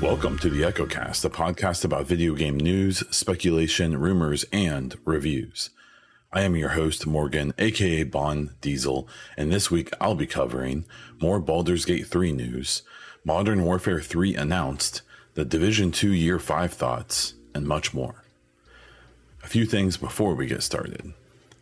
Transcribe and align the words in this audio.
Welcome 0.00 0.38
to 0.38 0.48
the 0.48 0.62
EchoCast, 0.62 1.26
a 1.26 1.28
podcast 1.28 1.84
about 1.84 2.06
video 2.06 2.34
game 2.34 2.56
news, 2.56 3.04
speculation, 3.10 3.98
rumors, 4.00 4.46
and 4.50 4.96
reviews. 5.04 5.68
I 6.32 6.40
am 6.40 6.56
your 6.56 6.70
host, 6.70 7.06
Morgan, 7.06 7.52
aka 7.58 8.04
Bond 8.04 8.58
Diesel, 8.62 9.06
and 9.36 9.52
this 9.52 9.70
week 9.70 9.90
I'll 10.00 10.14
be 10.14 10.26
covering 10.26 10.86
more 11.20 11.38
Baldur's 11.38 11.84
Gate 11.84 12.06
3 12.06 12.32
news, 12.32 12.80
Modern 13.26 13.62
Warfare 13.62 14.00
3 14.00 14.34
announced, 14.36 15.02
the 15.34 15.44
Division 15.44 15.90
2 15.90 16.14
Year 16.14 16.38
5 16.38 16.72
thoughts, 16.72 17.34
and 17.54 17.66
much 17.66 17.92
more. 17.92 18.24
A 19.42 19.48
few 19.48 19.66
things 19.66 19.98
before 19.98 20.34
we 20.34 20.46
get 20.46 20.62
started. 20.62 21.12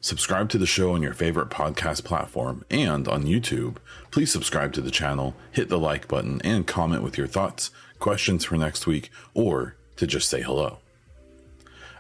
Subscribe 0.04 0.48
to 0.48 0.58
the 0.58 0.66
show 0.66 0.94
on 0.94 1.00
your 1.00 1.14
favorite 1.14 1.48
podcast 1.48 2.02
platform 2.02 2.64
and 2.68 3.06
on 3.06 3.22
YouTube. 3.22 3.76
Please 4.10 4.32
subscribe 4.32 4.72
to 4.72 4.80
the 4.80 4.90
channel, 4.90 5.36
hit 5.52 5.68
the 5.68 5.78
like 5.78 6.08
button, 6.08 6.40
and 6.42 6.66
comment 6.66 7.04
with 7.04 7.16
your 7.16 7.28
thoughts, 7.28 7.70
questions 8.00 8.44
for 8.44 8.56
next 8.56 8.84
week, 8.84 9.12
or 9.32 9.76
to 9.94 10.04
just 10.08 10.28
say 10.28 10.42
hello. 10.42 10.78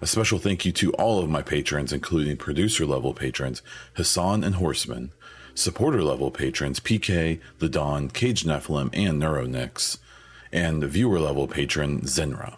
A 0.00 0.06
special 0.08 0.40
thank 0.40 0.64
you 0.64 0.72
to 0.72 0.92
all 0.94 1.20
of 1.20 1.30
my 1.30 1.42
patrons, 1.42 1.92
including 1.92 2.36
producer 2.38 2.84
level 2.84 3.14
patrons 3.14 3.62
Hassan 3.94 4.42
and 4.42 4.56
Horseman, 4.56 5.12
supporter 5.54 6.02
level 6.02 6.32
patrons 6.32 6.80
PK, 6.80 7.38
The 7.60 7.68
Dawn, 7.68 8.08
Cage 8.08 8.42
Nephilim, 8.42 8.90
and 8.92 9.22
Neuronix, 9.22 9.98
and 10.50 10.82
viewer 10.82 11.20
level 11.20 11.46
patron 11.46 12.00
Zenra. 12.00 12.56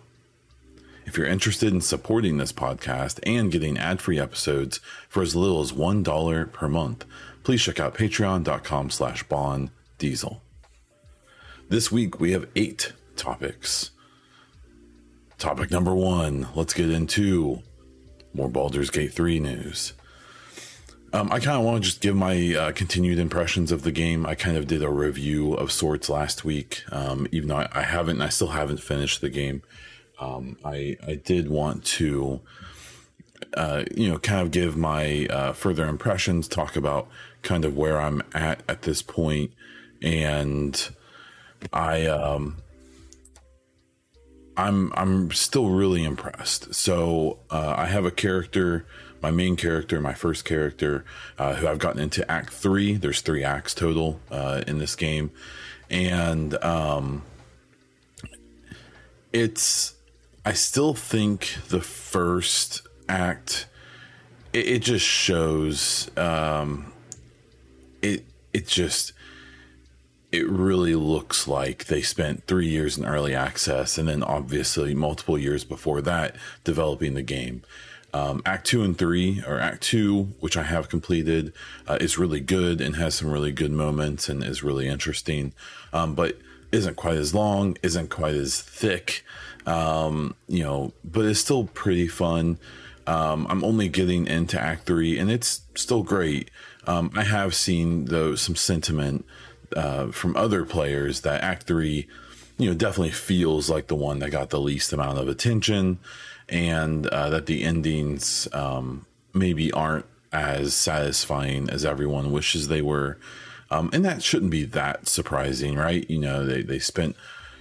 If 1.07 1.19
you're 1.19 1.27
interested 1.27 1.73
in 1.73 1.81
supporting 1.81 2.39
this 2.39 2.53
podcast 2.53 3.21
and 3.25 3.53
getting 3.53 3.77
ad 3.77 4.01
free 4.01 4.19
episodes 4.19 4.81
for 5.09 5.23
as 5.23 5.37
little 5.37 5.61
as 5.61 5.73
$1 5.73 6.53
per 6.53 6.69
month, 6.69 7.05
please 7.43 7.63
check 7.63 7.79
out 7.79 7.95
patreon.com 7.95 8.91
slash 8.91 9.23
bond 9.25 9.71
diesel. 9.99 10.41
This 11.69 11.93
week 11.93 12.21
we 12.21 12.33
have 12.33 12.49
eight 12.57 12.93
topics. 13.17 13.91
Topic 15.39 15.71
number 15.71 15.95
one, 15.95 16.49
let's 16.55 16.73
get 16.73 16.91
into 16.91 17.63
more 18.33 18.49
Baldur's 18.49 18.91
Gate 18.91 19.13
3 19.13 19.41
news. 19.41 19.93
Um, 21.13 21.31
I 21.31 21.39
kind 21.39 21.57
of 21.59 21.65
want 21.65 21.83
to 21.83 21.89
just 21.89 22.01
give 22.01 22.17
my 22.17 22.55
uh, 22.55 22.73
continued 22.73 23.21
impressions 23.21 23.71
of 23.71 23.83
the 23.83 23.93
game. 23.93 24.27
I 24.27 24.35
kind 24.35 24.57
of 24.57 24.67
did 24.67 24.83
a 24.83 24.91
review 24.91 25.55
of 25.55 25.71
sorts 25.71 26.09
last 26.09 26.45
week, 26.45 26.83
um, 26.91 27.29
even 27.31 27.51
though 27.51 27.59
I, 27.59 27.69
I, 27.73 27.83
haven't, 27.83 28.21
I 28.21 28.31
still 28.31 28.49
haven't 28.49 28.81
finished 28.81 29.21
the 29.21 29.31
game. 29.31 29.63
Um, 30.19 30.57
I 30.65 30.97
I 31.07 31.15
did 31.17 31.49
want 31.51 31.85
to, 31.85 32.41
uh, 33.57 33.85
you 33.95 34.09
know, 34.09 34.19
kind 34.19 34.41
of 34.41 34.51
give 34.51 34.77
my 34.77 35.27
uh, 35.27 35.53
further 35.53 35.87
impressions, 35.87 36.49
talk 36.49 36.77
about 36.77 37.09
kind 37.43 37.65
of 37.65 37.77
where 37.77 38.01
I'm 38.01 38.23
at 38.33 38.63
at 38.69 38.83
this 38.83 39.03
point, 39.03 39.53
and 40.03 40.89
I 41.73 42.07
um, 42.07 42.59
I'm 44.57 44.93
I'm 44.95 45.31
still 45.33 45.71
really 45.71 46.05
impressed. 46.05 46.75
So 46.75 47.39
uh, 47.51 47.75
I 47.77 47.87
have 47.87 48.05
a 48.05 48.11
character, 48.11 48.87
my 49.21 49.31
main 49.31 49.57
character, 49.57 50.01
my 50.01 50.15
first 50.15 50.45
character, 50.45 51.05
uh, 51.39 51.55
who 51.55 51.67
I've 51.67 51.79
gotten 51.79 52.01
into 52.01 52.29
Act 52.31 52.53
Three. 52.53 52.95
There's 52.95 53.21
three 53.21 53.43
acts 53.43 53.75
total 53.75 54.21
uh, 54.31 54.63
in 54.67 54.79
this 54.79 54.95
game, 54.95 55.33
and 55.91 56.55
um, 56.63 57.23
it's 59.33 59.94
I 60.45 60.53
still 60.53 60.95
think 60.95 61.57
the 61.69 61.81
first 61.81 62.83
act 63.09 63.67
it, 64.53 64.67
it 64.67 64.79
just 64.81 65.05
shows 65.05 66.11
um, 66.17 66.93
it 68.01 68.25
it 68.53 68.67
just 68.67 69.13
it 70.33 70.49
really 70.49 70.95
looks 70.95 71.47
like 71.47 71.85
they 71.87 72.03
spent 72.03 72.47
three 72.47 72.69
years 72.69 72.99
in 72.99 73.05
early 73.05 73.35
access 73.35 73.99
and 73.99 74.09
then 74.09 74.23
obviously 74.23 74.95
multiple 74.95 75.39
years 75.39 75.65
before 75.65 76.01
that 76.03 76.35
developing 76.65 77.15
the 77.15 77.23
game. 77.23 77.63
Um, 78.13 78.43
act 78.47 78.67
two 78.67 78.83
and 78.83 78.97
three, 78.97 79.43
or 79.45 79.59
Act 79.59 79.83
two, 79.83 80.35
which 80.39 80.57
I 80.57 80.63
have 80.63 80.89
completed, 80.89 81.53
uh, 81.89 81.99
is 82.01 82.17
really 82.17 82.39
good 82.39 82.81
and 82.81 82.95
has 82.95 83.17
some 83.17 83.31
really 83.31 83.51
good 83.51 83.73
moments 83.73 84.29
and 84.29 84.43
is 84.43 84.63
really 84.63 84.87
interesting, 84.87 85.53
um, 85.93 86.15
but 86.15 86.39
isn't 86.71 86.95
quite 86.95 87.17
as 87.17 87.35
long, 87.35 87.77
isn't 87.83 88.11
quite 88.11 88.35
as 88.35 88.61
thick, 88.61 89.25
um, 89.67 90.35
you 90.49 90.63
know, 90.63 90.93
but 91.05 91.25
it's 91.25 91.41
still 91.41 91.65
pretty 91.65 92.09
fun. 92.09 92.59
Um, 93.07 93.47
I'm 93.51 93.65
only 93.65 93.89
getting 93.89 94.27
into 94.27 94.61
Act 94.61 94.87
three, 94.87 95.19
and 95.19 95.31
it's 95.31 95.63
still 95.75 96.03
great. 96.03 96.51
Um, 96.87 97.11
I 97.15 97.25
have 97.25 97.55
seen 97.55 98.07
though 98.07 98.35
some 98.35 98.57
sentiment 98.57 99.25
uh, 99.77 100.09
from 100.09 100.37
other 100.37 100.65
players 100.65 101.23
that 101.23 101.43
Act 101.43 101.67
Three, 101.67 102.07
you 102.59 102.69
know, 102.69 102.75
definitely 102.75 103.11
feels 103.11 103.69
like 103.69 103.89
the 103.89 103.95
one 103.95 104.21
that 104.21 104.31
got 104.31 104.51
the 104.51 104.61
least 104.61 104.93
amount 104.93 105.19
of 105.19 105.29
attention, 105.29 105.99
and 106.49 107.07
uh, 107.09 107.31
that 107.31 107.47
the 107.47 107.65
endings 107.65 108.49
um, 108.53 109.07
maybe 109.33 109.73
aren't 109.73 110.07
as 110.33 110.75
satisfying 110.75 111.71
as 111.71 111.85
everyone 111.85 112.33
wishes 112.33 112.69
they 112.69 112.83
were. 112.83 113.19
Um, 113.71 113.91
and 113.93 114.05
that 114.05 114.23
shouldn't 114.23 114.51
be 114.51 114.65
that 114.65 115.09
surprising, 115.09 115.77
right? 115.77 116.09
You 116.09 116.19
know, 116.19 116.45
they, 116.45 116.63
they 116.63 116.79
spent, 116.79 117.17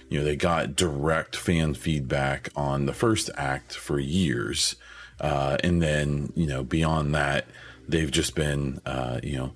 you 0.08 0.18
know, 0.18 0.24
they 0.24 0.36
got 0.36 0.76
direct 0.76 1.36
fan 1.36 1.74
feedback 1.74 2.50
on 2.54 2.86
the 2.86 2.92
first 2.92 3.30
act 3.36 3.74
for 3.74 3.98
years. 3.98 4.76
Uh, 5.20 5.56
and 5.62 5.80
then, 5.82 6.32
you 6.34 6.46
know, 6.46 6.62
beyond 6.62 7.14
that, 7.14 7.46
they've 7.88 8.10
just 8.10 8.34
been, 8.34 8.80
uh, 8.84 9.20
you 9.22 9.36
know, 9.36 9.52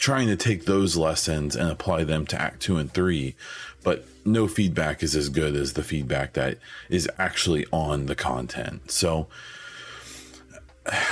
trying 0.00 0.28
to 0.28 0.36
take 0.36 0.64
those 0.64 0.96
lessons 0.96 1.54
and 1.54 1.70
apply 1.70 2.04
them 2.04 2.26
to 2.26 2.40
act 2.40 2.60
two 2.62 2.78
and 2.78 2.92
three 2.92 3.34
but 3.82 4.04
no 4.24 4.48
feedback 4.48 5.02
is 5.02 5.14
as 5.14 5.28
good 5.28 5.54
as 5.54 5.74
the 5.74 5.82
feedback 5.82 6.32
that 6.32 6.56
is 6.88 7.08
actually 7.18 7.66
on 7.70 8.06
the 8.06 8.14
content 8.14 8.90
so 8.90 9.28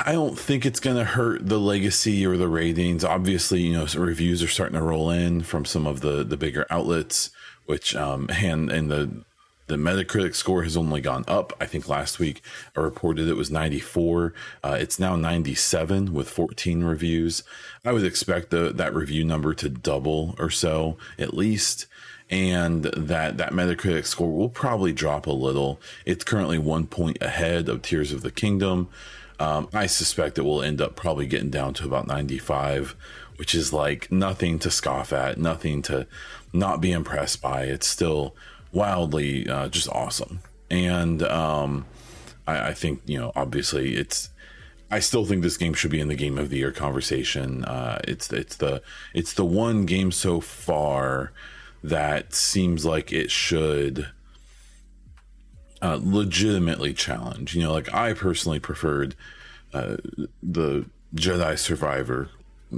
I 0.07 0.13
don't 0.13 0.39
think 0.39 0.65
it's 0.65 0.81
going 0.81 0.97
to 0.97 1.05
hurt 1.05 1.47
the 1.47 1.61
legacy 1.61 2.27
or 2.27 2.39
the 2.39 2.49
ratings. 2.49 3.05
Obviously, 3.05 3.61
you 3.61 3.75
know, 3.75 3.87
reviews 3.97 4.43
are 4.43 4.49
starting 4.49 4.77
to 4.77 4.83
roll 4.83 5.11
in 5.11 5.43
from 5.43 5.67
some 5.67 5.87
of 5.87 6.01
the 6.01 6.25
the 6.25 6.39
bigger 6.39 6.67
outlets, 6.71 7.31
which 7.69 7.95
um 7.95 8.29
and 8.31 8.71
and 8.71 8.91
the 8.91 9.25
the 9.69 9.77
Metacritic 9.77 10.35
score 10.35 10.63
has 10.63 10.77
only 10.79 11.03
gone 11.03 11.25
up. 11.29 11.53
I 11.61 11.67
think 11.67 11.89
last 11.89 12.19
week 12.19 12.43
I 12.75 12.81
reported 12.81 13.29
it 13.29 13.37
was 13.37 13.51
94. 13.51 14.33
Uh, 14.65 14.79
it's 14.81 14.99
now 14.99 15.15
97 15.15 16.15
with 16.15 16.29
14 16.31 16.83
reviews. 16.85 17.45
I 17.85 17.93
would 17.93 18.05
expect 18.05 18.49
the, 18.51 18.73
that 18.73 18.95
review 18.95 19.25
number 19.25 19.53
to 19.55 19.69
double 19.69 20.35
or 20.39 20.49
so 20.49 20.97
at 21.19 21.35
least. 21.35 21.87
And 22.31 22.85
that, 22.85 23.37
that 23.37 23.53
Metacritic 23.53 24.07
score 24.07 24.35
will 24.35 24.49
probably 24.49 24.93
drop 24.93 25.27
a 25.27 25.33
little. 25.33 25.81
It's 26.07 26.25
currently 26.25 26.59
one 26.59 26.87
point 26.87 27.19
ahead 27.21 27.69
of 27.69 27.83
Tears 27.83 28.11
of 28.11 28.23
the 28.23 28.31
Kingdom. 28.31 28.89
Um, 29.39 29.69
I 29.73 29.87
suspect 29.87 30.39
it 30.39 30.43
will 30.43 30.63
end 30.63 30.81
up 30.81 30.97
probably 30.97 31.27
getting 31.27 31.51
down 31.51 31.75
to 31.75 31.85
about 31.85 32.07
95, 32.07 32.97
which 33.37 33.55
is 33.55 33.73
like 33.73 34.11
nothing 34.11 34.59
to 34.61 34.71
scoff 34.71 35.13
at, 35.13 35.39
nothing 35.39 35.81
to 35.83 36.07
not 36.53 36.81
be 36.81 36.93
impressed 36.93 37.43
by. 37.43 37.63
It's 37.63 37.87
still 37.87 38.35
wildly 38.73 39.49
uh, 39.49 39.69
just 39.69 39.89
awesome. 39.89 40.41
And 40.71 41.23
um, 41.23 41.87
I, 42.47 42.69
I, 42.69 42.75
think 42.75 43.03
you 43.07 43.19
know, 43.19 43.33
obviously, 43.35 43.95
it's. 43.95 44.31
I 44.91 45.01
still 45.01 45.27
think 45.27 45.43
this 45.43 45.59
game 45.59 45.75
should 45.75 45.91
be 45.91 46.01
in 46.01 46.09
the 46.09 46.15
game 46.15 46.39
of 46.39 46.49
the 46.49 46.59
year 46.59 46.73
conversation. 46.73 47.65
Uh, 47.65 48.01
it's 48.05 48.33
it's 48.33 48.57
the 48.57 48.83
it's 49.13 49.35
the 49.35 49.45
one 49.45 49.85
game 49.85 50.13
so 50.13 50.41
far 50.41 51.33
that 51.83 52.35
seems 52.35 52.85
like 52.87 53.13
it 53.13 53.31
should 53.31 54.09
uh, 55.83 55.99
legitimately 56.03 56.95
challenge. 56.95 57.55
You 57.55 57.65
know, 57.65 57.73
like 57.73 57.93
I 57.93 58.15
personally 58.15 58.61
preferred 58.61 59.15
uh, 59.75 59.97
the 60.43 60.87
Jedi 61.15 61.59
Survivor 61.59 62.31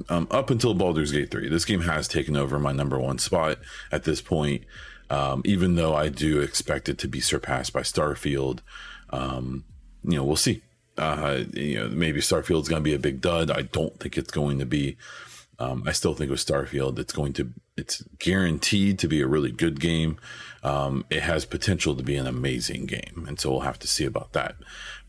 um, 0.08 0.26
up 0.31 0.50
until 0.50 0.75
Baldur's 0.75 1.12
Gate 1.12 1.31
3. 1.31 1.48
This 1.48 1.64
game 1.64 1.82
has 1.82 2.08
taken 2.08 2.37
over 2.37 2.58
my 2.58 2.72
number 2.72 2.98
one 2.98 3.19
spot 3.19 3.58
at 3.90 4.04
this 4.04 4.20
point 4.20 4.64
um, 5.10 5.42
even 5.44 5.75
though 5.75 5.94
I 5.94 6.08
do 6.08 6.40
expect 6.40 6.88
it 6.88 6.96
to 6.98 7.08
be 7.08 7.20
surpassed 7.20 7.72
by 7.72 7.81
Starfield. 7.81 8.60
Um, 9.10 9.64
you 10.04 10.16
know, 10.16 10.25
we'll 10.25 10.37
see. 10.37 10.62
Uh, 10.96 11.44
you 11.52 11.81
know, 11.81 11.88
maybe 11.88 12.20
Starfield's 12.20 12.69
going 12.69 12.82
to 12.82 12.88
be 12.88 12.94
a 12.94 12.98
big 12.98 13.20
dud. 13.20 13.50
I 13.50 13.62
don't 13.62 13.98
think 13.98 14.16
it's 14.16 14.31
going 14.31 14.60
to 14.60 14.66
be. 14.66 14.96
Um, 15.58 15.82
I 15.87 15.92
still 15.92 16.14
think 16.14 16.31
with 16.31 16.44
Starfield, 16.44 16.98
it's 16.98 17.12
going 17.12 17.34
to, 17.34 17.52
it's 17.76 18.02
guaranteed 18.19 18.98
to 19.00 19.08
be 19.08 19.20
a 19.20 19.26
really 19.26 19.50
good 19.50 19.78
game. 19.78 20.16
Um, 20.62 21.04
it 21.10 21.22
has 21.22 21.44
potential 21.44 21.94
to 21.96 22.02
be 22.02 22.16
an 22.16 22.26
amazing 22.26 22.87
game, 22.87 23.26
and 23.28 23.38
so 23.38 23.50
we'll 23.50 23.60
have 23.60 23.78
to 23.81 23.87
see 23.87 24.06
about 24.06 24.32
that. 24.32 24.56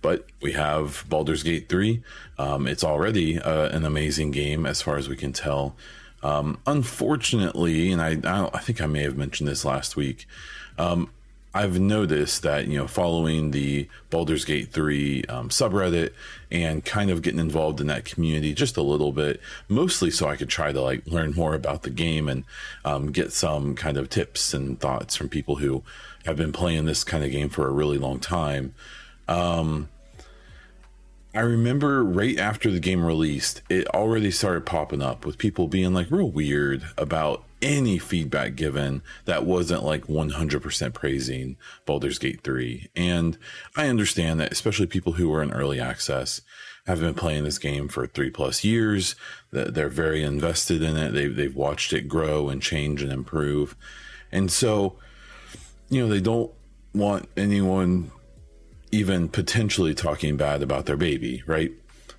But 0.02 0.26
we 0.42 0.54
have 0.54 1.06
Baldur's 1.08 1.44
Gate 1.44 1.70
three. 1.70 2.02
Um, 2.38 2.68
it's 2.68 2.84
already 2.84 3.40
uh, 3.40 3.70
an 3.70 3.86
amazing 3.86 4.32
game 4.32 4.66
as 4.66 4.82
far 4.82 4.98
as 4.98 5.08
we 5.08 5.16
can 5.16 5.34
tell. 5.34 5.76
Um, 6.24 6.60
unfortunately, 6.68 7.92
and 7.92 8.02
I, 8.02 8.18
I, 8.24 8.50
I, 8.54 8.60
think 8.60 8.80
I 8.82 8.86
may 8.86 9.04
have 9.04 9.18
mentioned 9.18 9.50
this 9.50 9.66
last 9.66 9.96
week, 9.96 10.28
um, 10.78 11.10
I've 11.54 11.80
noticed 11.80 12.44
that 12.44 12.68
you 12.68 12.78
know 12.78 12.88
following 12.88 13.52
the 13.52 13.90
Baldur's 14.10 14.46
Gate 14.46 14.72
three 14.72 15.24
um, 15.26 15.50
subreddit 15.50 16.12
and 16.50 16.86
kind 16.86 17.10
of 17.10 17.22
getting 17.22 17.40
involved 17.40 17.82
in 17.82 17.88
that 17.88 18.06
community 18.06 18.54
just 18.54 18.78
a 18.78 18.82
little 18.82 19.12
bit, 19.12 19.42
mostly 19.68 20.12
so 20.12 20.30
I 20.30 20.38
could 20.38 20.50
try 20.50 20.72
to 20.72 20.82
like 20.82 21.06
learn 21.08 21.34
more 21.34 21.54
about 21.54 21.84
the 21.84 21.90
game 21.90 22.30
and 22.30 22.46
um, 22.86 23.12
get 23.12 23.34
some 23.34 23.76
kind 23.76 23.98
of 23.98 24.10
tips 24.10 24.54
and 24.54 24.80
thoughts 24.80 25.16
from 25.16 25.28
people 25.28 25.58
who 25.58 25.84
have 26.26 26.38
been 26.38 26.54
playing 26.54 26.86
this 26.86 27.04
kind 27.04 27.24
of 27.24 27.32
game 27.32 27.50
for 27.50 27.68
a 27.68 27.72
really 27.72 27.98
long 27.98 28.20
time. 28.20 28.74
Um, 29.32 29.90
I 31.34 31.40
remember 31.40 32.04
right 32.04 32.38
after 32.38 32.70
the 32.70 32.82
game 32.82 33.06
released, 33.06 33.62
it 33.70 33.88
already 33.88 34.32
started 34.32 34.66
popping 34.66 35.02
up 35.02 35.26
with 35.26 35.38
people 35.38 35.70
being 35.70 35.94
like 35.94 36.12
real 36.12 36.30
weird 36.30 36.84
about 36.98 37.46
any 37.62 37.98
feedback 37.98 38.56
given 38.56 39.02
that 39.26 39.46
wasn't 39.46 39.84
like 39.84 40.08
100% 40.08 40.94
praising 40.94 41.56
Baldur's 41.86 42.20
Gate 42.20 42.42
3. 42.44 42.90
And 42.98 43.38
I 43.78 43.88
understand 43.88 44.42
that, 44.42 44.52
especially 44.52 44.88
people 44.88 45.14
who 45.14 45.34
are 45.34 45.42
in 45.42 45.54
early 45.54 45.80
access 45.80 46.42
have 46.86 47.00
been 47.00 47.14
playing 47.14 47.46
this 47.46 47.60
game 47.60 47.88
for 47.88 48.08
three 48.08 48.32
plus 48.32 48.66
years, 48.66 49.16
that 49.52 49.74
they're 49.74 49.88
very 49.88 50.24
invested 50.24 50.82
in 50.82 50.98
it. 50.98 51.12
They've, 51.12 51.34
they've 51.34 51.56
watched 51.56 51.94
it 51.94 52.10
grow 52.10 52.50
and 52.50 52.62
change 52.62 53.02
and 53.04 53.12
improve. 53.12 53.78
And 54.32 54.52
so, 54.52 54.98
you 55.90 56.02
know, 56.02 56.10
they 56.10 56.20
don't 56.20 56.52
want 56.94 57.30
anyone 57.38 58.12
even 58.92 59.30
potentially 59.30 59.94
talking 59.94 60.38
bad 60.38 60.62
about 60.62 60.86
their 60.86 60.98
baby, 60.98 61.44
right? 61.46 61.72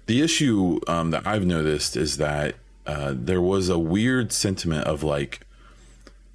The 0.06 0.22
issue 0.22 0.80
um, 0.88 1.10
that 1.10 1.26
I've 1.26 1.46
noticed 1.46 1.96
is 1.96 2.16
that 2.16 2.56
uh, 2.86 3.14
there 3.14 3.40
was 3.40 3.68
a 3.68 3.78
weird 3.78 4.32
sentiment 4.32 4.86
of 4.86 5.02
like, 5.02 5.46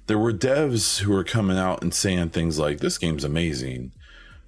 there 0.06 0.18
were 0.18 0.32
devs 0.32 1.00
who 1.00 1.12
were 1.12 1.24
coming 1.24 1.58
out 1.58 1.82
and 1.82 1.92
saying 1.92 2.30
things 2.30 2.58
like, 2.58 2.78
this 2.78 2.96
game's 2.96 3.24
amazing, 3.24 3.92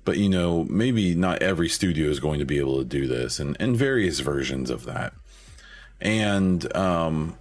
but 0.04 0.16
you 0.16 0.28
know, 0.28 0.64
maybe 0.64 1.14
not 1.14 1.42
every 1.42 1.69
studio 1.69 2.08
is 2.08 2.20
going 2.20 2.38
to 2.38 2.46
be 2.46 2.58
able 2.58 2.78
to 2.78 2.84
do 2.84 3.06
this, 3.06 3.38
and, 3.38 3.56
and 3.60 3.76
various 3.76 4.20
versions 4.20 4.70
of 4.70 4.84
that. 4.87 5.12
And 6.00 6.75
um, 6.75 7.37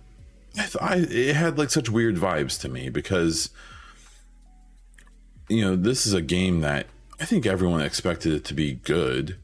I, 0.81 1.06
it 1.10 1.36
had 1.36 1.57
like 1.57 1.69
such 1.69 1.90
weird 1.90 2.18
vibes 2.18 2.60
to 2.62 2.69
me 2.69 2.90
because, 2.90 3.51
you 5.48 5.63
know, 5.63 5.78
this 5.78 6.06
is 6.06 6.13
a 6.13 6.22
game 6.22 6.60
that 6.60 6.88
I 7.19 7.25
think 7.25 7.45
everyone 7.45 7.81
expected 7.81 8.33
it 8.33 8.45
to 8.45 8.54
be 8.54 8.74
good. 8.74 9.38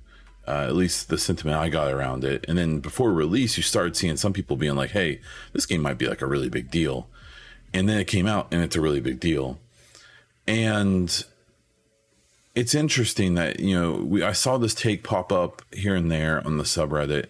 Uh, 0.48 0.66
at 0.68 0.76
least 0.76 1.10
the 1.10 1.18
sentiment 1.18 1.58
I 1.58 1.70
got 1.70 1.92
around 1.92 2.24
it. 2.24 2.46
And 2.48 2.58
then 2.58 2.80
before 2.80 3.12
release, 3.12 3.58
you 3.58 3.64
started 3.64 3.98
seeing 3.98 4.16
some 4.16 4.32
people 4.32 4.56
being 4.56 4.76
like, 4.76 4.92
"Hey, 4.92 5.20
this 5.54 5.66
game 5.66 5.82
might 5.82 5.98
be 5.98 6.08
like 6.08 6.22
a 6.22 6.28
really 6.28 6.50
big 6.50 6.70
deal," 6.70 7.08
and 7.74 7.90
then 7.90 7.98
it 7.98 8.06
came 8.06 8.28
out 8.28 8.48
and 8.52 8.62
it's 8.64 8.76
a 8.76 8.82
really 8.82 9.00
big 9.00 9.20
deal. 9.20 9.60
And 10.48 11.26
it's 12.54 12.74
interesting 12.76 13.34
that 13.36 13.60
you 13.60 13.76
know 13.76 13.94
we 13.94 14.24
I 14.24 14.32
saw 14.32 14.58
this 14.58 14.74
take 14.74 15.04
pop 15.04 15.32
up 15.32 15.62
here 15.74 15.96
and 15.96 16.12
there 16.12 16.46
on 16.46 16.58
the 16.58 16.64
subreddit 16.64 17.26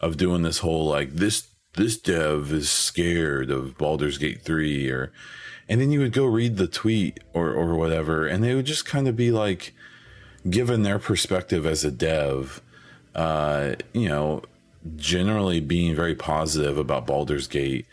of 0.00 0.16
doing 0.16 0.42
this 0.42 0.58
whole 0.58 0.86
like 0.86 1.14
this 1.14 1.48
this 1.74 1.96
dev 1.98 2.52
is 2.52 2.70
scared 2.70 3.50
of 3.50 3.78
Baldur's 3.78 4.18
Gate 4.18 4.42
three 4.42 4.90
or, 4.90 5.12
and 5.68 5.80
then 5.80 5.90
you 5.90 6.00
would 6.00 6.12
go 6.12 6.26
read 6.26 6.56
the 6.56 6.66
tweet 6.66 7.20
or 7.32 7.52
or 7.52 7.74
whatever, 7.74 8.26
and 8.26 8.42
they 8.42 8.54
would 8.54 8.66
just 8.66 8.84
kind 8.84 9.08
of 9.08 9.16
be 9.16 9.30
like 9.30 9.74
given 10.48 10.82
their 10.82 10.98
perspective 10.98 11.64
as 11.64 11.84
a 11.84 11.90
dev, 11.90 12.60
uh, 13.14 13.74
you 13.92 14.08
know, 14.08 14.42
generally 14.96 15.60
being 15.60 15.94
very 15.94 16.14
positive 16.14 16.76
about 16.76 17.06
Baldur's 17.06 17.46
Gate, 17.46 17.86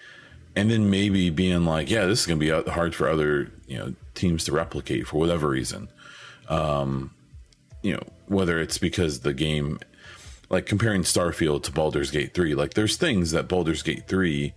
and 0.55 0.71
then 0.71 0.89
maybe 0.89 1.29
being 1.29 1.65
like, 1.65 1.89
yeah, 1.89 2.05
this 2.05 2.21
is 2.21 2.25
going 2.25 2.39
to 2.39 2.63
be 2.63 2.71
hard 2.71 2.95
for 2.95 3.07
other 3.07 3.51
you 3.67 3.77
know 3.77 3.93
teams 4.15 4.43
to 4.45 4.51
replicate 4.51 5.07
for 5.07 5.17
whatever 5.17 5.49
reason. 5.49 5.89
Um, 6.49 7.11
you 7.81 7.93
know, 7.93 8.03
whether 8.27 8.59
it's 8.59 8.77
because 8.77 9.21
the 9.21 9.33
game, 9.33 9.79
like 10.49 10.65
comparing 10.65 11.03
Starfield 11.03 11.63
to 11.63 11.71
Baldur's 11.71 12.11
Gate 12.11 12.33
3, 12.33 12.55
like 12.55 12.73
there's 12.73 12.97
things 12.97 13.31
that 13.31 13.47
Baldur's 13.47 13.83
Gate 13.83 14.07
3 14.07 14.53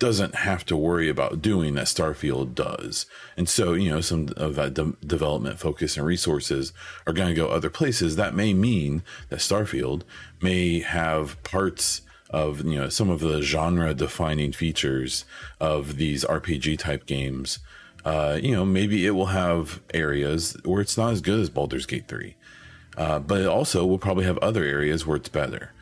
doesn't 0.00 0.34
have 0.34 0.64
to 0.64 0.76
worry 0.76 1.08
about 1.08 1.42
doing 1.42 1.74
that 1.74 1.86
Starfield 1.86 2.54
does. 2.54 3.06
And 3.36 3.48
so, 3.48 3.74
you 3.74 3.90
know, 3.90 4.00
some 4.00 4.30
of 4.36 4.56
that 4.56 4.74
de- 4.74 4.96
development 5.06 5.60
focus 5.60 5.96
and 5.96 6.04
resources 6.04 6.72
are 7.06 7.12
going 7.12 7.28
to 7.28 7.34
go 7.34 7.48
other 7.48 7.70
places. 7.70 8.16
That 8.16 8.34
may 8.34 8.52
mean 8.54 9.04
that 9.28 9.38
Starfield 9.38 10.02
may 10.40 10.80
have 10.80 11.40
parts 11.44 12.00
of, 12.30 12.64
you 12.64 12.80
know, 12.80 12.88
some 12.88 13.10
of 13.10 13.20
the 13.20 13.42
genre 13.42 13.92
defining 13.92 14.52
features 14.52 15.26
of 15.60 15.96
these 15.96 16.24
RPG 16.24 16.78
type 16.78 17.06
games. 17.06 17.58
Uh, 18.04 18.38
you 18.42 18.52
know, 18.52 18.64
maybe 18.64 19.06
it 19.06 19.10
will 19.10 19.26
have 19.26 19.80
areas 19.92 20.56
where 20.64 20.80
it's 20.80 20.96
not 20.96 21.12
as 21.12 21.20
good 21.20 21.38
as 21.38 21.50
Baldur's 21.50 21.86
Gate 21.86 22.08
3. 22.08 22.34
Uh, 22.96 23.18
but 23.18 23.42
it 23.42 23.46
also 23.46 23.84
will 23.84 23.98
probably 23.98 24.24
have 24.24 24.38
other 24.38 24.64
areas 24.64 25.06
where 25.06 25.16
it's 25.16 25.28
better. 25.28 25.72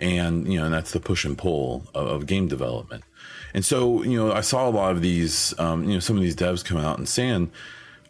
And, 0.00 0.52
you 0.52 0.58
know, 0.58 0.64
and 0.64 0.74
that's 0.74 0.90
the 0.90 1.00
push 1.00 1.24
and 1.24 1.38
pull 1.38 1.86
of, 1.94 2.06
of 2.08 2.26
game 2.26 2.48
development. 2.48 3.04
And 3.54 3.64
so, 3.64 4.02
you 4.02 4.16
know, 4.16 4.32
I 4.32 4.40
saw 4.40 4.68
a 4.68 4.70
lot 4.70 4.92
of 4.92 5.02
these, 5.02 5.58
um, 5.58 5.84
you 5.84 5.94
know, 5.94 6.00
some 6.00 6.16
of 6.16 6.22
these 6.22 6.36
devs 6.36 6.64
come 6.64 6.78
out 6.78 6.98
and 6.98 7.08
saying, 7.08 7.50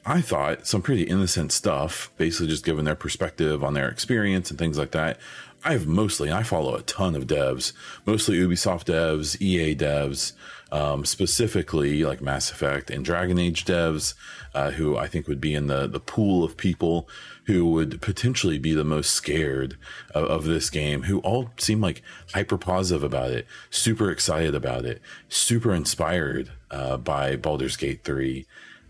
I 0.04 0.20
thought 0.20 0.66
some 0.66 0.82
pretty 0.82 1.02
innocent 1.02 1.52
stuff, 1.52 2.10
basically 2.16 2.48
just 2.48 2.64
giving 2.64 2.84
their 2.84 2.94
perspective 2.94 3.62
on 3.62 3.74
their 3.74 3.88
experience 3.88 4.50
and 4.50 4.58
things 4.58 4.78
like 4.78 4.92
that. 4.92 5.18
I've 5.64 5.86
mostly, 5.86 6.32
I 6.32 6.44
follow 6.44 6.76
a 6.76 6.82
ton 6.82 7.14
of 7.14 7.26
devs, 7.26 7.72
mostly 8.06 8.38
Ubisoft 8.38 8.84
devs, 8.84 9.40
EA 9.40 9.74
devs, 9.74 10.32
um, 10.70 11.04
specifically 11.04 12.04
like 12.04 12.20
Mass 12.20 12.50
Effect 12.50 12.90
and 12.90 13.04
Dragon 13.04 13.38
Age 13.38 13.64
devs, 13.64 14.14
uh, 14.54 14.70
who 14.70 14.96
I 14.96 15.08
think 15.08 15.26
would 15.28 15.40
be 15.40 15.54
in 15.54 15.66
the 15.66 15.86
the 15.86 16.00
pool 16.00 16.44
of 16.44 16.56
people 16.56 17.08
who 17.48 17.64
would 17.64 18.02
potentially 18.02 18.58
be 18.58 18.74
the 18.74 18.84
most 18.84 19.10
scared 19.10 19.78
of, 20.14 20.24
of, 20.24 20.44
this 20.44 20.68
game, 20.68 21.04
who 21.04 21.18
all 21.20 21.50
seem 21.56 21.80
like 21.80 22.02
hyper 22.34 22.58
positive 22.58 23.02
about 23.02 23.30
it, 23.30 23.46
super 23.70 24.10
excited 24.10 24.54
about 24.54 24.84
it, 24.84 25.00
super 25.30 25.74
inspired 25.74 26.52
uh, 26.70 26.98
by 26.98 27.36
Baldur's 27.36 27.78
Gate 27.78 28.04
3. 28.04 28.44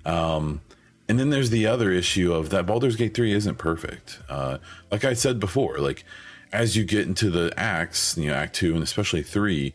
Um, 0.05 0.61
and 1.09 1.21
then 1.21 1.31
there's 1.31 1.51
the 1.51 1.69
other 1.69 1.93
issue 1.93 2.33
of 2.33 2.51
that 2.51 2.67
Baldur's 2.67 2.97
Gate 2.97 3.15
3 3.15 3.33
isn't 3.33 3.59
perfect. 3.59 4.19
Uh, 4.29 4.59
like 4.91 5.05
I 5.05 5.15
said 5.15 5.39
before, 5.39 5.79
like 5.79 6.05
as 6.53 6.77
you 6.77 6.85
get 6.85 7.07
into 7.07 7.31
the 7.31 7.55
acts, 7.57 8.17
you 8.19 8.27
know, 8.27 8.35
Act 8.35 8.57
2 8.57 8.75
and 8.75 8.83
especially 8.83 9.23
3, 9.23 9.73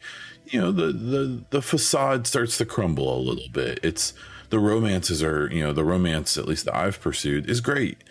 you 0.48 0.60
know, 0.60 0.74
the, 0.74 0.92
the, 0.92 1.44
the 1.52 1.62
facade 1.62 2.28
starts 2.28 2.58
to 2.58 2.66
crumble 2.66 3.18
a 3.18 3.24
little 3.24 3.48
bit. 3.50 3.80
It's 3.82 4.14
the 4.50 4.60
romances 4.60 5.24
are, 5.24 5.50
you 5.54 5.64
know, 5.64 5.72
the 5.72 5.86
romance, 5.86 6.38
at 6.38 6.50
least 6.50 6.66
that 6.66 6.76
I've 6.76 7.00
pursued, 7.00 7.50
is 7.50 7.62
great 7.62 8.04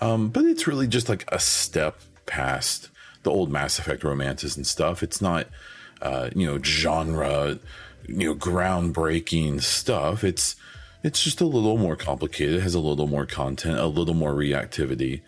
um, 0.00 0.28
but 0.28 0.44
it's 0.44 0.66
really 0.66 0.86
just 0.86 1.08
like 1.08 1.24
a 1.32 1.38
step 1.38 1.98
past 2.26 2.88
the 3.22 3.30
old 3.30 3.50
Mass 3.50 3.78
Effect 3.78 4.04
romances 4.04 4.56
and 4.56 4.66
stuff. 4.66 5.02
It's 5.02 5.20
not, 5.20 5.48
uh, 6.00 6.30
you 6.34 6.46
know, 6.46 6.62
genre, 6.62 7.58
you 8.06 8.28
know, 8.28 8.34
groundbreaking 8.34 9.62
stuff. 9.62 10.24
It's 10.24 10.56
it's 11.02 11.22
just 11.22 11.40
a 11.40 11.46
little 11.46 11.78
more 11.78 11.96
complicated. 11.96 12.56
It 12.56 12.62
has 12.62 12.74
a 12.74 12.80
little 12.80 13.06
more 13.06 13.26
content, 13.26 13.78
a 13.78 13.86
little 13.86 14.14
more 14.14 14.32
reactivity, 14.32 15.20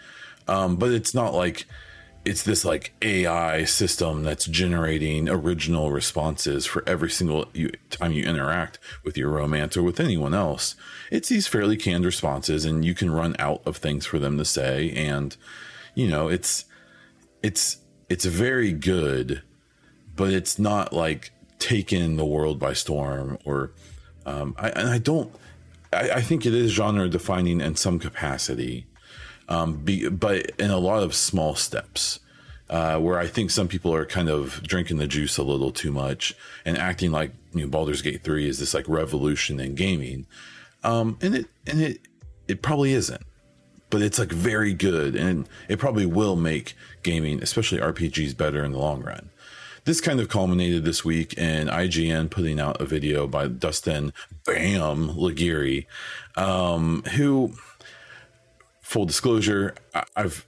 um, 0.48 0.76
but 0.76 0.90
it's 0.90 1.14
not 1.14 1.34
like 1.34 1.66
it's 2.24 2.42
this 2.42 2.64
like 2.64 2.92
AI 3.00 3.64
system 3.64 4.22
that's 4.22 4.44
generating 4.44 5.28
original 5.28 5.90
responses 5.90 6.66
for 6.66 6.86
every 6.86 7.10
single 7.10 7.46
time 7.88 8.12
you 8.12 8.24
interact 8.24 8.78
with 9.04 9.16
your 9.16 9.30
romance 9.30 9.76
or 9.76 9.82
with 9.82 9.98
anyone 9.98 10.34
else. 10.34 10.74
It's 11.10 11.30
these 11.30 11.46
fairly 11.46 11.76
canned 11.76 12.04
responses, 12.04 12.64
and 12.64 12.84
you 12.84 12.94
can 12.94 13.10
run 13.10 13.36
out 13.38 13.62
of 13.64 13.78
things 13.78 14.04
for 14.04 14.18
them 14.18 14.36
to 14.36 14.44
say. 14.44 14.90
And 14.90 15.36
you 15.94 16.08
know, 16.08 16.28
it's 16.28 16.66
it's 17.42 17.78
it's 18.10 18.26
very 18.26 18.72
good, 18.72 19.42
but 20.14 20.30
it's 20.32 20.58
not 20.58 20.92
like 20.92 21.32
taken 21.58 22.16
the 22.16 22.26
world 22.26 22.58
by 22.58 22.74
storm. 22.74 23.38
Or 23.46 23.72
um, 24.26 24.54
I, 24.58 24.68
and 24.70 24.88
I 24.90 24.98
don't. 24.98 25.34
I, 25.90 26.10
I 26.10 26.20
think 26.20 26.44
it 26.44 26.54
is 26.54 26.72
genre 26.72 27.08
defining 27.08 27.62
in 27.62 27.76
some 27.76 27.98
capacity 27.98 28.86
um, 29.50 29.74
be, 29.74 30.08
but 30.08 30.52
in 30.58 30.70
a 30.70 30.78
lot 30.78 31.02
of 31.02 31.14
small 31.14 31.54
steps. 31.54 32.20
Uh, 32.70 33.00
where 33.00 33.18
I 33.18 33.26
think 33.26 33.50
some 33.50 33.66
people 33.66 33.92
are 33.92 34.06
kind 34.06 34.28
of 34.28 34.62
drinking 34.62 34.98
the 34.98 35.08
juice 35.08 35.36
a 35.38 35.42
little 35.42 35.72
too 35.72 35.90
much 35.90 36.36
and 36.64 36.78
acting 36.78 37.10
like 37.10 37.32
you 37.52 37.62
know 37.62 37.66
Baldur's 37.66 38.00
Gate 38.00 38.22
3 38.22 38.48
is 38.48 38.60
this 38.60 38.74
like 38.74 38.88
revolution 38.88 39.58
in 39.58 39.74
gaming. 39.74 40.24
Um, 40.84 41.18
and 41.20 41.34
it 41.34 41.46
and 41.66 41.80
it 41.80 42.00
it 42.46 42.62
probably 42.62 42.92
isn't. 42.92 43.22
But 43.90 44.02
it's 44.02 44.20
like 44.20 44.30
very 44.30 44.72
good 44.72 45.16
and 45.16 45.48
it 45.68 45.80
probably 45.80 46.06
will 46.06 46.36
make 46.36 46.74
gaming, 47.02 47.42
especially 47.42 47.78
RPGs 47.78 48.36
better 48.36 48.64
in 48.64 48.70
the 48.70 48.78
long 48.78 49.02
run. 49.02 49.30
This 49.84 50.00
kind 50.00 50.20
of 50.20 50.28
culminated 50.28 50.84
this 50.84 51.04
week 51.04 51.34
in 51.34 51.66
IGN 51.66 52.30
putting 52.30 52.60
out 52.60 52.80
a 52.80 52.84
video 52.84 53.26
by 53.26 53.48
Destin 53.48 54.12
Bam 54.44 55.08
Legarie, 55.08 55.86
um, 56.36 57.02
who 57.16 57.54
full 58.90 59.04
disclosure, 59.04 59.76
I, 59.94 60.02
have 60.16 60.44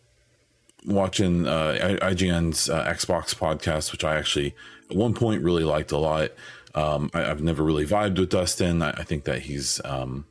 watching 0.84 1.46
uh, 1.46 1.96
IGN's 2.02 2.68
uh, 2.68 2.84
Xbox 2.86 3.36
podcast, 3.36 3.92
which 3.92 4.02
I 4.02 4.16
actually 4.16 4.56
at 4.90 4.96
one 4.96 5.14
point 5.14 5.44
really 5.44 5.62
liked 5.62 5.92
a 5.92 5.98
lot. 5.98 6.32
Um, 6.74 7.08
I, 7.14 7.20
have 7.20 7.40
never 7.40 7.62
really 7.62 7.86
vibed 7.86 8.18
with 8.18 8.30
Destin. 8.30 8.82
I, 8.82 8.90
I 8.90 9.04
think 9.04 9.24
that 9.24 9.42
he's 9.42 9.80
um, 9.84 10.26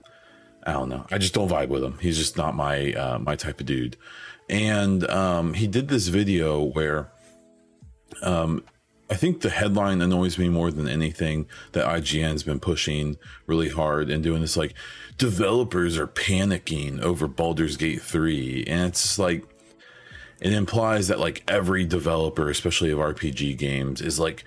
I 0.64 0.74
don't 0.74 0.90
know. 0.90 1.06
I 1.10 1.20
just 1.20 1.34
don't 1.34 1.48
vibe 1.48 1.70
with 1.70 1.86
him. 1.86 2.00
He's 2.00 2.18
just 2.18 2.36
not 2.36 2.54
my 2.54 2.92
uh, 2.92 3.18
my 3.20 3.38
type 3.38 3.62
of 3.62 3.66
dude. 3.66 3.96
And 4.50 5.10
um, 5.10 5.54
he 5.54 5.66
did 5.66 5.88
this 5.88 6.10
video 6.10 6.62
where 6.62 7.10
um, 8.22 8.66
I 9.12 9.16
think 9.16 9.42
the 9.42 9.50
headline 9.50 10.02
annoys 10.02 10.38
me 10.38 10.48
more 10.48 10.72
than 10.72 10.88
anything 10.88 11.46
that 11.74 11.86
IGN's 11.86 12.44
been 12.44 12.62
pushing 12.62 13.18
really 13.46 13.68
hard 13.68 14.10
and 14.10 14.24
doing 14.24 14.40
this 14.40 14.56
like 14.56 14.74
developers 15.18 15.98
are 15.98 16.08
panicking 16.08 17.02
over 17.02 17.28
Baldur's 17.28 17.76
Gate 17.76 18.02
3 18.02 18.64
and 18.68 18.88
it's 18.88 19.02
just 19.02 19.20
like 19.20 19.44
it 20.40 20.54
implies 20.54 21.10
that 21.10 21.20
like 21.20 21.44
every 21.46 21.84
developer 21.84 22.50
especially 22.50 22.90
of 22.90 23.00
RPG 23.00 23.58
games 23.58 24.00
is 24.00 24.18
like 24.18 24.46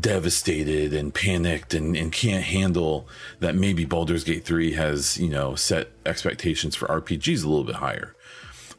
devastated 0.00 0.92
and 0.92 1.14
panicked 1.14 1.72
and, 1.72 1.96
and 1.96 2.12
can't 2.12 2.44
handle 2.44 3.08
that 3.40 3.54
maybe 3.54 3.86
Baldur's 3.86 4.24
Gate 4.24 4.44
3 4.44 4.72
has, 4.72 5.18
you 5.18 5.28
know, 5.28 5.54
set 5.54 5.88
expectations 6.04 6.74
for 6.74 6.88
RPGs 6.88 7.42
a 7.42 7.48
little 7.48 7.64
bit 7.64 7.76
higher. 7.76 8.14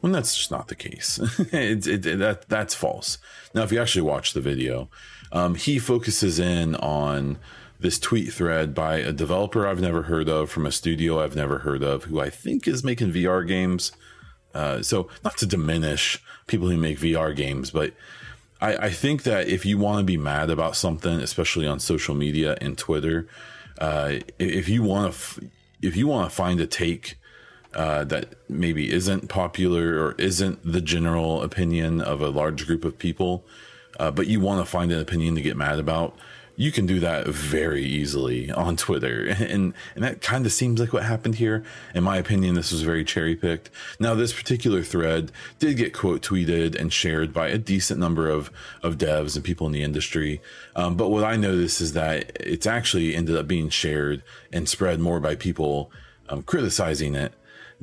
When 0.04 0.12
that's 0.12 0.36
just 0.36 0.50
not 0.50 0.68
the 0.68 0.74
case. 0.74 1.18
it, 1.50 1.86
it, 1.86 2.04
it, 2.04 2.18
that 2.18 2.46
that's 2.46 2.74
false. 2.74 3.16
Now, 3.54 3.62
if 3.62 3.72
you 3.72 3.80
actually 3.80 4.02
watch 4.02 4.34
the 4.34 4.42
video, 4.42 4.90
um, 5.32 5.54
he 5.54 5.78
focuses 5.78 6.38
in 6.38 6.74
on 6.74 7.38
this 7.80 7.98
tweet 7.98 8.30
thread 8.30 8.74
by 8.74 8.96
a 8.96 9.12
developer 9.12 9.66
I've 9.66 9.80
never 9.80 10.02
heard 10.02 10.28
of 10.28 10.50
from 10.50 10.66
a 10.66 10.72
studio 10.72 11.24
I've 11.24 11.36
never 11.36 11.60
heard 11.60 11.82
of, 11.82 12.04
who 12.04 12.20
I 12.20 12.28
think 12.28 12.68
is 12.68 12.84
making 12.84 13.14
VR 13.14 13.48
games. 13.48 13.92
Uh, 14.52 14.82
so, 14.82 15.08
not 15.24 15.38
to 15.38 15.46
diminish 15.46 16.22
people 16.48 16.68
who 16.68 16.76
make 16.76 16.98
VR 16.98 17.34
games, 17.34 17.70
but 17.70 17.94
I, 18.60 18.76
I 18.76 18.90
think 18.90 19.22
that 19.22 19.48
if 19.48 19.64
you 19.64 19.78
want 19.78 20.00
to 20.00 20.04
be 20.04 20.18
mad 20.18 20.50
about 20.50 20.76
something, 20.76 21.18
especially 21.18 21.66
on 21.66 21.80
social 21.80 22.14
media 22.14 22.58
and 22.60 22.76
Twitter, 22.76 23.26
uh, 23.78 24.16
if 24.38 24.68
you 24.68 24.82
want 24.82 25.14
to, 25.14 25.16
f- 25.16 25.38
if 25.80 25.96
you 25.96 26.06
want 26.08 26.28
to 26.28 26.36
find 26.36 26.60
a 26.60 26.66
take 26.66 27.16
uh, 27.74 28.04
that 28.04 28.34
maybe 28.48 28.92
isn't 28.92 29.28
popular 29.28 30.02
or 30.02 30.12
isn't 30.12 30.60
the 30.64 30.80
general 30.80 31.42
opinion 31.42 32.00
of 32.00 32.20
a 32.20 32.28
large 32.28 32.66
group 32.66 32.84
of 32.84 32.98
people, 32.98 33.44
uh, 33.98 34.10
but 34.10 34.26
you 34.26 34.40
want 34.40 34.64
to 34.64 34.70
find 34.70 34.92
an 34.92 35.00
opinion 35.00 35.34
to 35.34 35.42
get 35.42 35.56
mad 35.56 35.78
about, 35.78 36.16
you 36.56 36.70
can 36.70 36.86
do 36.86 37.00
that 37.00 37.26
very 37.26 37.82
easily 37.82 38.50
on 38.50 38.76
Twitter. 38.76 39.34
And, 39.44 39.74
and 39.94 40.04
that 40.04 40.20
kind 40.20 40.46
of 40.46 40.52
seems 40.52 40.80
like 40.80 40.92
what 40.92 41.02
happened 41.02 41.34
here. 41.36 41.64
In 41.94 42.02
my 42.02 42.16
opinion, 42.16 42.54
this 42.54 42.72
was 42.72 42.82
very 42.82 43.04
cherry 43.04 43.36
picked. 43.36 43.70
Now, 43.98 44.14
this 44.14 44.32
particular 44.32 44.82
thread 44.82 45.32
did 45.58 45.76
get 45.76 45.92
quote 45.92 46.22
tweeted 46.22 46.74
and 46.74 46.92
shared 46.92 47.32
by 47.32 47.48
a 47.48 47.58
decent 47.58 48.00
number 48.00 48.28
of, 48.28 48.50
of 48.82 48.96
devs 48.96 49.36
and 49.36 49.44
people 49.44 49.66
in 49.66 49.72
the 49.72 49.82
industry. 49.82 50.40
Um, 50.76 50.96
but 50.96 51.10
what 51.10 51.24
I 51.24 51.36
noticed 51.36 51.80
is 51.80 51.92
that 51.92 52.32
it's 52.40 52.66
actually 52.66 53.14
ended 53.14 53.36
up 53.36 53.46
being 53.46 53.68
shared 53.68 54.22
and 54.52 54.68
spread 54.68 54.98
more 54.98 55.20
by 55.20 55.34
people 55.34 55.90
um, 56.28 56.42
criticizing 56.42 57.14
it 57.14 57.34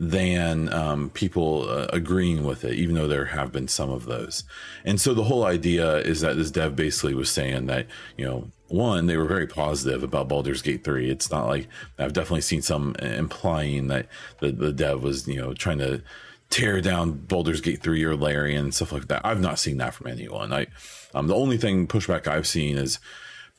than 0.02 0.74
um, 0.74 1.12
people 1.12 1.70
uh, 1.70 1.86
agreeing 1.94 2.44
with 2.44 2.66
it, 2.66 2.74
even 2.74 2.96
though 2.96 3.08
there 3.08 3.26
have 3.26 3.52
been 3.52 3.68
some 3.68 3.92
of 3.92 4.06
those. 4.06 4.44
And 4.84 5.00
so 5.00 5.14
the 5.14 5.26
whole 5.26 5.46
idea 5.46 5.98
is 5.98 6.22
that 6.22 6.38
this 6.38 6.50
dev 6.50 6.76
basically 6.76 7.14
was 7.14 7.30
saying 7.30 7.68
that, 7.68 7.86
you 8.18 8.26
know, 8.26 8.50
one, 8.68 9.06
they 9.06 9.16
were 9.16 9.28
very 9.28 9.46
positive 9.46 10.02
about 10.02 10.28
Baldur's 10.28 10.64
Gate 10.64 10.84
3. 10.84 11.12
It's 11.12 11.30
not 11.30 11.46
like 11.46 11.68
I've 12.00 12.14
definitely 12.14 12.42
seen 12.42 12.64
some 12.64 12.96
implying 12.96 13.90
that 13.90 14.08
the, 14.40 14.52
the 14.52 14.74
dev 14.74 15.04
was, 15.04 15.28
you 15.28 15.40
know, 15.40 15.54
trying 15.54 15.78
to 15.78 16.02
tear 16.50 16.82
down 16.82 17.12
Baldur's 17.12 17.62
Gate 17.62 17.84
3 17.84 18.04
or 18.04 18.16
Larian 18.16 18.64
and 18.64 18.74
stuff 18.74 18.92
like 18.92 19.08
that. 19.10 19.24
I've 19.24 19.40
not 19.40 19.60
seen 19.60 19.78
that 19.78 19.94
from 19.94 20.08
anyone. 20.08 20.52
I, 20.52 20.66
um, 21.14 21.28
the 21.28 21.36
only 21.36 21.60
thing 21.60 21.86
pushback 21.86 22.26
I've 22.26 22.48
seen 22.48 22.80
is 22.80 22.98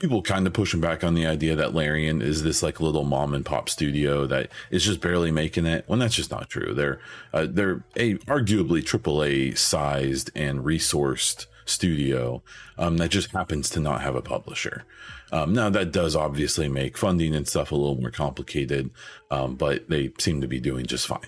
people 0.03 0.21
kind 0.21 0.49
of 0.49 0.53
pushing 0.53 0.81
back 0.81 1.05
on 1.05 1.15
the 1.15 1.27
idea 1.27 1.55
that 1.55 1.75
Larian 1.75 2.21
is 2.21 2.43
this 2.43 2.61
like 2.61 2.81
little 2.81 3.05
mom 3.05 3.35
and 3.35 3.47
pop 3.47 3.69
studio 3.69 4.27
that 4.27 4.51
is 4.73 4.85
just 4.85 5.01
barely 5.01 5.31
making 5.31 5.65
it. 5.65 5.85
When 5.87 6.01
that's 6.01 6.17
just 6.17 6.33
not 6.33 6.51
true. 6.51 6.75
They're 6.75 6.99
uh, 7.33 7.47
they're 7.49 7.85
a 7.97 8.17
arguably 8.27 8.83
AAA 8.83 9.57
sized 9.57 10.31
and 10.35 10.65
resourced 10.65 11.47
studio 11.67 12.43
um, 12.77 12.97
that 12.97 13.11
just 13.11 13.31
happens 13.31 13.71
to 13.71 13.81
not 13.81 14.03
have 14.03 14.17
a 14.17 14.23
publisher. 14.23 14.85
Um, 15.31 15.55
now 15.55 15.71
that 15.71 15.93
does 15.93 16.17
obviously 16.17 16.69
make 16.69 16.99
funding 16.99 17.33
and 17.33 17.47
stuff 17.47 17.71
a 17.71 17.77
little 17.77 17.99
more 17.99 18.11
complicated, 18.11 18.91
um, 19.31 19.55
but 19.55 19.89
they 19.89 20.13
seem 20.19 20.41
to 20.41 20.49
be 20.49 20.59
doing 20.59 20.85
just 20.85 21.07
fine 21.07 21.21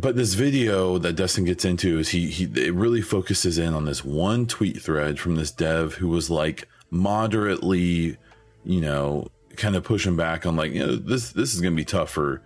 but 0.00 0.16
this 0.16 0.34
video 0.34 0.98
that 0.98 1.14
Destin 1.14 1.44
gets 1.44 1.64
into 1.64 1.98
is 1.98 2.08
he 2.08 2.28
he 2.28 2.44
it 2.44 2.74
really 2.74 3.02
focuses 3.02 3.58
in 3.58 3.74
on 3.74 3.84
this 3.84 4.04
one 4.04 4.46
tweet 4.46 4.80
thread 4.80 5.18
from 5.18 5.36
this 5.36 5.50
dev 5.50 5.94
who 5.94 6.08
was 6.08 6.30
like 6.30 6.66
moderately, 6.90 8.16
you 8.64 8.80
know, 8.80 9.28
kind 9.56 9.76
of 9.76 9.84
pushing 9.84 10.16
back 10.16 10.46
on 10.46 10.56
like, 10.56 10.72
you 10.72 10.86
know, 10.86 10.96
this 10.96 11.32
this 11.32 11.54
is 11.54 11.60
going 11.60 11.74
to 11.74 11.76
be 11.76 11.84
tough 11.84 12.10
for 12.10 12.42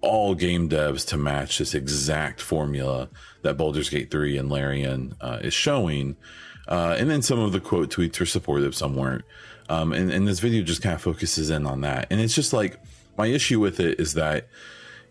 all 0.00 0.34
game 0.34 0.68
devs 0.68 1.06
to 1.08 1.16
match 1.16 1.58
this 1.58 1.74
exact 1.74 2.40
formula 2.40 3.08
that 3.42 3.56
Baldur's 3.56 3.88
Gate 3.88 4.10
3 4.10 4.36
and 4.36 4.50
Larian 4.50 5.14
uh, 5.20 5.38
is 5.40 5.54
showing. 5.54 6.16
Uh, 6.68 6.94
and 6.98 7.10
then 7.10 7.22
some 7.22 7.38
of 7.38 7.52
the 7.52 7.60
quote 7.60 7.90
tweets 7.90 8.20
are 8.20 8.26
supportive, 8.26 8.74
some 8.74 8.94
weren't. 8.94 9.24
Um, 9.68 9.92
and, 9.92 10.12
and 10.12 10.28
this 10.28 10.38
video 10.38 10.62
just 10.62 10.82
kind 10.82 10.94
of 10.94 11.00
focuses 11.00 11.50
in 11.50 11.66
on 11.66 11.80
that. 11.80 12.06
And 12.10 12.20
it's 12.20 12.34
just 12.34 12.52
like, 12.52 12.78
my 13.16 13.26
issue 13.26 13.58
with 13.58 13.80
it 13.80 13.98
is 13.98 14.14
that 14.14 14.48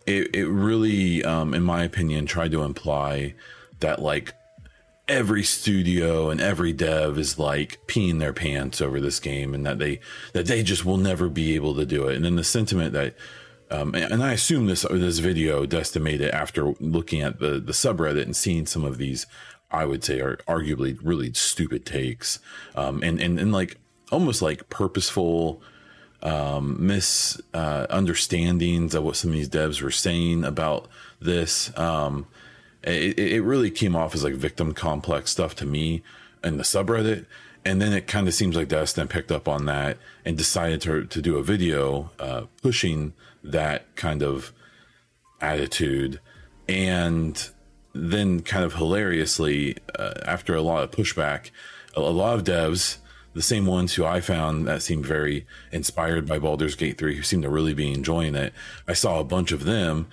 it, 0.07 0.33
it 0.33 0.47
really, 0.47 1.23
um, 1.23 1.53
in 1.53 1.63
my 1.63 1.83
opinion, 1.83 2.25
tried 2.25 2.51
to 2.51 2.63
imply 2.63 3.35
that 3.79 4.01
like 4.01 4.33
every 5.07 5.43
studio 5.43 6.29
and 6.29 6.41
every 6.41 6.73
dev 6.73 7.17
is 7.17 7.37
like 7.37 7.79
peeing 7.87 8.19
their 8.19 8.33
pants 8.33 8.81
over 8.81 8.99
this 8.99 9.19
game 9.19 9.53
and 9.53 9.65
that 9.65 9.79
they 9.79 9.99
that 10.33 10.47
they 10.47 10.63
just 10.63 10.83
will 10.83 10.97
never 10.97 11.29
be 11.29 11.55
able 11.55 11.75
to 11.75 11.85
do 11.85 12.07
it. 12.07 12.15
And 12.15 12.25
then 12.25 12.35
the 12.35 12.43
sentiment 12.43 12.93
that 12.93 13.15
um, 13.69 13.93
and 13.95 14.23
I 14.23 14.31
assume 14.31 14.67
this 14.67 14.85
this 14.89 15.19
video 15.19 15.65
decimated 15.65 16.31
after 16.31 16.73
looking 16.79 17.21
at 17.21 17.39
the 17.39 17.59
the 17.59 17.73
subreddit 17.73 18.23
and 18.23 18.35
seeing 18.35 18.65
some 18.65 18.85
of 18.85 18.97
these, 18.97 19.25
I 19.69 19.85
would 19.85 20.03
say 20.03 20.21
are 20.21 20.37
arguably 20.47 20.97
really 21.03 21.33
stupid 21.33 21.85
takes, 21.85 22.39
um, 22.75 23.03
and 23.03 23.19
and 23.19 23.37
and 23.37 23.51
like 23.51 23.77
almost 24.09 24.41
like 24.41 24.69
purposeful 24.69 25.61
um, 26.23 26.85
misunderstandings 26.85 28.95
uh, 28.95 28.97
of 28.97 29.03
what 29.03 29.15
some 29.15 29.31
of 29.31 29.35
these 29.35 29.49
devs 29.49 29.81
were 29.81 29.91
saying 29.91 30.43
about 30.43 30.87
this. 31.19 31.75
Um, 31.77 32.27
it, 32.83 33.19
it 33.19 33.41
really 33.41 33.71
came 33.71 33.95
off 33.95 34.13
as 34.15 34.23
like 34.23 34.33
victim 34.33 34.73
complex 34.73 35.31
stuff 35.31 35.55
to 35.55 35.65
me 35.65 36.01
in 36.43 36.57
the 36.57 36.63
subreddit. 36.63 37.25
And 37.65 37.81
then 37.81 37.91
it 37.91 38.07
kind 38.07 38.27
of 38.27 38.33
seems 38.33 38.55
like 38.55 38.69
Destin 38.69 39.09
picked 39.09 39.31
up 39.31 39.47
on 39.47 39.65
that 39.65 39.97
and 40.23 40.37
decided 40.37 40.81
to, 40.81 41.05
to 41.05 41.21
do 41.21 41.37
a 41.37 41.43
video 41.43 42.11
uh, 42.19 42.43
pushing 42.61 43.13
that 43.43 43.95
kind 43.95 44.23
of 44.23 44.53
attitude. 45.41 46.21
And 46.69 47.49
then, 47.93 48.41
kind 48.41 48.63
of 48.63 48.75
hilariously, 48.75 49.77
uh, 49.97 50.13
after 50.25 50.55
a 50.55 50.61
lot 50.61 50.83
of 50.83 50.91
pushback, 50.91 51.49
a, 51.95 51.99
a 51.99 52.01
lot 52.01 52.35
of 52.35 52.45
devs 52.45 52.97
the 53.37 53.43
same 53.43 53.67
ones 53.67 53.93
who 53.93 54.03
I 54.03 54.19
found 54.19 54.67
that 54.67 54.81
seemed 54.81 55.05
very 55.05 55.45
inspired 55.71 56.27
by 56.27 56.39
Baldur's 56.39 56.73
Gate 56.73 56.97
3, 56.97 57.15
who 57.15 57.21
seemed 57.21 57.43
to 57.43 57.49
really 57.49 57.75
be 57.75 57.93
enjoying 57.93 58.33
it. 58.33 58.51
I 58.87 58.93
saw 58.93 59.19
a 59.19 59.23
bunch 59.23 59.51
of 59.51 59.63
them 59.63 60.07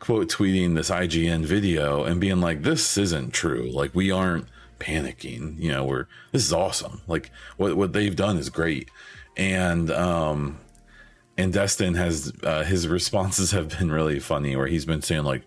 quote 0.00 0.28
tweeting 0.28 0.74
this 0.74 0.90
IGN 0.90 1.44
video 1.44 2.02
and 2.02 2.20
being 2.20 2.40
like, 2.40 2.62
this 2.62 2.98
isn't 2.98 3.32
true. 3.32 3.70
Like, 3.70 3.94
we 3.94 4.10
aren't 4.10 4.48
panicking. 4.80 5.56
You 5.60 5.70
know, 5.70 5.84
we're, 5.84 6.06
this 6.32 6.44
is 6.44 6.52
awesome. 6.52 7.02
Like, 7.06 7.30
what, 7.56 7.76
what 7.76 7.92
they've 7.92 8.16
done 8.16 8.36
is 8.36 8.50
great. 8.50 8.90
And, 9.36 9.88
um, 9.92 10.58
and 11.38 11.52
Destin 11.52 11.94
has, 11.94 12.32
uh, 12.42 12.64
his 12.64 12.88
responses 12.88 13.52
have 13.52 13.78
been 13.78 13.92
really 13.92 14.18
funny 14.18 14.56
where 14.56 14.66
he's 14.66 14.84
been 14.84 15.02
saying, 15.02 15.22
like, 15.22 15.42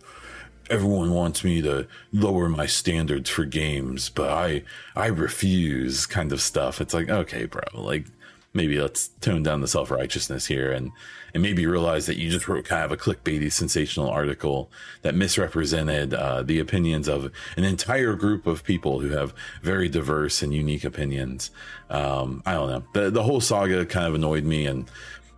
everyone 0.69 1.11
wants 1.13 1.43
me 1.43 1.61
to 1.61 1.87
lower 2.11 2.49
my 2.49 2.65
standards 2.65 3.29
for 3.29 3.45
games, 3.45 4.09
but 4.09 4.29
I 4.29 4.63
I 4.95 5.07
refuse 5.07 6.05
kind 6.05 6.31
of 6.31 6.41
stuff. 6.41 6.81
It's 6.81 6.93
like, 6.93 7.09
okay, 7.09 7.45
bro, 7.45 7.63
like 7.73 8.05
maybe 8.53 8.79
let's 8.79 9.09
tone 9.21 9.43
down 9.43 9.61
the 9.61 9.67
self 9.67 9.91
righteousness 9.91 10.47
here 10.47 10.71
and 10.71 10.91
and 11.33 11.43
maybe 11.43 11.65
realize 11.65 12.07
that 12.07 12.17
you 12.17 12.29
just 12.29 12.47
wrote 12.47 12.65
kind 12.65 12.83
of 12.83 12.91
a 12.91 12.97
clickbaity 12.97 13.51
sensational 13.51 14.09
article 14.09 14.71
that 15.03 15.13
misrepresented 15.13 16.13
uh, 16.13 16.41
the 16.41 16.59
opinions 16.59 17.07
of 17.07 17.31
an 17.55 17.63
entire 17.63 18.15
group 18.15 18.47
of 18.47 18.63
people 18.63 18.99
who 18.99 19.09
have 19.09 19.33
very 19.61 19.87
diverse 19.87 20.41
and 20.41 20.53
unique 20.53 20.83
opinions. 20.83 21.51
Um, 21.91 22.41
I 22.45 22.53
don't 22.53 22.69
know. 22.69 22.83
The 22.93 23.11
the 23.11 23.23
whole 23.23 23.41
saga 23.41 23.85
kind 23.85 24.07
of 24.07 24.15
annoyed 24.15 24.43
me 24.43 24.65
and 24.65 24.89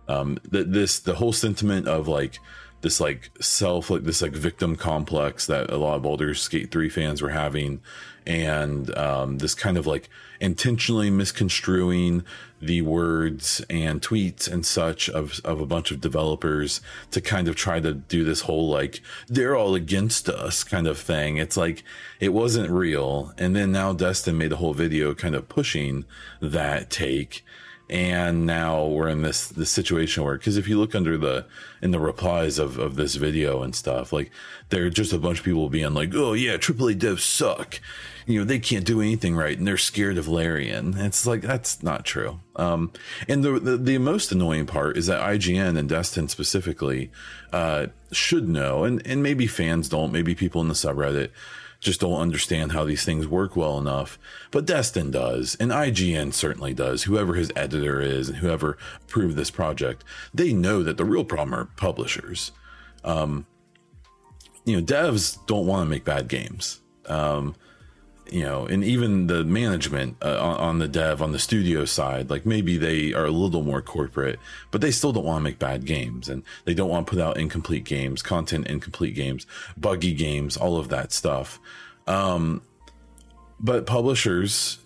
um, 0.08 0.38
the, 0.50 0.64
this 0.64 0.98
the 1.00 1.14
whole 1.14 1.32
sentiment 1.32 1.88
of 1.88 2.08
like 2.08 2.38
this 2.82 3.00
like 3.00 3.30
self 3.40 3.90
like 3.90 4.02
this 4.02 4.22
like 4.22 4.32
victim 4.32 4.76
complex 4.76 5.46
that 5.46 5.70
a 5.70 5.76
lot 5.76 5.96
of 5.96 6.02
Baldur's 6.02 6.46
Gate 6.48 6.70
3 6.70 6.88
fans 6.88 7.22
were 7.22 7.30
having 7.30 7.80
and 8.26 8.96
um, 8.96 9.38
this 9.38 9.54
kind 9.54 9.76
of 9.76 9.86
like 9.86 10.08
intentionally 10.40 11.10
misconstruing 11.10 12.24
the 12.60 12.82
words 12.82 13.64
and 13.68 14.00
tweets 14.00 14.50
and 14.50 14.64
such 14.64 15.08
of, 15.10 15.40
of 15.44 15.60
a 15.60 15.66
bunch 15.66 15.90
of 15.90 16.00
developers 16.00 16.80
to 17.10 17.20
kind 17.20 17.48
of 17.48 17.56
try 17.56 17.80
to 17.80 17.94
do 17.94 18.22
this 18.24 18.42
whole 18.42 18.68
like 18.68 19.00
they're 19.28 19.56
all 19.56 19.74
against 19.74 20.28
us 20.28 20.62
kind 20.62 20.86
of 20.86 20.98
thing. 20.98 21.36
It's 21.36 21.56
like 21.56 21.82
it 22.20 22.32
wasn't 22.32 22.70
real. 22.70 23.32
And 23.38 23.56
then 23.56 23.72
now 23.72 23.92
destin 23.92 24.38
made 24.38 24.52
a 24.52 24.56
whole 24.56 24.74
video 24.74 25.14
kind 25.14 25.34
of 25.34 25.48
pushing 25.48 26.04
that 26.40 26.90
take 26.90 27.44
and 27.92 28.46
now 28.46 28.86
we're 28.86 29.08
in 29.10 29.20
this 29.20 29.48
this 29.48 29.68
situation 29.68 30.24
where 30.24 30.38
because 30.38 30.56
if 30.56 30.66
you 30.66 30.78
look 30.78 30.94
under 30.94 31.18
the 31.18 31.44
in 31.82 31.90
the 31.90 32.00
replies 32.00 32.58
of 32.58 32.78
of 32.78 32.96
this 32.96 33.16
video 33.16 33.62
and 33.62 33.74
stuff 33.74 34.14
like 34.14 34.30
there 34.70 34.86
are 34.86 34.90
just 34.90 35.12
a 35.12 35.18
bunch 35.18 35.40
of 35.40 35.44
people 35.44 35.68
being 35.68 35.92
like 35.92 36.10
oh 36.14 36.32
yeah 36.32 36.56
aaa 36.56 36.98
devs 36.98 37.20
suck. 37.20 37.80
You 38.24 38.38
know 38.38 38.44
they 38.46 38.60
can't 38.60 38.86
do 38.86 39.02
anything 39.02 39.36
right 39.36 39.58
and 39.58 39.66
they're 39.66 39.76
scared 39.76 40.16
of 40.16 40.26
larian. 40.26 40.96
It's 40.96 41.26
like 41.26 41.42
that's 41.42 41.82
not 41.82 42.06
true. 42.06 42.40
Um 42.56 42.92
and 43.28 43.44
the, 43.44 43.60
the 43.60 43.76
the 43.76 43.98
most 43.98 44.32
annoying 44.32 44.64
part 44.64 44.96
is 44.96 45.06
that 45.08 45.20
ign 45.20 45.76
and 45.76 45.86
destin 45.86 46.28
specifically 46.28 47.10
uh 47.52 47.88
should 48.10 48.48
know 48.48 48.84
and 48.84 49.06
and 49.06 49.22
maybe 49.22 49.46
fans 49.46 49.90
don't 49.90 50.12
maybe 50.12 50.34
people 50.34 50.62
in 50.62 50.68
the 50.68 50.74
subreddit 50.74 51.28
just 51.82 52.00
don't 52.00 52.20
understand 52.20 52.72
how 52.72 52.84
these 52.84 53.04
things 53.04 53.26
work 53.26 53.56
well 53.56 53.76
enough. 53.76 54.18
But 54.52 54.64
Destin 54.64 55.10
does, 55.10 55.56
and 55.56 55.72
IGN 55.72 56.32
certainly 56.32 56.72
does. 56.72 57.02
Whoever 57.02 57.34
his 57.34 57.52
editor 57.56 58.00
is 58.00 58.28
and 58.28 58.38
whoever 58.38 58.78
approved 59.02 59.36
this 59.36 59.50
project, 59.50 60.04
they 60.32 60.52
know 60.52 60.84
that 60.84 60.96
the 60.96 61.04
real 61.04 61.24
problem 61.24 61.52
are 61.52 61.64
publishers. 61.64 62.52
Um, 63.04 63.46
you 64.64 64.76
know, 64.76 64.82
devs 64.82 65.44
don't 65.46 65.66
want 65.66 65.84
to 65.84 65.90
make 65.90 66.04
bad 66.04 66.28
games. 66.28 66.80
Um, 67.06 67.56
you 68.32 68.42
know, 68.42 68.66
and 68.66 68.82
even 68.82 69.26
the 69.26 69.44
management 69.44 70.16
uh, 70.22 70.38
on, 70.40 70.56
on, 70.56 70.78
the 70.78 70.88
dev 70.88 71.20
on 71.20 71.32
the 71.32 71.38
studio 71.38 71.84
side, 71.84 72.30
like 72.30 72.46
maybe 72.46 72.78
they 72.78 73.12
are 73.12 73.26
a 73.26 73.30
little 73.30 73.62
more 73.62 73.82
corporate, 73.82 74.38
but 74.70 74.80
they 74.80 74.90
still 74.90 75.12
don't 75.12 75.24
want 75.24 75.40
to 75.40 75.44
make 75.44 75.58
bad 75.58 75.84
games 75.84 76.28
and 76.28 76.42
they 76.64 76.72
don't 76.72 76.88
want 76.88 77.06
to 77.06 77.10
put 77.10 77.20
out 77.20 77.36
incomplete 77.36 77.84
games, 77.84 78.22
content 78.22 78.66
incomplete 78.66 79.14
games, 79.14 79.46
buggy 79.76 80.14
games, 80.14 80.56
all 80.56 80.78
of 80.78 80.88
that 80.88 81.12
stuff. 81.12 81.60
Um, 82.06 82.62
but 83.60 83.86
publishers 83.86 84.78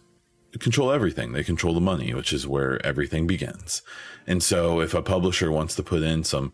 control 0.58 0.90
everything. 0.90 1.32
They 1.32 1.44
control 1.44 1.74
the 1.74 1.80
money, 1.80 2.12
which 2.14 2.32
is 2.32 2.46
where 2.46 2.84
everything 2.84 3.26
begins. 3.26 3.82
And 4.26 4.42
so 4.42 4.80
if 4.80 4.92
a 4.94 5.02
publisher 5.02 5.52
wants 5.52 5.74
to 5.76 5.82
put 5.82 6.02
in 6.02 6.24
some 6.24 6.52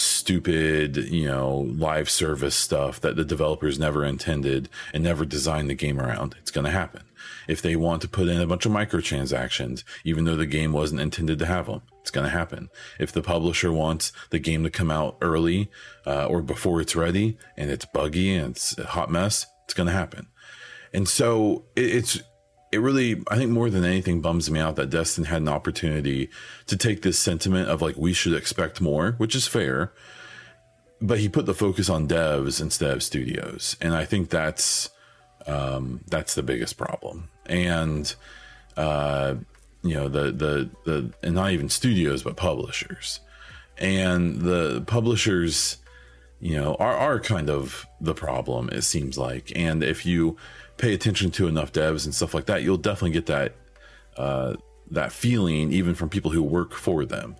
stupid, 0.00 0.96
you 0.96 1.26
know, 1.26 1.58
live 1.58 2.08
service 2.08 2.54
stuff 2.54 3.00
that 3.00 3.16
the 3.16 3.24
developers 3.24 3.78
never 3.78 4.04
intended 4.04 4.68
and 4.94 5.04
never 5.04 5.24
designed 5.24 5.68
the 5.68 5.74
game 5.74 6.00
around. 6.00 6.34
It's 6.38 6.50
going 6.50 6.64
to 6.64 6.70
happen. 6.70 7.02
If 7.46 7.60
they 7.60 7.76
want 7.76 8.02
to 8.02 8.08
put 8.08 8.28
in 8.28 8.40
a 8.40 8.46
bunch 8.46 8.64
of 8.64 8.72
microtransactions, 8.72 9.84
even 10.04 10.24
though 10.24 10.36
the 10.36 10.46
game 10.46 10.72
wasn't 10.72 11.00
intended 11.00 11.38
to 11.40 11.46
have 11.46 11.66
them, 11.66 11.82
it's 12.00 12.10
going 12.10 12.24
to 12.24 12.30
happen. 12.30 12.70
If 12.98 13.12
the 13.12 13.22
publisher 13.22 13.72
wants 13.72 14.12
the 14.30 14.38
game 14.38 14.64
to 14.64 14.70
come 14.70 14.90
out 14.90 15.18
early 15.20 15.70
uh, 16.06 16.26
or 16.26 16.42
before 16.42 16.80
it's 16.80 16.96
ready 16.96 17.36
and 17.56 17.70
it's 17.70 17.84
buggy 17.84 18.34
and 18.34 18.52
it's 18.52 18.78
a 18.78 18.86
hot 18.86 19.10
mess, 19.10 19.46
it's 19.64 19.74
going 19.74 19.88
to 19.88 19.92
happen. 19.92 20.28
And 20.92 21.08
so 21.08 21.66
it, 21.76 21.94
it's 21.94 22.22
it 22.72 22.78
really, 22.78 23.22
I 23.28 23.36
think 23.36 23.50
more 23.50 23.68
than 23.68 23.84
anything 23.84 24.20
bums 24.20 24.50
me 24.50 24.60
out 24.60 24.76
that 24.76 24.90
Destin 24.90 25.24
had 25.24 25.42
an 25.42 25.48
opportunity 25.48 26.30
to 26.66 26.76
take 26.76 27.02
this 27.02 27.18
sentiment 27.18 27.68
of 27.68 27.82
like, 27.82 27.96
we 27.96 28.12
should 28.12 28.34
expect 28.34 28.80
more, 28.80 29.12
which 29.12 29.34
is 29.34 29.46
fair. 29.46 29.92
But 31.02 31.18
he 31.18 31.28
put 31.28 31.46
the 31.46 31.54
focus 31.54 31.88
on 31.88 32.06
devs 32.06 32.60
instead 32.60 32.92
of 32.92 33.02
studios. 33.02 33.76
And 33.80 33.94
I 33.94 34.04
think 34.04 34.28
that's, 34.30 34.90
um, 35.46 36.00
that's 36.08 36.34
the 36.34 36.42
biggest 36.42 36.76
problem. 36.76 37.28
And, 37.46 38.14
uh, 38.76 39.36
you 39.82 39.94
know, 39.94 40.08
the, 40.08 40.30
the, 40.30 40.70
the, 40.84 41.12
and 41.22 41.34
not 41.34 41.52
even 41.52 41.70
studios, 41.70 42.22
but 42.22 42.36
publishers. 42.36 43.20
And 43.78 44.42
the 44.42 44.84
publishers, 44.86 45.78
you 46.38 46.54
know, 46.54 46.76
are, 46.78 46.96
are 46.96 47.18
kind 47.18 47.48
of 47.50 47.86
the 48.00 48.14
problem, 48.14 48.68
it 48.68 48.82
seems 48.82 49.16
like. 49.16 49.50
And 49.56 49.82
if 49.82 50.04
you, 50.04 50.36
pay 50.80 50.94
attention 50.94 51.30
to 51.32 51.46
enough 51.46 51.72
devs 51.72 52.06
and 52.06 52.14
stuff 52.14 52.32
like 52.32 52.46
that, 52.46 52.62
you'll 52.62 52.78
definitely 52.78 53.10
get 53.10 53.26
that 53.26 53.54
uh, 54.16 54.54
that 54.90 55.12
feeling 55.12 55.72
even 55.72 55.94
from 55.94 56.08
people 56.08 56.30
who 56.30 56.42
work 56.42 56.72
for 56.72 57.04
them. 57.04 57.36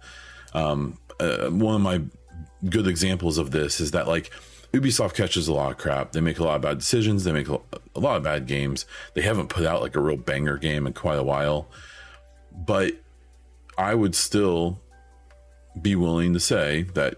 Um, 0.52 0.98
uh, 1.18 1.48
one 1.48 1.74
of 1.74 1.80
my 1.80 2.02
good 2.68 2.86
examples 2.86 3.38
of 3.38 3.50
this 3.50 3.80
is 3.80 3.92
that 3.92 4.06
like 4.06 4.30
Ubisoft 4.72 5.14
catches 5.14 5.48
a 5.48 5.52
lot 5.52 5.72
of 5.72 5.78
crap. 5.78 6.12
They 6.12 6.20
make 6.20 6.38
a 6.38 6.44
lot 6.44 6.56
of 6.56 6.62
bad 6.62 6.78
decisions. 6.78 7.24
They 7.24 7.32
make 7.32 7.48
a 7.48 7.58
lot 7.98 8.16
of 8.16 8.22
bad 8.22 8.46
games. 8.46 8.86
They 9.14 9.22
haven't 9.22 9.48
put 9.48 9.66
out 9.66 9.82
like 9.82 9.96
a 9.96 10.00
real 10.00 10.16
banger 10.16 10.58
game 10.58 10.86
in 10.86 10.92
quite 10.92 11.18
a 11.18 11.24
while. 11.24 11.68
But 12.52 12.92
I 13.76 13.94
would 13.94 14.14
still 14.14 14.80
be 15.80 15.96
willing 15.96 16.34
to 16.34 16.40
say 16.40 16.82
that 16.94 17.14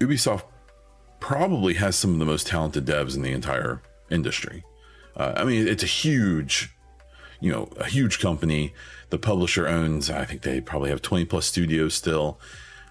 Ubisoft 0.00 0.42
probably 1.20 1.74
has 1.74 1.96
some 1.96 2.12
of 2.12 2.18
the 2.18 2.24
most 2.24 2.46
talented 2.48 2.84
devs 2.84 3.14
in 3.14 3.22
the 3.22 3.30
entire 3.30 3.80
industry. 4.10 4.64
Uh, 5.16 5.32
I 5.36 5.44
mean, 5.44 5.68
it's 5.68 5.82
a 5.82 5.86
huge, 5.86 6.74
you 7.40 7.52
know, 7.52 7.68
a 7.76 7.86
huge 7.86 8.20
company. 8.20 8.72
The 9.10 9.18
publisher 9.18 9.68
owns, 9.68 10.10
I 10.10 10.24
think 10.24 10.42
they 10.42 10.60
probably 10.60 10.90
have 10.90 11.02
20 11.02 11.24
plus 11.26 11.46
studios 11.46 11.94
still. 11.94 12.38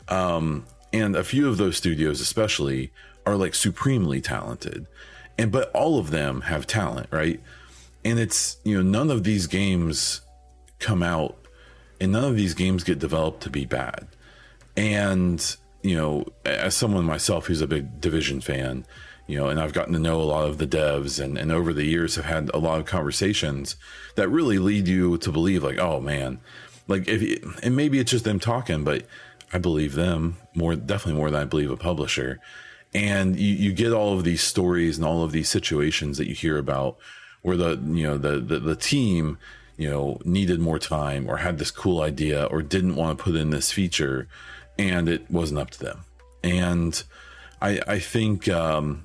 Um, 0.08 0.66
and 0.94 1.16
a 1.16 1.24
few 1.24 1.48
of 1.48 1.58
those 1.58 1.78
studios, 1.78 2.22
especially, 2.22 2.92
are 3.26 3.36
like 3.36 3.56
supremely 3.56 4.22
talented. 4.22 4.88
And, 5.38 5.52
but 5.52 5.72
all 5.72 5.98
of 5.98 6.12
them 6.12 6.42
have 6.42 6.68
talent, 6.68 7.08
right? 7.12 7.40
And 8.04 8.20
it's, 8.20 8.58
you 8.64 8.76
know, 8.76 8.84
none 8.84 9.10
of 9.10 9.24
these 9.24 9.48
games 9.48 10.22
come 10.80 11.02
out 11.04 11.38
and 12.00 12.12
none 12.12 12.24
of 12.24 12.36
these 12.36 12.54
games 12.54 12.84
get 12.84 13.00
developed 13.00 13.44
to 13.44 13.50
be 13.50 13.66
bad. 13.66 14.08
And, 14.76 15.56
you 15.84 15.96
know, 15.96 16.26
as 16.46 16.76
someone 16.76 17.06
myself 17.06 17.46
who's 17.46 17.62
a 17.62 17.68
big 17.68 18.02
Division 18.02 18.42
fan, 18.42 18.86
you 19.28 19.38
know, 19.38 19.48
and 19.48 19.60
I've 19.60 19.74
gotten 19.74 19.94
to 19.94 20.00
know 20.00 20.22
a 20.22 20.24
lot 20.24 20.48
of 20.48 20.58
the 20.58 20.68
devs 20.68 21.24
and, 21.24 21.38
and 21.38 21.52
over 21.52 21.74
the 21.74 21.86
years 21.86 22.16
have 22.16 22.26
had 22.26 22.52
a 22.54 22.58
lot 22.58 22.80
of 22.80 22.86
conversations 22.86 23.76
that 24.16 24.28
really 24.28 24.60
lead 24.60 24.88
you 24.88 25.18
to 25.20 25.32
believe 25.32 25.64
like, 25.64 25.80
oh 25.80 26.00
man, 26.00 26.40
like 26.88 27.08
if, 27.08 27.42
and 27.64 27.76
maybe 27.76 28.00
it's 28.00 28.12
just 28.12 28.26
them 28.26 28.40
talking, 28.40 28.84
but 28.84 29.06
I 29.54 29.58
believe 29.58 29.94
them 29.94 30.38
more, 30.54 30.76
definitely 30.76 31.20
more 31.20 31.32
than 31.32 31.42
I 31.42 31.46
believe 31.46 31.72
a 31.72 31.78
publisher. 31.78 32.40
And 32.94 33.40
you, 33.40 33.54
you 33.54 33.74
get 33.74 33.94
all 33.94 34.14
of 34.14 34.24
these 34.24 34.42
stories 34.42 34.98
and 34.98 35.06
all 35.06 35.24
of 35.24 35.32
these 35.32 35.50
situations 35.50 36.18
that 36.18 36.28
you 36.28 36.36
hear 36.36 36.58
about 36.58 36.98
where 37.42 37.58
the, 37.58 37.80
you 37.86 38.06
know, 38.06 38.18
the, 38.18 38.40
the, 38.40 38.60
the 38.60 38.76
team, 38.76 39.38
you 39.78 39.90
know, 39.90 40.20
needed 40.26 40.60
more 40.60 40.80
time 40.80 41.30
or 41.30 41.38
had 41.38 41.58
this 41.58 41.72
cool 41.72 42.02
idea 42.02 42.46
or 42.46 42.62
didn't 42.62 42.96
want 42.96 43.18
to 43.18 43.24
put 43.24 43.36
in 43.36 43.50
this 43.50 43.72
feature 43.72 44.28
and 44.78 45.08
it 45.08 45.30
wasn't 45.32 45.60
up 45.60 45.70
to 45.72 45.80
them. 45.80 46.00
And 46.44 47.02
I, 47.62 47.80
I 47.88 48.00
think, 48.00 48.50
um, 48.50 49.04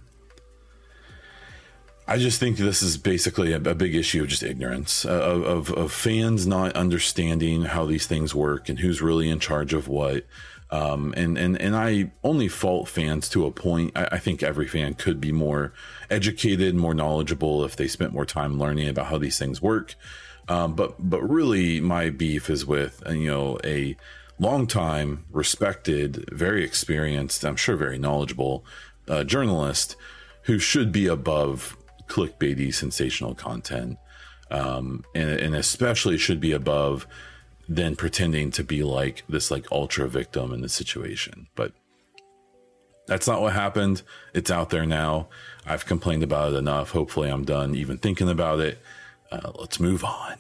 I 2.09 2.19
just 2.19 2.39
think 2.39 2.57
this 2.57 2.83
is 2.83 2.97
basically 2.97 3.53
a, 3.53 3.57
a 3.57 3.75
big 3.75 3.95
issue 3.95 4.23
of 4.23 4.29
just 4.29 4.45
ignorance 4.45 5.05
uh, 5.05 5.11
of, 5.11 5.73
of, 5.73 5.93
fans 5.93 6.47
not 6.47 6.77
understanding 6.77 7.63
how 7.63 7.85
these 7.85 8.07
things 8.07 8.33
work 8.33 8.69
and 8.69 8.79
who's 8.79 9.03
really 9.03 9.29
in 9.29 9.41
charge 9.41 9.73
of 9.73 9.89
what. 9.89 10.25
Um, 10.71 11.15
and, 11.17 11.37
and, 11.37 11.61
and 11.61 11.75
I 11.75 12.13
only 12.23 12.49
fault 12.49 12.89
fans 12.89 13.29
to 13.31 13.45
a 13.47 13.51
point. 13.51 13.93
I, 13.97 14.09
I, 14.13 14.19
think 14.19 14.43
every 14.43 14.67
fan 14.67 14.95
could 14.95 15.21
be 15.21 15.33
more 15.33 15.73
educated, 16.11 16.75
more 16.75 16.95
knowledgeable 16.95 17.65
if 17.65 17.77
they 17.77 17.87
spent 17.89 18.13
more 18.13 18.27
time 18.27 18.59
learning 18.59 18.89
about 18.89 19.07
how 19.07 19.19
these 19.19 19.39
things 19.39 19.63
work. 19.63 19.95
Um, 20.49 20.75
but, 20.75 20.95
but 20.99 21.23
really 21.23 21.81
my 21.81 22.11
beef 22.11 22.51
is 22.51 22.65
with, 22.65 23.03
uh, 23.07 23.13
you 23.13 23.29
know, 23.29 23.59
a 23.65 23.97
long 24.39 24.67
time 24.67 25.25
respected, 25.31 26.29
very 26.33 26.65
experienced, 26.65 27.45
I'm 27.45 27.57
sure 27.57 27.77
very 27.77 27.99
knowledgeable, 27.99 28.65
uh, 29.09 29.25
journalist 29.25 29.97
who 30.43 30.59
should 30.59 30.93
be 30.93 31.07
above 31.07 31.77
clickbaity 32.07 32.73
sensational 32.73 33.35
content. 33.35 33.99
Um, 34.51 35.05
and, 35.15 35.29
and 35.29 35.55
especially 35.57 36.19
should 36.19 36.41
be 36.41 36.53
above 36.53 37.07
than 37.69 37.97
pretending 37.97 38.51
to 38.53 38.63
be 38.63 38.85
like 38.85 39.25
this 39.29 39.51
like 39.51 39.71
ultra 39.73 40.07
victim 40.09 40.53
in 40.53 40.61
the 40.61 40.69
situation. 40.69 41.49
But 41.57 41.73
that's 43.07 43.27
not 43.27 43.41
what 43.41 43.53
happened. 43.53 44.03
It's 44.35 44.51
out 44.51 44.71
there 44.71 44.87
now. 44.87 45.29
I've 45.65 45.87
complained 45.87 46.23
about 46.23 46.53
it 46.53 46.57
enough. 46.57 46.91
Hopefully 46.91 47.31
i'm 47.31 47.45
done 47.45 47.75
even 47.75 47.99
thinking 47.99 48.29
about 48.29 48.61
it. 48.61 48.81
Uh, 49.31 49.53
let's 49.59 49.81
move 49.81 50.05
on. 50.05 50.39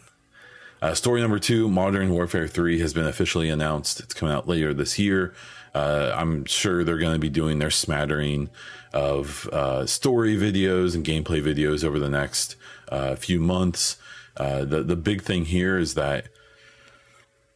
Uh, 0.83 0.95
story 0.95 1.21
number 1.21 1.39
two 1.39 1.69
modern 1.69 2.11
warfare 2.11 2.47
3 2.47 2.79
has 2.81 2.93
been 2.93 3.07
officially 3.07 3.49
announced. 3.49 3.99
It's 4.01 4.15
coming 4.15 4.35
out 4.35 4.47
later 4.47 4.75
this 4.75 4.99
year 4.99 5.35
uh, 5.77 6.15
i'm 6.17 6.45
sure 6.45 6.85
they're 6.85 6.99
going 6.99 7.12
to 7.12 7.19
be 7.19 7.31
doing 7.31 7.59
their 7.59 7.71
smattering 7.71 8.51
of 8.97 9.47
uh, 9.53 9.85
story 9.85 10.37
videos 10.37 10.95
and 10.95 11.05
gameplay 11.05 11.43
videos 11.43 11.85
over 11.85 11.99
the 11.99 12.09
next 12.09 12.57
uh, 12.89 13.15
few 13.15 13.39
months. 13.39 13.99
Uh, 14.37 14.65
the 14.65 14.83
the 14.83 14.97
big 14.97 15.23
thing 15.23 15.45
here 15.45 15.79
is 15.79 15.95
that 15.95 16.29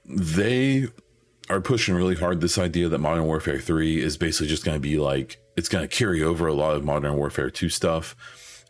they 0.04 0.86
are 1.48 1.60
pushing 1.60 1.94
really 1.94 2.14
hard 2.14 2.40
this 2.40 2.58
idea 2.58 2.88
that 2.88 2.98
Modern 2.98 3.24
Warfare 3.24 3.58
3 3.58 4.00
is 4.00 4.16
basically 4.16 4.48
just 4.48 4.64
going 4.64 4.76
to 4.76 4.80
be 4.80 4.98
like 4.98 5.38
it's 5.56 5.68
going 5.68 5.86
to 5.86 5.96
carry 5.96 6.22
over 6.22 6.46
a 6.46 6.54
lot 6.54 6.76
of 6.76 6.84
Modern 6.84 7.16
Warfare 7.16 7.50
2 7.50 7.68
stuff. 7.68 8.14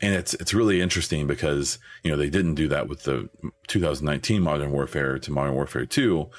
And 0.00 0.14
it's 0.14 0.34
it's 0.34 0.54
really 0.54 0.80
interesting 0.80 1.26
because 1.26 1.78
you 2.04 2.10
know 2.10 2.16
they 2.16 2.30
didn't 2.30 2.54
do 2.54 2.68
that 2.68 2.88
with 2.88 3.02
the 3.02 3.28
2019 3.66 4.42
Modern 4.42 4.70
Warfare 4.70 5.18
to 5.18 5.32
Modern 5.32 5.54
Warfare 5.54 5.86
2 5.86 6.30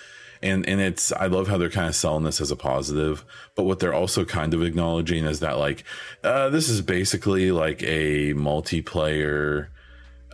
and 0.43 0.67
and 0.67 0.81
it's 0.81 1.11
I 1.11 1.27
love 1.27 1.47
how 1.47 1.57
they're 1.57 1.69
kind 1.69 1.87
of 1.87 1.95
selling 1.95 2.23
this 2.23 2.41
as 2.41 2.51
a 2.51 2.55
positive, 2.55 3.23
but 3.55 3.63
what 3.63 3.79
they're 3.79 3.93
also 3.93 4.25
kind 4.25 4.53
of 4.53 4.63
acknowledging 4.63 5.25
is 5.25 5.39
that 5.39 5.57
like 5.57 5.83
uh, 6.23 6.49
this 6.49 6.69
is 6.69 6.81
basically 6.81 7.51
like 7.51 7.81
a 7.83 8.33
multiplayer 8.33 9.67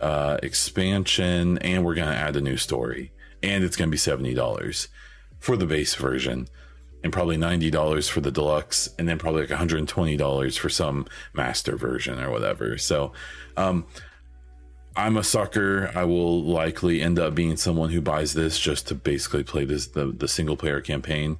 uh, 0.00 0.38
expansion, 0.42 1.58
and 1.58 1.84
we're 1.84 1.94
gonna 1.94 2.12
add 2.12 2.36
a 2.36 2.40
new 2.40 2.56
story, 2.56 3.12
and 3.42 3.64
it's 3.64 3.76
gonna 3.76 3.90
be 3.90 3.96
seventy 3.96 4.34
dollars. 4.34 4.88
for 5.38 5.56
the 5.56 5.66
base 5.66 5.94
version 5.94 6.48
and 7.04 7.12
probably 7.12 7.36
$90 7.36 8.10
for 8.10 8.20
the 8.20 8.30
deluxe 8.30 8.88
and 8.98 9.08
then 9.08 9.18
probably 9.18 9.42
like 9.42 9.50
$120 9.50 10.58
for 10.58 10.68
some 10.68 11.06
master 11.32 11.76
version 11.76 12.18
or 12.18 12.30
whatever. 12.30 12.76
So, 12.76 13.12
um, 13.56 13.86
I'm 14.98 15.16
a 15.16 15.22
sucker. 15.22 15.92
I 15.94 16.02
will 16.02 16.42
likely 16.42 17.00
end 17.00 17.20
up 17.20 17.32
being 17.32 17.56
someone 17.56 17.90
who 17.90 18.00
buys 18.00 18.34
this 18.34 18.58
just 18.58 18.88
to 18.88 18.96
basically 18.96 19.44
play 19.44 19.64
this 19.64 19.86
the, 19.86 20.06
the 20.06 20.26
single 20.26 20.56
player 20.56 20.80
campaign. 20.80 21.38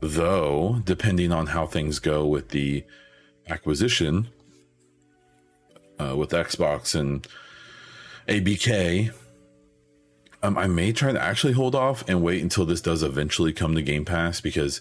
Though, 0.00 0.80
depending 0.82 1.30
on 1.30 1.48
how 1.48 1.66
things 1.66 1.98
go 1.98 2.24
with 2.24 2.48
the 2.48 2.84
acquisition 3.48 4.28
uh, 6.00 6.16
with 6.16 6.30
Xbox 6.30 6.98
and 6.98 7.28
ABK, 8.28 9.12
um, 10.42 10.56
I 10.56 10.66
may 10.66 10.90
try 10.92 11.12
to 11.12 11.22
actually 11.22 11.52
hold 11.52 11.74
off 11.74 12.02
and 12.08 12.22
wait 12.22 12.42
until 12.42 12.64
this 12.64 12.80
does 12.80 13.02
eventually 13.02 13.52
come 13.52 13.74
to 13.74 13.82
Game 13.82 14.06
Pass 14.06 14.40
because 14.40 14.80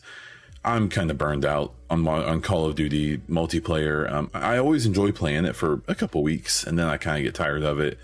I'm 0.63 0.89
kind 0.89 1.11
of 1.11 1.17
burned 1.17 1.45
out 1.45 1.73
on 1.89 2.07
on 2.07 2.41
Call 2.41 2.65
of 2.65 2.75
Duty 2.75 3.19
multiplayer. 3.29 4.11
Um, 4.11 4.31
I 4.33 4.57
always 4.57 4.85
enjoy 4.85 5.11
playing 5.11 5.45
it 5.45 5.55
for 5.55 5.81
a 5.87 5.95
couple 5.95 6.23
weeks 6.23 6.63
and 6.63 6.79
then 6.79 6.87
I 6.87 6.97
kind 6.97 7.17
of 7.17 7.23
get 7.23 7.35
tired 7.35 7.63
of 7.63 7.79
it. 7.79 7.99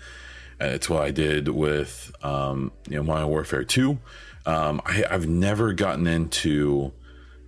Uh, 0.60 0.66
it's 0.66 0.88
what 0.88 1.02
I 1.02 1.10
did 1.10 1.48
with 1.48 2.12
um, 2.22 2.72
you 2.88 2.96
know 2.96 3.02
Modern 3.02 3.28
Warfare 3.28 3.64
2. 3.64 3.98
Um, 4.44 4.80
I, 4.84 5.04
have 5.10 5.28
never 5.28 5.72
gotten 5.72 6.06
into 6.06 6.92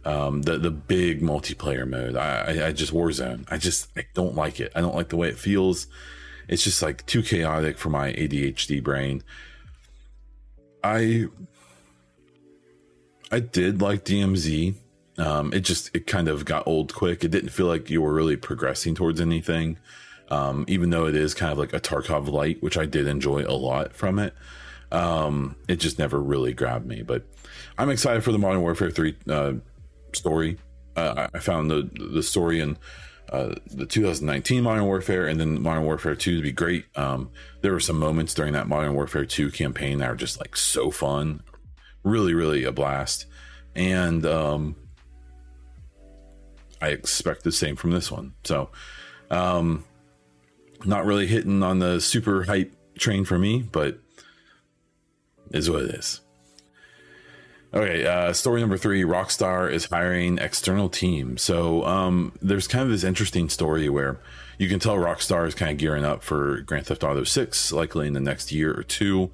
um, 0.04 0.42
the 0.42 0.58
the 0.58 0.70
big 0.70 1.22
multiplayer 1.22 1.88
mode. 1.88 2.16
I, 2.16 2.58
I, 2.60 2.66
I 2.68 2.72
just 2.72 2.92
Warzone. 2.92 3.46
I 3.50 3.56
just 3.56 3.88
I 3.96 4.06
don't 4.14 4.34
like 4.34 4.60
it. 4.60 4.72
I 4.74 4.80
don't 4.80 4.94
like 4.94 5.08
the 5.08 5.16
way 5.16 5.28
it 5.28 5.38
feels. 5.38 5.86
It's 6.48 6.62
just 6.62 6.82
like 6.82 7.06
too 7.06 7.22
chaotic 7.22 7.78
for 7.78 7.88
my 7.88 8.12
ADHD 8.12 8.82
brain. 8.82 9.22
I 10.82 11.26
I 13.30 13.40
did 13.40 13.80
like 13.80 14.04
DMZ. 14.04 14.74
Um, 15.16 15.53
it 15.53 15.61
just 15.61 15.90
it 15.94 16.07
kind 16.07 16.29
of 16.29 16.44
got 16.44 16.66
old 16.66 16.94
quick. 16.94 17.24
It 17.24 17.31
didn't 17.31 17.50
feel 17.50 17.66
like 17.66 17.90
you 17.90 18.03
were 18.03 18.12
really 18.12 18.37
progressing 18.37 18.94
towards 18.94 19.20
anything. 19.20 19.79
Um, 20.31 20.64
even 20.68 20.90
though 20.90 21.07
it 21.07 21.14
is 21.14 21.35
kind 21.35 21.53
of 21.53 21.59
like 21.59 21.72
a 21.74 21.81
Tarkov 21.81 22.29
light, 22.29 22.62
which 22.62 22.79
I 22.79 22.87
did 22.87 23.07
enjoy 23.07 23.42
a 23.42 23.53
lot 23.53 23.94
from 23.94 24.18
it. 24.18 24.35
Um, 24.90 25.57
it 25.68 25.77
just 25.77 25.98
never 25.98 26.20
really 26.20 26.55
grabbed 26.55 26.87
me. 26.87 27.03
But 27.03 27.24
I'm 27.77 27.90
excited 27.90 28.24
for 28.24 28.33
the 28.33 28.38
Modern 28.38 28.62
Warfare 28.62 28.90
3 28.90 29.16
uh, 29.29 29.53
story. 30.12 30.59
Uh, 30.96 31.29
I 31.35 31.38
found 31.40 31.70
the 31.70 31.90
the 32.12 32.22
story 32.22 32.61
in 32.61 32.79
uh, 33.31 33.55
the 33.66 33.87
2019 33.87 34.62
Modern 34.62 34.85
Warfare 34.85 35.27
and 35.27 35.40
then 35.40 35.61
Modern 35.61 35.85
Warfare 35.85 36.14
2 36.14 36.37
to 36.37 36.42
be 36.42 36.53
great. 36.53 36.85
Um, 36.96 37.31
there 37.62 37.72
were 37.72 37.81
some 37.81 37.98
moments 37.98 38.35
during 38.35 38.53
that 38.53 38.68
Modern 38.68 38.94
Warfare 38.94 39.24
2 39.24 39.50
campaign 39.50 39.98
that 39.98 40.11
were 40.11 40.16
just 40.16 40.38
like 40.38 40.57
so 40.57 40.90
fun, 40.90 41.42
really, 42.03 42.35
really 42.35 42.64
a 42.64 42.72
blast. 42.72 43.27
And 43.74 44.24
um, 44.24 44.77
I 46.85 46.88
expect 46.88 47.44
the 47.44 47.53
same 47.53 47.77
from 47.77 47.92
this 47.92 48.12
one. 48.12 48.35
So, 48.44 48.68
um, 49.31 49.85
not 50.85 51.07
really 51.07 51.27
hitting 51.27 51.62
on 51.62 51.79
the 51.79 51.99
super 51.99 52.44
hype 52.44 52.75
train 52.99 53.25
for 53.25 53.38
me, 53.38 53.62
but 53.62 53.99
is 55.51 55.70
what 55.70 55.85
it 55.85 55.94
is. 55.94 56.20
Okay, 57.73 58.07
uh, 58.07 58.33
story 58.35 58.61
number 58.61 58.77
three 58.77 59.03
Rockstar 59.03 59.70
is 59.70 59.87
hiring 59.87 60.38
external 60.38 60.90
team. 60.90 61.38
So 61.38 61.85
um, 61.85 62.33
there's 62.42 62.68
kind 62.68 62.85
of 62.85 62.90
this 62.90 63.03
interesting 63.03 63.49
story 63.49 63.88
where 63.88 64.20
you 64.59 64.68
can 64.68 64.79
tell 64.79 64.97
Rockstar 64.97 65.47
is 65.49 65.55
kind 65.55 65.73
of 65.73 65.79
gearing 65.79 66.05
up 66.05 66.23
for 66.23 66.61
Grand 66.61 66.87
Theft 66.87 67.03
Auto 67.03 67.25
6, 67.25 67.73
likely 67.73 68.07
in 68.07 68.12
the 68.12 68.20
next 68.20 68.53
year 68.53 68.79
or 68.79 68.83
two. 68.83 69.33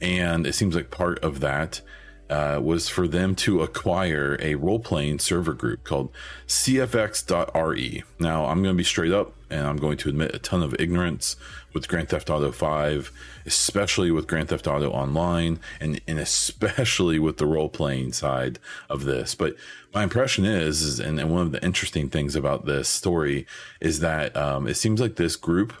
And 0.00 0.46
it 0.46 0.54
seems 0.54 0.74
like 0.74 0.90
part 0.90 1.18
of 1.20 1.40
that 1.40 1.82
uh, 2.28 2.60
was 2.62 2.88
for 2.88 3.06
them 3.06 3.34
to 3.36 3.62
acquire 3.62 4.36
a 4.40 4.54
role 4.54 4.80
playing 4.80 5.18
server 5.18 5.52
group 5.52 5.84
called 5.84 6.10
CFX.re. 6.46 8.04
Now, 8.18 8.46
I'm 8.46 8.62
going 8.62 8.74
to 8.74 8.78
be 8.78 8.84
straight 8.84 9.12
up 9.12 9.32
and 9.50 9.66
I'm 9.66 9.76
going 9.76 9.96
to 9.98 10.08
admit 10.08 10.34
a 10.34 10.38
ton 10.38 10.62
of 10.62 10.74
ignorance 10.78 11.36
with 11.72 11.88
Grand 11.88 12.08
Theft 12.08 12.30
Auto 12.30 12.50
5, 12.50 13.12
especially 13.44 14.10
with 14.10 14.26
Grand 14.26 14.48
Theft 14.48 14.66
Auto 14.66 14.90
Online, 14.90 15.60
and, 15.80 16.00
and 16.08 16.18
especially 16.18 17.18
with 17.18 17.36
the 17.36 17.46
role 17.46 17.68
playing 17.68 18.12
side 18.12 18.58
of 18.88 19.04
this. 19.04 19.34
But 19.34 19.54
my 19.94 20.02
impression 20.02 20.44
is, 20.44 20.82
is 20.82 21.00
and, 21.00 21.20
and, 21.20 21.30
one 21.30 21.42
of 21.42 21.52
the 21.52 21.64
interesting 21.64 22.08
things 22.08 22.34
about 22.34 22.66
this 22.66 22.88
story 22.88 23.46
is 23.80 24.00
that 24.00 24.36
um, 24.36 24.66
it 24.66 24.74
seems 24.74 25.00
like 25.00 25.16
this 25.16 25.36
group 25.36 25.72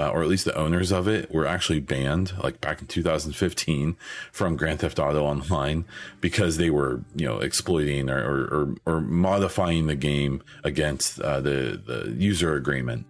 uh, 0.00 0.08
or 0.08 0.22
at 0.22 0.28
least 0.28 0.46
the 0.46 0.56
owners 0.56 0.90
of 0.90 1.06
it, 1.06 1.30
were 1.30 1.46
actually 1.46 1.80
banned, 1.80 2.32
like 2.42 2.58
back 2.60 2.80
in 2.80 2.86
2015, 2.86 3.96
from 4.32 4.56
Grand 4.56 4.80
Theft 4.80 4.98
Auto 4.98 5.22
Online 5.24 5.84
because 6.22 6.56
they 6.56 6.70
were, 6.70 7.02
you 7.14 7.26
know, 7.26 7.38
exploiting 7.38 8.08
or 8.08 8.18
or, 8.18 8.74
or 8.86 9.00
modifying 9.02 9.88
the 9.88 9.94
game 9.94 10.42
against 10.64 11.20
uh, 11.20 11.40
the 11.40 11.80
the 11.84 12.14
user 12.16 12.54
agreement. 12.54 13.06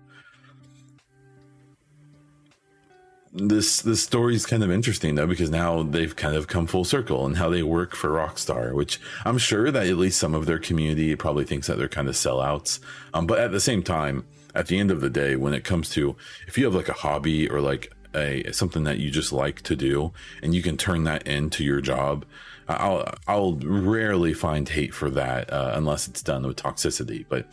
This 3.33 3.83
this 3.83 4.03
story 4.03 4.35
is 4.35 4.45
kind 4.45 4.65
of 4.65 4.73
interesting 4.73 5.15
though 5.15 5.29
because 5.29 5.51
now 5.51 5.85
they've 5.85 6.17
kind 6.17 6.35
of 6.35 6.49
come 6.49 6.67
full 6.67 6.85
circle 6.85 7.25
and 7.25 7.37
how 7.37 7.49
they 7.49 7.63
work 7.63 7.95
for 7.95 8.11
Rockstar, 8.11 8.75
which 8.75 9.01
I'm 9.25 9.39
sure 9.39 9.71
that 9.71 9.87
at 9.87 9.97
least 9.97 10.19
some 10.19 10.35
of 10.35 10.47
their 10.47 10.59
community 10.59 11.15
probably 11.15 11.45
thinks 11.45 11.69
that 11.69 11.79
they're 11.79 11.87
kind 11.87 12.09
of 12.09 12.17
sellouts, 12.17 12.81
um, 13.15 13.29
but 13.29 13.39
at 13.39 13.53
the 13.53 13.61
same 13.61 13.85
time 13.85 14.25
at 14.55 14.67
the 14.67 14.79
end 14.79 14.91
of 14.91 15.01
the 15.01 15.11
day, 15.11 15.37
when 15.37 15.55
it 15.55 15.65
comes 15.65 15.89
to 15.91 16.17
if 16.47 16.59
you 16.59 16.65
have 16.65 16.75
like 16.75 16.89
a 16.89 16.95
hobby 16.95 17.49
or 17.49 17.61
like 17.61 17.93
a 18.15 18.51
something 18.53 18.85
that 18.85 18.99
you 18.99 19.11
just 19.11 19.33
like 19.33 19.63
to 19.63 19.77
do 19.77 20.13
and 20.43 20.55
you 20.55 20.63
can 20.63 20.77
turn 20.77 21.05
that 21.05 21.27
into 21.27 21.65
your 21.65 21.81
job, 21.81 22.25
I'll 22.69 23.15
I'll 23.27 23.57
rarely 23.57 24.35
find 24.35 24.69
hate 24.69 24.95
for 24.95 25.11
that 25.11 25.53
uh, 25.53 25.73
unless 25.75 26.09
it's 26.09 26.23
done 26.23 26.47
with 26.47 26.57
toxicity. 26.57 27.25
But 27.29 27.47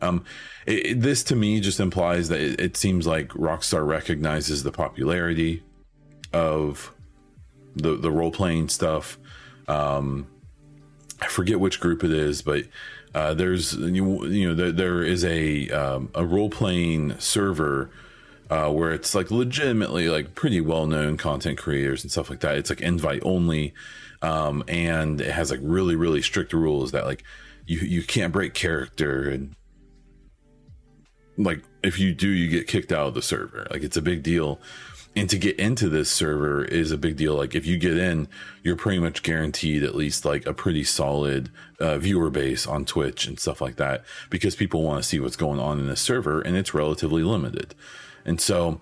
um, 0.00 0.24
it, 0.66 0.86
it, 0.86 1.00
this 1.00 1.22
to 1.24 1.36
me 1.36 1.60
just 1.60 1.80
implies 1.80 2.28
that 2.28 2.40
it, 2.40 2.60
it 2.60 2.76
seems 2.76 3.06
like 3.06 3.28
Rockstar 3.30 3.86
recognizes 3.86 4.62
the 4.62 4.72
popularity 4.72 5.62
of 6.32 6.92
the 7.74 7.96
the 7.96 8.10
role 8.10 8.30
playing 8.30 8.68
stuff. 8.68 9.18
Um, 9.66 10.26
I 11.20 11.26
forget 11.26 11.60
which 11.60 11.80
group 11.80 12.04
it 12.04 12.12
is, 12.12 12.42
but 12.42 12.64
uh, 13.14 13.34
there's 13.34 13.74
you, 13.74 14.26
you 14.26 14.48
know 14.48 14.54
there, 14.54 14.72
there 14.72 15.02
is 15.02 15.24
a 15.24 15.68
um, 15.70 16.10
a 16.14 16.24
role 16.24 16.50
playing 16.50 17.18
server 17.18 17.90
uh, 18.50 18.70
where 18.70 18.92
it's 18.92 19.14
like 19.14 19.30
legitimately 19.30 20.08
like 20.08 20.34
pretty 20.34 20.60
well 20.60 20.86
known 20.86 21.16
content 21.16 21.58
creators 21.58 22.02
and 22.02 22.10
stuff 22.10 22.30
like 22.30 22.40
that. 22.40 22.56
It's 22.56 22.70
like 22.70 22.80
invite 22.80 23.22
only, 23.24 23.74
um, 24.22 24.64
and 24.68 25.20
it 25.20 25.30
has 25.30 25.50
like 25.50 25.60
really 25.62 25.96
really 25.96 26.22
strict 26.22 26.52
rules 26.52 26.92
that 26.92 27.04
like 27.04 27.24
you 27.66 27.78
you 27.78 28.02
can't 28.02 28.32
break 28.32 28.54
character 28.54 29.28
and 29.28 29.54
like 31.36 31.62
if 31.82 31.98
you 31.98 32.12
do 32.14 32.28
you 32.28 32.48
get 32.48 32.66
kicked 32.66 32.92
out 32.92 33.08
of 33.08 33.14
the 33.14 33.22
server. 33.22 33.66
Like 33.70 33.82
it's 33.82 33.96
a 33.96 34.02
big 34.02 34.22
deal 34.22 34.60
and 35.18 35.28
to 35.28 35.36
get 35.36 35.58
into 35.58 35.88
this 35.88 36.08
server 36.08 36.64
is 36.64 36.92
a 36.92 36.96
big 36.96 37.16
deal. 37.16 37.34
Like 37.34 37.56
if 37.56 37.66
you 37.66 37.76
get 37.76 37.96
in 37.96 38.28
you're 38.62 38.76
pretty 38.76 39.00
much 39.00 39.24
guaranteed 39.24 39.82
at 39.82 39.96
least 39.96 40.24
like 40.24 40.46
a 40.46 40.52
pretty 40.52 40.84
solid 40.84 41.50
uh, 41.80 41.98
viewer 41.98 42.30
base 42.30 42.68
on 42.68 42.84
twitch 42.84 43.26
and 43.26 43.40
stuff 43.40 43.60
like 43.60 43.76
that 43.76 44.04
because 44.30 44.54
people 44.54 44.84
want 44.84 45.02
to 45.02 45.08
see 45.08 45.18
what's 45.18 45.34
going 45.34 45.58
on 45.58 45.80
in 45.80 45.88
this 45.88 46.00
server 46.00 46.40
and 46.40 46.56
it's 46.56 46.72
relatively 46.72 47.24
limited. 47.24 47.74
And 48.24 48.40
so 48.40 48.80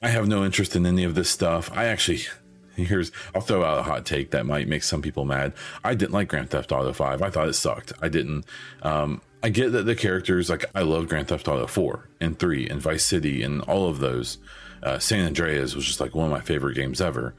i 0.00 0.08
have 0.08 0.28
no 0.28 0.44
interest 0.44 0.76
in 0.76 0.86
any 0.86 1.02
of 1.02 1.16
this 1.16 1.28
stuff. 1.28 1.72
I 1.76 1.86
actually 1.86 2.20
here's 2.76 3.10
i'll 3.34 3.40
throw 3.40 3.64
out 3.64 3.78
a 3.78 3.82
hot 3.82 4.04
take 4.04 4.30
that 4.30 4.46
might 4.46 4.68
make 4.68 4.84
some 4.84 5.02
people 5.02 5.24
mad. 5.24 5.54
I 5.82 5.96
didn't 5.96 6.12
like 6.12 6.28
grand 6.28 6.50
theft 6.50 6.70
auto 6.70 6.92
5 6.92 7.20
i 7.20 7.30
thought 7.30 7.48
it 7.48 7.54
sucked. 7.54 7.92
I 8.00 8.08
didn't 8.08 8.44
um, 8.82 9.22
i 9.42 9.48
get 9.48 9.72
that 9.72 9.86
the 9.86 9.96
characters 9.96 10.50
like 10.50 10.66
i 10.72 10.82
love 10.82 11.08
grand 11.08 11.26
theft 11.26 11.48
auto 11.48 11.66
4 11.66 12.08
and 12.20 12.38
3 12.38 12.68
and 12.68 12.80
vice 12.80 13.04
city 13.04 13.42
and 13.42 13.60
all 13.62 13.88
of 13.88 13.98
those 13.98 14.38
uh, 14.84 14.98
San 14.98 15.26
Andreas 15.26 15.74
was 15.74 15.84
just 15.84 16.00
like 16.00 16.14
one 16.14 16.26
of 16.26 16.32
my 16.32 16.40
favorite 16.40 16.74
games 16.74 17.00
ever. 17.00 17.34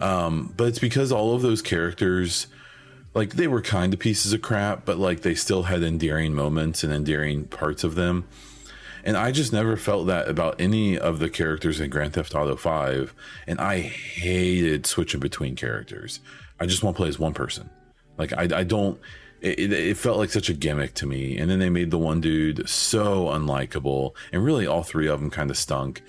Um, 0.00 0.52
but 0.56 0.68
it's 0.68 0.78
because 0.78 1.12
all 1.12 1.34
of 1.34 1.42
those 1.42 1.60
characters, 1.60 2.46
like 3.14 3.34
they 3.34 3.46
were 3.46 3.60
kind 3.60 3.92
of 3.92 4.00
pieces 4.00 4.32
of 4.32 4.42
crap, 4.42 4.84
but 4.84 4.98
like 4.98 5.20
they 5.20 5.34
still 5.34 5.64
had 5.64 5.82
endearing 5.82 6.34
moments 6.34 6.82
and 6.82 6.92
endearing 6.92 7.44
parts 7.44 7.84
of 7.84 7.94
them. 7.94 8.26
And 9.04 9.16
I 9.16 9.32
just 9.32 9.52
never 9.52 9.76
felt 9.76 10.06
that 10.08 10.28
about 10.28 10.60
any 10.60 10.98
of 10.98 11.18
the 11.18 11.30
characters 11.30 11.80
in 11.80 11.90
Grand 11.90 12.14
Theft 12.14 12.34
Auto 12.34 12.56
5. 12.56 13.14
And 13.46 13.60
I 13.60 13.80
hated 13.80 14.86
switching 14.86 15.20
between 15.20 15.56
characters. 15.56 16.20
I 16.58 16.66
just 16.66 16.82
want 16.82 16.96
to 16.96 16.98
play 16.98 17.08
as 17.08 17.18
one 17.18 17.34
person. 17.34 17.70
Like, 18.18 18.32
I, 18.32 18.42
I 18.42 18.64
don't, 18.64 19.00
it, 19.40 19.72
it, 19.72 19.96
felt 19.96 20.18
like 20.18 20.30
such 20.30 20.48
a 20.48 20.52
gimmick 20.52 20.94
to 20.94 21.06
me. 21.06 21.38
And 21.38 21.48
then 21.48 21.60
they 21.60 21.70
made 21.70 21.92
the 21.92 21.98
one 21.98 22.20
dude 22.20 22.68
so 22.68 23.26
unlikable. 23.26 24.14
And 24.32 24.44
really, 24.44 24.66
all 24.66 24.82
three 24.82 25.06
of 25.06 25.20
them 25.20 25.30
kind 25.30 25.50
of 25.50 25.56
stunk 25.56 26.02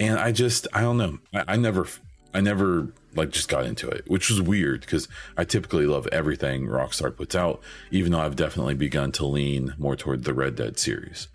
and 0.00 0.18
I 0.18 0.32
just 0.32 0.66
I 0.72 0.80
don't 0.80 0.98
know. 0.98 1.18
I, 1.34 1.44
I 1.48 1.56
never 1.56 1.86
I 2.34 2.40
never 2.40 2.88
like 3.14 3.30
just 3.30 3.48
got 3.48 3.66
into 3.66 3.88
it, 3.88 4.04
which 4.08 4.30
was 4.30 4.40
weird 4.40 4.82
because 4.82 5.08
I 5.36 5.44
typically 5.44 5.86
love 5.86 6.06
everything 6.12 6.66
Rockstar 6.66 7.14
puts 7.14 7.34
out, 7.34 7.60
even 7.90 8.12
though 8.12 8.20
I've 8.20 8.36
definitely 8.36 8.74
begun 8.74 9.12
to 9.12 9.26
lean 9.26 9.74
more 9.78 9.96
toward 9.96 10.24
the 10.24 10.34
Red 10.34 10.56
Dead 10.56 10.78
series. 10.78 11.28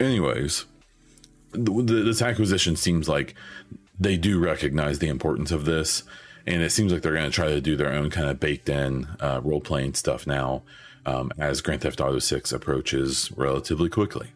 Anyways, 0.00 0.64
this 1.52 2.22
acquisition 2.22 2.76
seems 2.76 3.08
like 3.08 3.34
they 3.98 4.16
do 4.16 4.38
recognize 4.38 5.00
the 5.00 5.08
importance 5.08 5.50
of 5.50 5.64
this, 5.64 6.04
and 6.46 6.62
it 6.62 6.70
seems 6.70 6.92
like 6.92 7.02
they're 7.02 7.12
going 7.12 7.24
to 7.24 7.30
try 7.30 7.48
to 7.48 7.60
do 7.60 7.76
their 7.76 7.92
own 7.92 8.10
kind 8.10 8.28
of 8.28 8.38
baked 8.40 8.68
in 8.68 9.08
uh, 9.20 9.40
role 9.42 9.60
playing 9.60 9.94
stuff 9.94 10.26
now 10.26 10.62
um, 11.04 11.32
as 11.38 11.60
Grand 11.60 11.80
Theft 11.80 12.00
Auto 12.00 12.20
6 12.20 12.52
approaches 12.52 13.32
relatively 13.36 13.88
quickly. 13.88 14.28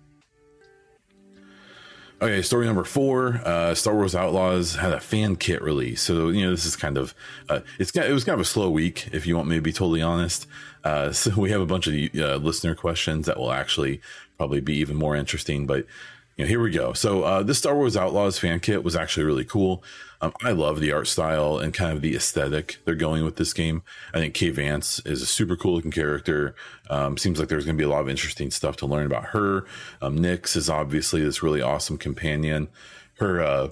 Okay, 2.22 2.40
story 2.40 2.66
number 2.66 2.84
four. 2.84 3.40
Uh, 3.44 3.74
Star 3.74 3.96
Wars 3.96 4.14
Outlaws 4.14 4.76
had 4.76 4.92
a 4.92 5.00
fan 5.00 5.34
kit 5.34 5.60
release, 5.60 6.00
so 6.00 6.28
you 6.28 6.44
know 6.44 6.52
this 6.52 6.64
is 6.64 6.76
kind 6.76 6.96
of 6.96 7.16
uh, 7.48 7.62
it's 7.80 7.90
it 7.96 8.12
was 8.12 8.22
kind 8.22 8.34
of 8.34 8.40
a 8.40 8.44
slow 8.44 8.70
week, 8.70 9.08
if 9.10 9.26
you 9.26 9.34
want 9.34 9.48
me 9.48 9.56
to 9.56 9.60
be 9.60 9.72
totally 9.72 10.02
honest. 10.02 10.46
Uh, 10.84 11.10
so 11.12 11.32
we 11.36 11.50
have 11.50 11.60
a 11.60 11.66
bunch 11.66 11.88
of 11.88 11.94
uh, 11.94 12.36
listener 12.36 12.76
questions 12.76 13.26
that 13.26 13.38
will 13.38 13.50
actually 13.50 14.00
probably 14.38 14.60
be 14.60 14.74
even 14.74 14.94
more 14.94 15.16
interesting, 15.16 15.66
but 15.66 15.84
you 16.36 16.44
know, 16.44 16.48
here 16.48 16.60
we 16.60 16.70
go. 16.70 16.92
So 16.92 17.22
uh, 17.22 17.42
this 17.42 17.58
Star 17.58 17.74
Wars 17.74 17.96
Outlaws 17.96 18.38
fan 18.38 18.60
kit 18.60 18.82
was 18.82 18.96
actually 18.96 19.24
really 19.24 19.44
cool. 19.44 19.82
Um, 20.20 20.32
I 20.42 20.52
love 20.52 20.80
the 20.80 20.92
art 20.92 21.08
style 21.08 21.58
and 21.58 21.74
kind 21.74 21.92
of 21.92 22.00
the 22.00 22.14
aesthetic 22.14 22.78
they're 22.84 22.94
going 22.94 23.24
with 23.24 23.36
this 23.36 23.52
game. 23.52 23.82
I 24.14 24.18
think 24.18 24.34
Kay 24.34 24.50
Vance 24.50 25.00
is 25.04 25.20
a 25.20 25.26
super 25.26 25.56
cool 25.56 25.74
looking 25.74 25.90
character. 25.90 26.54
Um, 26.88 27.18
seems 27.18 27.38
like 27.38 27.48
there's 27.48 27.64
going 27.64 27.76
to 27.76 27.80
be 27.80 27.84
a 27.84 27.90
lot 27.90 28.02
of 28.02 28.08
interesting 28.08 28.50
stuff 28.50 28.76
to 28.78 28.86
learn 28.86 29.06
about 29.06 29.26
her. 29.26 29.66
Um, 30.00 30.16
Nix 30.16 30.54
is 30.56 30.70
obviously 30.70 31.22
this 31.22 31.42
really 31.42 31.60
awesome 31.60 31.98
companion. 31.98 32.68
Her 33.18 33.42
uh, 33.42 33.68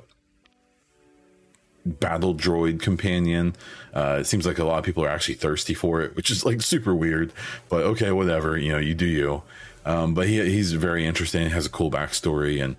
battle 1.84 2.34
droid 2.34 2.80
companion. 2.80 3.54
Uh, 3.94 4.18
it 4.20 4.26
seems 4.26 4.46
like 4.46 4.58
a 4.58 4.64
lot 4.64 4.78
of 4.78 4.84
people 4.84 5.04
are 5.04 5.08
actually 5.08 5.34
thirsty 5.34 5.74
for 5.74 6.02
it, 6.02 6.16
which 6.16 6.30
is 6.30 6.44
like 6.44 6.60
super 6.62 6.94
weird. 6.94 7.32
But 7.68 7.82
okay, 7.82 8.10
whatever. 8.10 8.58
You 8.58 8.72
know, 8.72 8.78
you 8.78 8.94
do 8.94 9.06
you. 9.06 9.42
Um, 9.84 10.14
but 10.14 10.26
he, 10.26 10.44
he's 10.50 10.72
very 10.72 11.06
interesting. 11.06 11.48
Has 11.50 11.66
a 11.66 11.70
cool 11.70 11.90
backstory, 11.90 12.62
and 12.62 12.76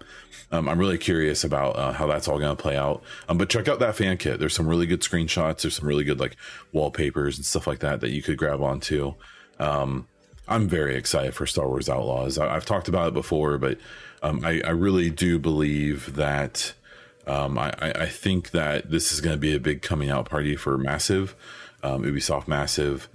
um, 0.52 0.68
I'm 0.68 0.80
really 0.80 0.98
curious 0.98 1.44
about 1.44 1.76
uh, 1.78 1.94
how 1.94 2.08
that's 2.08 2.28
all 2.28 2.38
going 2.38 2.56
to 2.56 2.62
play 2.62 2.78
out. 2.78 3.02
Um, 3.30 3.38
but 3.38 3.50
check 3.50 3.68
out 3.68 3.80
that 3.80 3.96
fan 3.96 4.18
kit. 4.18 4.40
There's 4.40 4.54
some 4.54 4.68
really 4.68 4.86
good 4.86 5.02
screenshots. 5.02 5.62
There's 5.62 5.76
some 5.76 5.88
really 5.88 6.04
good 6.04 6.20
like 6.20 6.36
wallpapers 6.74 7.38
and 7.38 7.46
stuff 7.46 7.68
like 7.68 7.80
that 7.80 8.02
that 8.02 8.12
you 8.12 8.22
could 8.22 8.38
grab 8.38 8.62
onto. 8.62 9.16
Um, 9.60 10.08
I'm 10.48 10.68
very 10.68 10.96
excited 10.96 11.34
for 11.34 11.46
Star 11.46 11.68
Wars 11.68 11.90
Outlaws. 11.90 12.38
I, 12.38 12.54
have 12.54 12.66
talked 12.66 12.88
about 12.88 13.10
it 13.10 13.14
before, 13.14 13.58
but 13.58 13.78
um, 14.22 14.44
I, 14.44 14.62
I, 14.66 14.72
really 14.72 15.10
do 15.10 15.40
believe 15.40 16.16
that. 16.16 16.74
Um, 17.28 17.58
I, 17.58 17.72
I, 17.80 18.08
think 18.08 18.50
that 18.50 18.90
this 18.90 19.12
is 19.12 19.22
going 19.22 19.36
to 19.36 19.40
be 19.40 19.56
a 19.56 19.60
big 19.60 19.84
coming 19.84 20.10
out 20.10 20.28
party 20.28 20.56
for 20.56 20.76
Massive, 20.78 21.36
Ubisoft 21.84 22.48
Massive. 22.48 23.08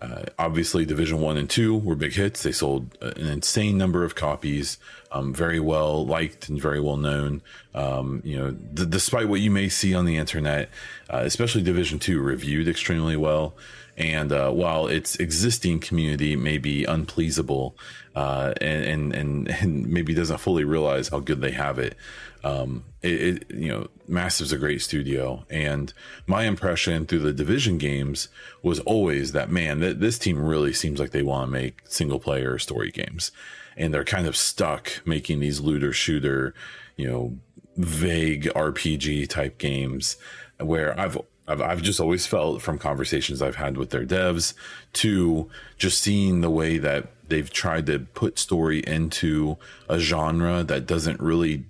Uh, 0.00 0.24
obviously, 0.38 0.84
Division 0.84 1.20
One 1.20 1.36
and 1.36 1.48
Two 1.48 1.76
were 1.76 1.94
big 1.94 2.12
hits. 2.12 2.42
They 2.42 2.52
sold 2.52 2.96
an 3.00 3.26
insane 3.26 3.78
number 3.78 4.04
of 4.04 4.14
copies, 4.14 4.78
um, 5.10 5.32
very 5.32 5.58
well 5.58 6.04
liked 6.04 6.48
and 6.48 6.60
very 6.60 6.80
well 6.80 6.98
known. 6.98 7.40
Um, 7.74 8.20
you 8.24 8.36
know, 8.38 8.50
d- 8.50 8.86
despite 8.86 9.28
what 9.28 9.40
you 9.40 9.50
may 9.50 9.68
see 9.68 9.94
on 9.94 10.04
the 10.04 10.16
internet, 10.16 10.68
uh, 11.08 11.22
especially 11.24 11.62
Division 11.62 11.98
Two 11.98 12.20
reviewed 12.20 12.68
extremely 12.68 13.16
well. 13.16 13.54
And 13.96 14.30
uh, 14.30 14.50
while 14.50 14.86
its 14.86 15.16
existing 15.16 15.80
community 15.80 16.36
may 16.36 16.58
be 16.58 16.84
unpleasable 16.84 17.74
uh, 18.14 18.52
and, 18.60 19.14
and, 19.14 19.48
and 19.48 19.86
maybe 19.86 20.14
doesn't 20.14 20.38
fully 20.38 20.64
realize 20.64 21.08
how 21.08 21.20
good 21.20 21.40
they 21.40 21.52
have 21.52 21.78
it, 21.78 21.96
um, 22.44 22.84
it, 23.02 23.20
it, 23.50 23.50
you 23.50 23.68
know 23.68 23.88
massive's 24.06 24.52
a 24.52 24.58
great 24.58 24.82
studio. 24.82 25.44
And 25.50 25.92
my 26.26 26.44
impression 26.44 27.06
through 27.06 27.20
the 27.20 27.32
division 27.32 27.78
games 27.78 28.28
was 28.62 28.80
always 28.80 29.32
that 29.32 29.50
man 29.50 29.80
that 29.80 30.00
this 30.00 30.18
team 30.18 30.38
really 30.38 30.72
seems 30.72 31.00
like 31.00 31.10
they 31.10 31.22
want 31.22 31.48
to 31.48 31.52
make 31.52 31.80
single 31.84 32.20
player 32.20 32.58
story 32.58 32.90
games. 32.90 33.32
And 33.76 33.92
they're 33.92 34.04
kind 34.04 34.26
of 34.26 34.36
stuck 34.36 35.02
making 35.04 35.40
these 35.40 35.60
looter 35.60 35.92
shooter 35.92 36.54
you 36.96 37.06
know 37.06 37.38
vague 37.76 38.44
rpg 38.44 39.28
type 39.28 39.58
games 39.58 40.16
where 40.58 40.98
i've 40.98 41.18
I've, 41.48 41.60
I've 41.60 41.82
just 41.82 42.00
always 42.00 42.26
felt 42.26 42.62
from 42.62 42.78
conversations 42.78 43.40
I've 43.40 43.56
had 43.56 43.76
with 43.76 43.90
their 43.90 44.04
devs 44.04 44.54
to 44.94 45.50
just 45.78 46.00
seeing 46.00 46.40
the 46.40 46.50
way 46.50 46.78
that 46.78 47.08
they've 47.28 47.50
tried 47.50 47.86
to 47.86 48.00
put 48.00 48.38
story 48.38 48.80
into 48.80 49.56
a 49.88 49.98
genre 49.98 50.62
that 50.64 50.86
doesn't 50.86 51.20
really 51.20 51.64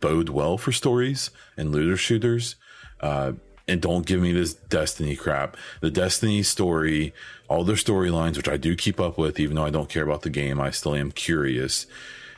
bode 0.00 0.30
well 0.30 0.58
for 0.58 0.72
stories 0.72 1.30
and 1.56 1.72
looter 1.72 1.96
shooters. 1.96 2.56
Uh, 3.00 3.32
and 3.68 3.80
don't 3.80 4.06
give 4.06 4.20
me 4.20 4.32
this 4.32 4.54
Destiny 4.54 5.14
crap. 5.14 5.56
The 5.80 5.90
Destiny 5.90 6.42
story, 6.42 7.14
all 7.48 7.62
their 7.62 7.76
storylines, 7.76 8.36
which 8.36 8.48
I 8.48 8.56
do 8.56 8.74
keep 8.74 8.98
up 8.98 9.16
with, 9.16 9.38
even 9.38 9.54
though 9.54 9.64
I 9.64 9.70
don't 9.70 9.88
care 9.88 10.02
about 10.02 10.22
the 10.22 10.30
game, 10.30 10.60
I 10.60 10.70
still 10.70 10.94
am 10.94 11.12
curious, 11.12 11.86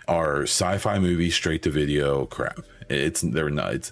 are 0.07 0.42
sci-fi 0.42 0.99
movie 0.99 1.31
straight 1.31 1.62
to 1.62 1.71
video 1.71 2.27
crap. 2.27 2.61
It's 2.88 3.23
they're 3.23 3.49
not. 3.49 3.90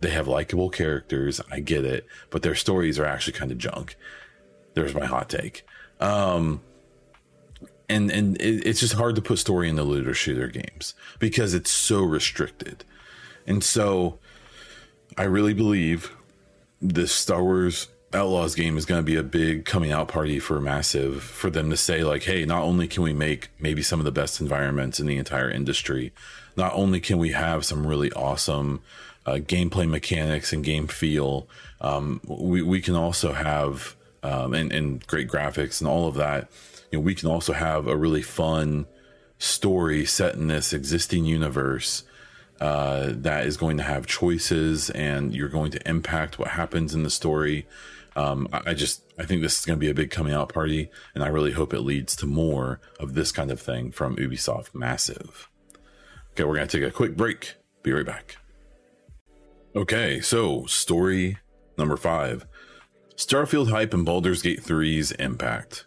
They 0.00 0.10
have 0.10 0.28
likable 0.28 0.70
characters. 0.70 1.40
I 1.50 1.60
get 1.60 1.84
it, 1.84 2.06
but 2.30 2.42
their 2.42 2.54
stories 2.54 2.98
are 2.98 3.04
actually 3.04 3.32
kind 3.32 3.50
of 3.50 3.58
junk. 3.58 3.96
There's 4.74 4.94
my 4.94 5.06
hot 5.06 5.28
take. 5.28 5.64
Um, 6.00 6.62
and 7.88 8.10
and 8.10 8.40
it, 8.40 8.66
it's 8.66 8.80
just 8.80 8.94
hard 8.94 9.16
to 9.16 9.22
put 9.22 9.38
story 9.38 9.68
in 9.68 9.76
the 9.76 9.84
looter 9.84 10.14
shooter 10.14 10.48
games 10.48 10.94
because 11.18 11.54
it's 11.54 11.70
so 11.70 12.02
restricted. 12.02 12.84
And 13.46 13.64
so 13.64 14.18
I 15.16 15.24
really 15.24 15.54
believe 15.54 16.14
this 16.80 17.12
Star 17.12 17.42
Wars 17.42 17.88
Outlaws 18.14 18.54
game 18.54 18.78
is 18.78 18.86
going 18.86 19.00
to 19.00 19.04
be 19.04 19.16
a 19.16 19.22
big 19.22 19.64
coming 19.66 19.92
out 19.92 20.08
party 20.08 20.38
for 20.38 20.60
Massive 20.60 21.22
for 21.22 21.50
them 21.50 21.68
to 21.70 21.76
say, 21.76 22.04
like, 22.04 22.22
hey, 22.22 22.44
not 22.46 22.62
only 22.62 22.88
can 22.88 23.02
we 23.02 23.12
make 23.12 23.50
maybe 23.58 23.82
some 23.82 24.00
of 24.00 24.04
the 24.04 24.12
best 24.12 24.40
environments 24.40 24.98
in 24.98 25.06
the 25.06 25.18
entire 25.18 25.50
industry, 25.50 26.12
not 26.56 26.72
only 26.74 27.00
can 27.00 27.18
we 27.18 27.32
have 27.32 27.66
some 27.66 27.86
really 27.86 28.10
awesome 28.12 28.80
uh, 29.28 29.38
gameplay 29.38 29.88
mechanics 29.88 30.52
and 30.52 30.64
game 30.64 30.86
feel, 30.86 31.48
um, 31.80 32.20
we, 32.26 32.62
we 32.62 32.80
can 32.80 32.94
also 32.94 33.32
have, 33.32 33.94
um, 34.22 34.54
and, 34.54 34.72
and 34.72 35.06
great 35.06 35.28
graphics 35.28 35.80
and 35.80 35.88
all 35.88 36.08
of 36.08 36.14
that. 36.14 36.48
You 36.90 36.98
know, 36.98 37.02
we 37.02 37.14
can 37.14 37.28
also 37.28 37.52
have 37.52 37.86
a 37.86 37.96
really 37.96 38.22
fun 38.22 38.86
story 39.38 40.04
set 40.06 40.34
in 40.34 40.48
this 40.48 40.72
existing 40.72 41.24
universe 41.26 42.04
uh, 42.60 43.10
that 43.10 43.46
is 43.46 43.56
going 43.56 43.76
to 43.76 43.82
have 43.82 44.06
choices 44.06 44.90
and 44.90 45.34
you're 45.34 45.48
going 45.48 45.70
to 45.70 45.88
impact 45.88 46.38
what 46.38 46.48
happens 46.48 46.94
in 46.94 47.02
the 47.02 47.10
story. 47.10 47.66
Um, 48.16 48.48
I, 48.52 48.70
I 48.70 48.74
just 48.74 49.02
I 49.18 49.26
think 49.26 49.42
this 49.42 49.58
is 49.58 49.66
going 49.66 49.78
to 49.78 49.80
be 49.80 49.90
a 49.90 49.94
big 49.94 50.10
coming 50.10 50.32
out 50.32 50.52
party, 50.52 50.90
and 51.14 51.22
I 51.22 51.28
really 51.28 51.52
hope 51.52 51.72
it 51.72 51.82
leads 51.82 52.16
to 52.16 52.26
more 52.26 52.80
of 52.98 53.14
this 53.14 53.30
kind 53.30 53.50
of 53.50 53.60
thing 53.60 53.92
from 53.92 54.16
Ubisoft 54.16 54.74
Massive. 54.74 55.48
Okay, 56.32 56.44
we're 56.44 56.56
going 56.56 56.66
to 56.66 56.80
take 56.80 56.88
a 56.88 56.92
quick 56.92 57.16
break. 57.16 57.54
Be 57.82 57.92
right 57.92 58.06
back. 58.06 58.38
Okay, 59.78 60.20
so 60.20 60.66
story 60.66 61.38
number 61.76 61.96
five 61.96 62.44
Starfield 63.14 63.70
hype 63.70 63.94
and 63.94 64.04
Baldur's 64.04 64.42
Gate 64.42 64.60
3's 64.60 65.12
impact. 65.12 65.86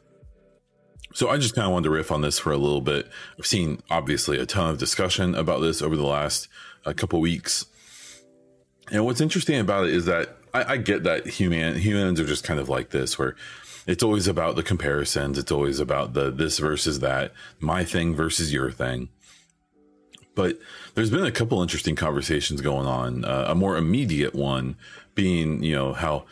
So 1.14 1.28
I 1.28 1.36
just 1.36 1.56
kind 1.56 1.66
of 1.66 1.74
wanted 1.74 1.88
to 1.88 1.90
riff 1.90 2.10
on 2.10 2.22
this 2.22 2.40
for 2.40 2.54
a 2.54 2.58
little 2.58 2.80
bit. 2.80 3.10
I've 3.38 3.46
seen 3.46 3.82
obviously 3.90 4.40
a 4.40 4.46
ton 4.46 4.70
of 4.70 4.78
discussion 4.78 5.36
about 5.36 5.60
this 5.60 5.82
over 5.82 5.98
the 5.98 6.06
last 6.06 6.48
uh, 6.86 6.94
couple 6.94 7.20
weeks. 7.20 7.66
And 8.90 9.04
what's 9.04 9.20
interesting 9.20 9.60
about 9.60 9.88
it 9.88 9.94
is 9.94 10.06
that 10.06 10.38
I, 10.54 10.64
I 10.64 10.78
get 10.78 11.04
that 11.04 11.28
human 11.28 11.76
humans 11.76 12.18
are 12.22 12.26
just 12.26 12.46
kind 12.46 12.62
of 12.62 12.70
like 12.70 12.92
this, 12.92 13.20
where 13.20 13.36
it's 13.88 14.04
always 14.04 14.26
about 14.26 14.56
the 14.56 14.64
comparisons. 14.64 15.38
It's 15.38 15.52
always 15.52 15.82
about 15.82 16.14
the 16.14 16.32
this 16.32 16.60
versus 16.60 17.02
that, 17.02 17.34
my 17.60 17.84
thing 17.84 18.16
versus 18.16 18.54
your 18.54 18.72
thing. 18.72 19.10
But 20.34 20.60
there's 20.96 21.10
been 21.10 21.26
a 21.26 21.32
couple 21.32 21.62
interesting 21.62 21.96
conversations 21.96 22.62
going 22.62 22.88
on. 22.88 23.26
Uh, 23.26 23.46
a 23.50 23.56
more 23.56 23.76
immediate 23.76 24.34
one 24.34 24.78
being, 25.14 25.62
you 25.62 25.76
know, 25.76 25.94
how 25.94 26.26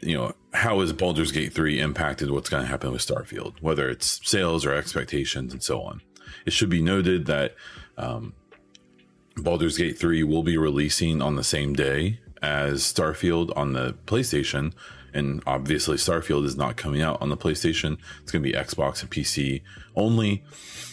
you 0.00 0.14
know, 0.14 0.34
how 0.52 0.80
has 0.80 0.92
Baldur's 0.92 1.32
Gate 1.32 1.52
3 1.52 1.80
impacted 1.80 2.30
what's 2.30 2.48
going 2.48 2.62
to 2.62 2.68
happen 2.68 2.92
with 2.92 3.04
Starfield, 3.04 3.54
whether 3.60 3.88
it's 3.88 4.20
sales 4.28 4.64
or 4.64 4.72
expectations 4.72 5.52
and 5.52 5.62
so 5.62 5.82
on. 5.82 6.02
It 6.44 6.52
should 6.52 6.68
be 6.68 6.82
noted 6.82 7.26
that 7.26 7.54
um, 7.96 8.34
Baldur's 9.36 9.78
Gate 9.78 9.98
3 9.98 10.22
will 10.22 10.42
be 10.42 10.56
releasing 10.56 11.22
on 11.22 11.36
the 11.36 11.44
same 11.44 11.74
day 11.74 12.20
as 12.42 12.82
Starfield 12.82 13.56
on 13.56 13.72
the 13.72 13.94
PlayStation. 14.06 14.72
And 15.12 15.42
obviously, 15.46 15.96
Starfield 15.96 16.44
is 16.44 16.56
not 16.56 16.76
coming 16.76 17.00
out 17.00 17.20
on 17.22 17.30
the 17.30 17.36
PlayStation. 17.36 17.98
It's 18.22 18.30
going 18.30 18.42
to 18.42 18.50
be 18.50 18.52
Xbox 18.52 19.00
and 19.00 19.10
PC 19.10 19.62
only. 19.94 20.44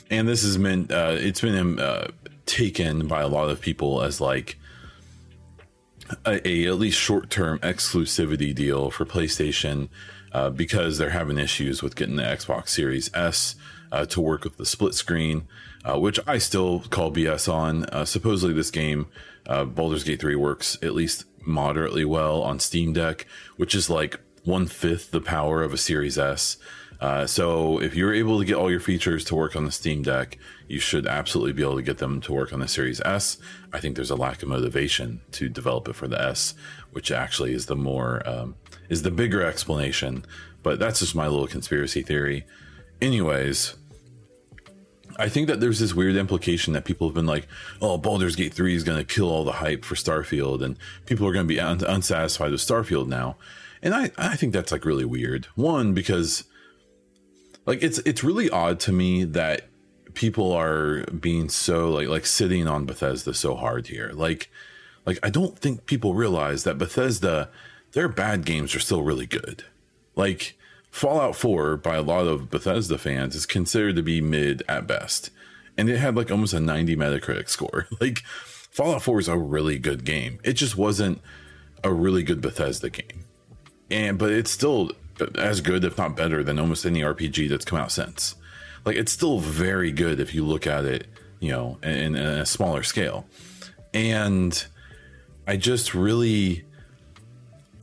And 0.10 0.28
this 0.28 0.44
has 0.44 0.58
meant 0.58 0.92
uh, 0.92 1.16
it's 1.20 1.42
been 1.42 1.80
uh, 1.80 2.08
taken 2.46 3.08
by 3.08 3.22
a 3.22 3.28
lot 3.28 3.50
of 3.50 3.62
people 3.62 4.02
as 4.02 4.20
like, 4.20 4.58
a, 6.26 6.48
a 6.48 6.68
at 6.68 6.76
least 6.76 7.00
short 7.00 7.30
term 7.30 7.60
exclusivity 7.60 8.54
deal 8.54 8.92
for 8.92 9.06
PlayStation 9.06 9.90
uh, 10.32 10.50
because 10.50 10.98
they're 10.98 11.12
having 11.12 11.38
issues 11.38 11.82
with 11.82 11.96
getting 11.96 12.16
the 12.16 12.24
Xbox 12.24 12.70
Series 12.70 13.10
S 13.14 13.56
uh, 13.92 14.06
to 14.06 14.20
work 14.20 14.44
with 14.44 14.58
the 14.58 14.66
split 14.66 14.96
screen, 14.96 15.48
uh, 15.86 16.00
which 16.00 16.20
I 16.26 16.40
still 16.40 16.82
call 16.82 17.12
BS 17.12 17.52
on. 17.52 17.86
Uh, 17.86 18.06
supposedly, 18.06 18.54
this 18.54 18.72
game, 18.72 19.08
uh, 19.46 19.66
Baldur's 19.66 20.04
Gate 20.04 20.20
3, 20.20 20.36
works 20.36 20.78
at 20.82 20.96
least 20.96 21.26
moderately 21.46 22.06
well 22.06 22.42
on 22.42 22.60
Steam 22.60 22.94
Deck, 22.94 23.28
which 23.58 23.76
is 23.76 23.90
like 23.90 24.20
one 24.44 24.66
fifth 24.66 25.12
the 25.12 25.22
power 25.22 25.62
of 25.62 25.74
a 25.74 25.78
Series 25.78 26.18
S. 26.18 26.58
Uh, 27.00 27.28
so 27.28 27.82
if 27.82 27.96
you're 27.96 28.14
able 28.14 28.40
to 28.40 28.46
get 28.46 28.56
all 28.56 28.72
your 28.72 28.80
features 28.80 29.26
to 29.26 29.36
work 29.36 29.56
on 29.56 29.66
the 29.66 29.72
Steam 29.72 30.02
Deck, 30.02 30.38
you 30.74 30.80
should 30.80 31.06
absolutely 31.06 31.54
be 31.54 31.62
able 31.62 31.76
to 31.76 31.84
get 31.84 32.00
them 32.00 32.20
to 32.20 32.34
work 32.34 32.52
on 32.52 32.60
the 32.60 32.68
Series 32.68 33.00
S. 33.02 33.38
I 33.72 33.80
think 33.80 33.96
there's 33.96 34.10
a 34.10 34.16
lack 34.16 34.42
of 34.42 34.50
motivation 34.50 35.22
to 35.34 35.48
develop 35.48 35.88
it 35.88 35.94
for 35.94 36.08
the 36.08 36.20
S, 36.20 36.56
which 36.92 37.12
actually 37.12 37.54
is 37.54 37.68
the 37.68 37.76
more 37.76 38.28
um, 38.28 38.56
is 38.90 39.04
the 39.04 39.12
bigger 39.12 39.44
explanation. 39.44 40.26
But 40.64 40.80
that's 40.80 41.00
just 41.00 41.14
my 41.14 41.28
little 41.28 41.46
conspiracy 41.46 42.02
theory. 42.02 42.46
Anyways, 43.02 43.76
I 45.18 45.30
think 45.30 45.48
that 45.48 45.60
there's 45.60 45.80
this 45.80 45.94
weird 45.94 46.16
implication 46.16 46.74
that 46.74 46.86
people 46.86 47.08
have 47.08 47.14
been 47.14 47.28
like, 47.28 47.48
"Oh, 47.80 48.00
Baldur's 48.00 48.36
Gate 48.36 48.54
3 48.54 48.74
is 48.74 48.84
going 48.84 48.98
to 48.98 49.04
kill 49.04 49.30
all 49.30 49.44
the 49.44 49.52
hype 49.54 49.86
for 49.86 49.94
Starfield 49.94 50.64
and 50.64 50.76
people 51.06 51.28
are 51.28 51.34
going 51.34 51.46
to 51.46 51.54
be 51.54 51.60
un- 51.60 51.86
unsatisfied 51.88 52.52
with 52.52 52.62
Starfield 52.62 53.08
now." 53.08 53.38
And 53.84 53.94
I 53.94 54.10
I 54.18 54.36
think 54.38 54.54
that's 54.54 54.72
like 54.72 54.86
really 54.86 55.06
weird. 55.06 55.46
One 55.54 55.94
because 55.94 56.46
like 57.68 57.84
it's 57.84 58.00
it's 58.00 58.24
really 58.24 58.50
odd 58.50 58.80
to 58.82 58.92
me 58.92 59.24
that 59.26 59.70
people 60.14 60.52
are 60.52 61.04
being 61.06 61.50
so 61.50 61.90
like 61.90 62.08
like 62.08 62.26
sitting 62.26 62.68
on 62.68 62.86
Bethesda 62.86 63.34
so 63.34 63.56
hard 63.56 63.88
here. 63.88 64.12
Like 64.14 64.50
like 65.06 65.20
I 65.24 65.30
don't 65.30 65.58
think 65.58 65.86
people 65.86 66.14
realize 66.14 66.64
that 66.64 66.78
Bethesda 66.78 67.50
their 67.94 68.08
bad 68.08 68.46
games 68.46 68.76
are 68.76 68.80
still 68.80 69.04
really 69.04 69.26
good. 69.26 69.64
Like 70.16 70.58
Fallout 70.90 71.36
4 71.36 71.78
by 71.78 71.96
a 71.96 72.02
lot 72.02 72.28
of 72.28 72.50
Bethesda 72.50 72.98
fans 72.98 73.36
is 73.36 73.46
considered 73.46 73.96
to 73.96 74.04
be 74.04 74.22
mid 74.22 74.64
at 74.68 74.88
best. 74.88 75.32
And 75.78 75.90
it 75.90 75.98
had 75.98 76.16
like 76.16 76.30
almost 76.30 76.54
a 76.54 76.60
90 76.60 76.96
Metacritic 76.96 77.50
score. 77.50 77.88
Like 78.00 78.20
Fallout 78.20 79.04
4 79.04 79.20
is 79.20 79.28
a 79.28 79.38
really 79.38 79.78
good 79.78 80.04
game. 80.04 80.40
It 80.44 80.54
just 80.54 80.78
wasn't 80.78 81.22
a 81.84 81.94
really 81.94 82.24
good 82.24 82.42
Bethesda 82.42 82.90
game. 82.90 83.26
And 83.90 84.18
but 84.18 84.32
it's 84.32 84.52
still 84.52 84.92
as 85.36 85.62
good 85.62 85.84
if 85.84 85.98
not 85.98 86.16
better 86.16 86.44
than 86.44 86.60
almost 86.60 86.86
any 86.86 87.02
RPG 87.02 87.50
that's 87.50 87.66
come 87.66 87.80
out 87.80 87.92
since. 87.92 88.36
Like 88.86 88.96
it's 88.96 89.12
still 89.12 89.40
very 89.40 89.92
good 89.92 90.20
if 90.20 90.34
you 90.34 90.46
look 90.46 90.68
at 90.68 90.86
it, 90.86 91.08
you 91.40 91.52
know, 91.52 91.80
in, 91.84 92.16
in 92.16 92.26
a 92.26 92.46
smaller 92.46 92.84
scale. 92.84 93.26
And 93.94 94.66
I 95.48 95.58
just 95.58 95.94
really 95.94 96.66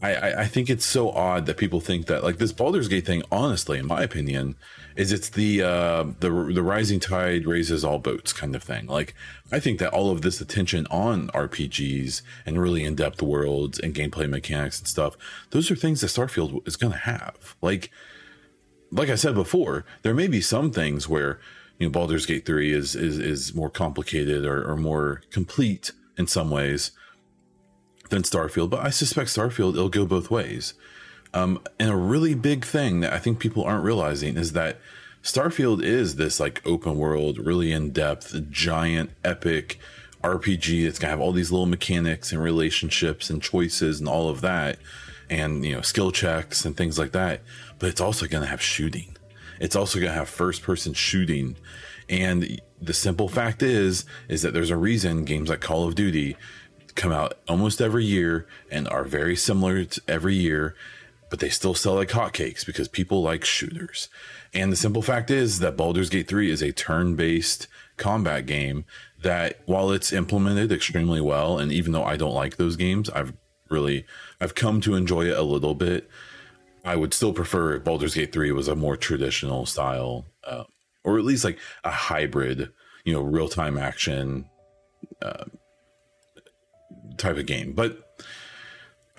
I, 0.03 0.33
I 0.43 0.47
think 0.47 0.71
it's 0.71 0.87
so 0.87 1.11
odd 1.11 1.45
that 1.47 1.59
people 1.59 1.81
think 1.81 2.07
that 2.07 2.25
like 2.25 2.39
this 2.39 2.53
Baldur's 2.53 2.89
Gate 2.89 3.05
thing, 3.05 3.23
honestly, 3.31 3.79
in 3.79 3.87
my 3.87 4.03
opinion, 4.03 4.57
is 4.97 5.13
it's 5.13 5.29
the 5.29 5.63
uh, 5.63 6.05
the 6.21 6.31
the 6.31 6.63
rising 6.63 7.01
tide 7.01 7.47
raises 7.47 7.85
all 7.85 7.99
boats 7.99 8.33
kind 8.33 8.57
of 8.57 8.63
thing. 8.63 8.87
Like 8.87 9.15
I 9.53 9.61
think 9.61 9.79
that 9.79 9.93
all 9.93 10.11
of 10.11 10.23
this 10.23 10.41
attention 10.41 10.87
on 10.91 11.29
RPGs 11.29 12.23
and 12.47 12.61
really 12.61 12.83
in 12.83 12.95
depth 12.95 13.21
worlds 13.21 13.79
and 13.79 13.95
gameplay 13.95 14.29
mechanics 14.29 14.79
and 14.79 14.89
stuff, 14.89 15.19
those 15.51 15.71
are 15.71 15.77
things 15.77 16.01
that 16.01 16.07
Starfield 16.07 16.67
is 16.67 16.77
going 16.77 16.93
to 16.93 16.99
have. 17.01 17.57
Like 17.61 17.91
like 18.91 19.09
I 19.09 19.15
said 19.15 19.35
before, 19.35 19.85
there 20.03 20.15
may 20.15 20.27
be 20.27 20.41
some 20.41 20.71
things 20.71 21.09
where 21.09 21.41
you 21.79 21.87
know 21.87 21.91
Baldur's 21.91 22.27
Gate 22.27 22.47
three 22.47 22.73
is 22.73 22.95
is 22.95 23.19
is 23.19 23.55
more 23.55 23.71
complicated 23.71 24.45
or, 24.45 24.69
or 24.69 24.77
more 24.77 25.23
complete 25.31 25.93
in 26.17 26.27
some 26.27 26.51
ways 26.51 26.93
than 28.11 28.23
Starfield, 28.23 28.71
but 28.71 28.85
I 28.85 28.91
suspect 28.91 29.31
Starfield 29.31 29.75
it'll 29.75 29.89
go 29.89 30.05
both 30.05 30.31
ways. 30.31 30.75
Um, 31.33 31.61
and 31.79 31.91
a 31.91 31.97
really 31.97 32.35
big 32.35 32.65
thing 32.65 33.01
that 33.01 33.13
I 33.13 33.19
think 33.19 33.39
people 33.39 33.63
aren't 33.63 33.85
realizing 33.85 34.37
is 34.37 34.53
that 34.53 34.81
Starfield 35.23 35.83
is 35.83 36.17
this 36.17 36.41
like 36.41 36.67
open 36.67 36.97
world, 36.97 37.39
really 37.39 37.73
in 37.73 37.91
depth, 37.91 38.51
giant, 38.51 39.11
epic 39.25 39.79
RPG. 40.23 40.87
It's 40.87 40.99
gonna 40.99 41.11
have 41.11 41.21
all 41.21 41.33
these 41.33 41.53
little 41.53 41.67
mechanics 41.67 42.33
and 42.33 42.43
relationships 42.43 43.31
and 43.31 43.43
choices 43.43 44.01
and 44.01 44.09
all 44.09 44.29
of 44.29 44.41
that, 44.41 44.79
and 45.29 45.65
you 45.65 45.75
know 45.75 45.83
skill 45.83 46.11
checks 46.11 46.65
and 46.65 46.77
things 46.77 46.99
like 46.99 47.13
that. 47.13 47.43
But 47.81 47.89
it's 47.89 48.01
also 48.01 48.29
gonna 48.29 48.47
have 48.47 48.63
shooting. 48.63 49.17
It's 49.59 49.75
also 49.75 49.99
gonna 49.99 50.13
have 50.13 50.29
first 50.29 50.63
person 50.63 50.95
shooting, 50.95 51.57
and 52.09 52.61
the 52.81 52.95
simple 52.95 53.29
fact 53.29 53.63
is 53.63 54.05
is 54.29 54.43
that 54.43 54.55
there's 54.55 54.71
a 54.71 54.77
reason 54.77 55.25
games 55.25 55.49
like 55.49 55.61
Call 55.61 55.89
of 55.89 55.97
Duty 55.97 56.37
come 56.95 57.13
out 57.13 57.39
almost 57.49 57.81
every 57.81 58.05
year 58.05 58.47
and 58.71 58.87
are 58.89 59.05
very 59.05 59.35
similar 59.35 59.85
to 59.85 60.03
every 60.07 60.35
year, 60.35 60.75
but 61.31 61.41
they 61.41 61.49
still 61.49 61.75
sell 61.75 61.95
like 61.95 62.11
hotcakes 62.11 62.65
because 62.65 62.89
people 62.89 63.23
like 63.23 63.45
shooters. 63.45 64.09
And 64.53 64.73
the 64.73 64.77
simple 64.77 65.03
fact 65.03 65.31
is 65.31 65.61
that 65.61 65.77
Baldur's 65.77 66.11
Gate 66.11 66.29
3 66.29 66.51
is 66.51 66.63
a 66.63 66.73
turn 66.73 67.17
based 67.17 67.69
combat 67.97 68.47
game 68.47 68.85
that, 69.23 69.61
while 69.67 69.91
it's 69.91 70.13
implemented 70.13 70.73
extremely 70.73 71.21
well, 71.21 71.59
and 71.59 71.71
even 71.71 71.93
though 71.93 72.05
I 72.05 72.17
don't 72.17 72.35
like 72.35 72.57
those 72.57 72.77
games, 72.77 73.09
I've 73.11 73.33
really 73.69 74.05
I've 74.41 74.55
come 74.55 74.81
to 74.81 74.95
enjoy 74.95 75.27
it 75.27 75.37
a 75.37 75.43
little 75.43 75.75
bit. 75.75 76.11
I 76.85 76.97
would 76.97 77.13
still 77.15 77.33
prefer 77.33 77.79
Baldur's 77.79 78.15
Gate 78.15 78.33
3 78.33 78.53
was 78.53 78.69
a 78.69 78.75
more 78.75 78.97
traditional 78.97 79.67
style, 79.67 80.27
uh, 80.45 80.65
or 81.05 81.19
at 81.19 81.25
least 81.25 81.45
like 81.45 81.59
a 81.85 81.91
hybrid, 81.91 82.71
you 83.05 83.13
know, 83.13 83.21
real 83.21 83.49
time 83.49 83.77
action, 83.77 84.47
uh, 85.23 85.45
type 87.19 87.37
of 87.37 87.47
game. 87.47 87.73
But 87.73 88.11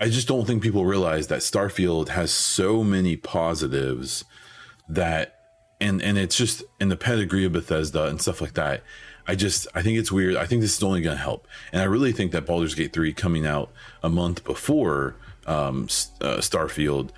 I 0.00 0.08
just 0.08 0.26
don't 0.26 0.46
think 0.46 0.62
people 0.62 0.84
realize 0.84 1.28
that 1.28 1.40
Starfield 1.40 2.08
has 2.08 2.32
so 2.32 2.82
many 2.82 3.16
positives 3.16 4.24
that 4.88 5.36
and 5.80 6.00
and 6.02 6.16
it's 6.18 6.36
just 6.36 6.62
in 6.80 6.88
the 6.88 6.96
pedigree 6.96 7.44
of 7.44 7.52
Bethesda 7.52 8.06
and 8.06 8.20
stuff 8.20 8.40
like 8.40 8.54
that. 8.54 8.82
I 9.26 9.34
just 9.34 9.66
I 9.74 9.82
think 9.82 9.98
it's 9.98 10.10
weird. 10.10 10.36
I 10.36 10.46
think 10.46 10.60
this 10.60 10.76
is 10.76 10.82
only 10.82 11.02
going 11.02 11.16
to 11.16 11.22
help, 11.22 11.46
and 11.72 11.80
I 11.80 11.84
really 11.84 12.12
think 12.12 12.32
that 12.32 12.46
Baldur's 12.46 12.74
Gate 12.74 12.92
three 12.92 13.12
coming 13.12 13.46
out 13.46 13.70
a 14.02 14.08
month 14.08 14.44
before 14.44 15.16
um, 15.46 15.84
uh, 16.20 16.38
Starfield 16.38 17.10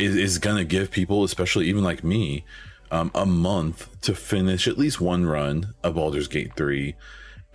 is 0.00 0.16
is 0.16 0.38
to 0.56 0.64
give 0.64 0.90
people, 0.90 1.24
especially 1.24 1.68
even 1.68 1.84
like 1.84 2.02
me, 2.02 2.44
um, 2.90 3.10
a 3.14 3.26
month 3.26 4.00
to 4.02 4.14
finish 4.14 4.66
at 4.66 4.78
least 4.78 5.00
one 5.00 5.26
run 5.26 5.74
of 5.82 5.94
Baldur's 5.94 6.28
Gate 6.28 6.54
three 6.56 6.96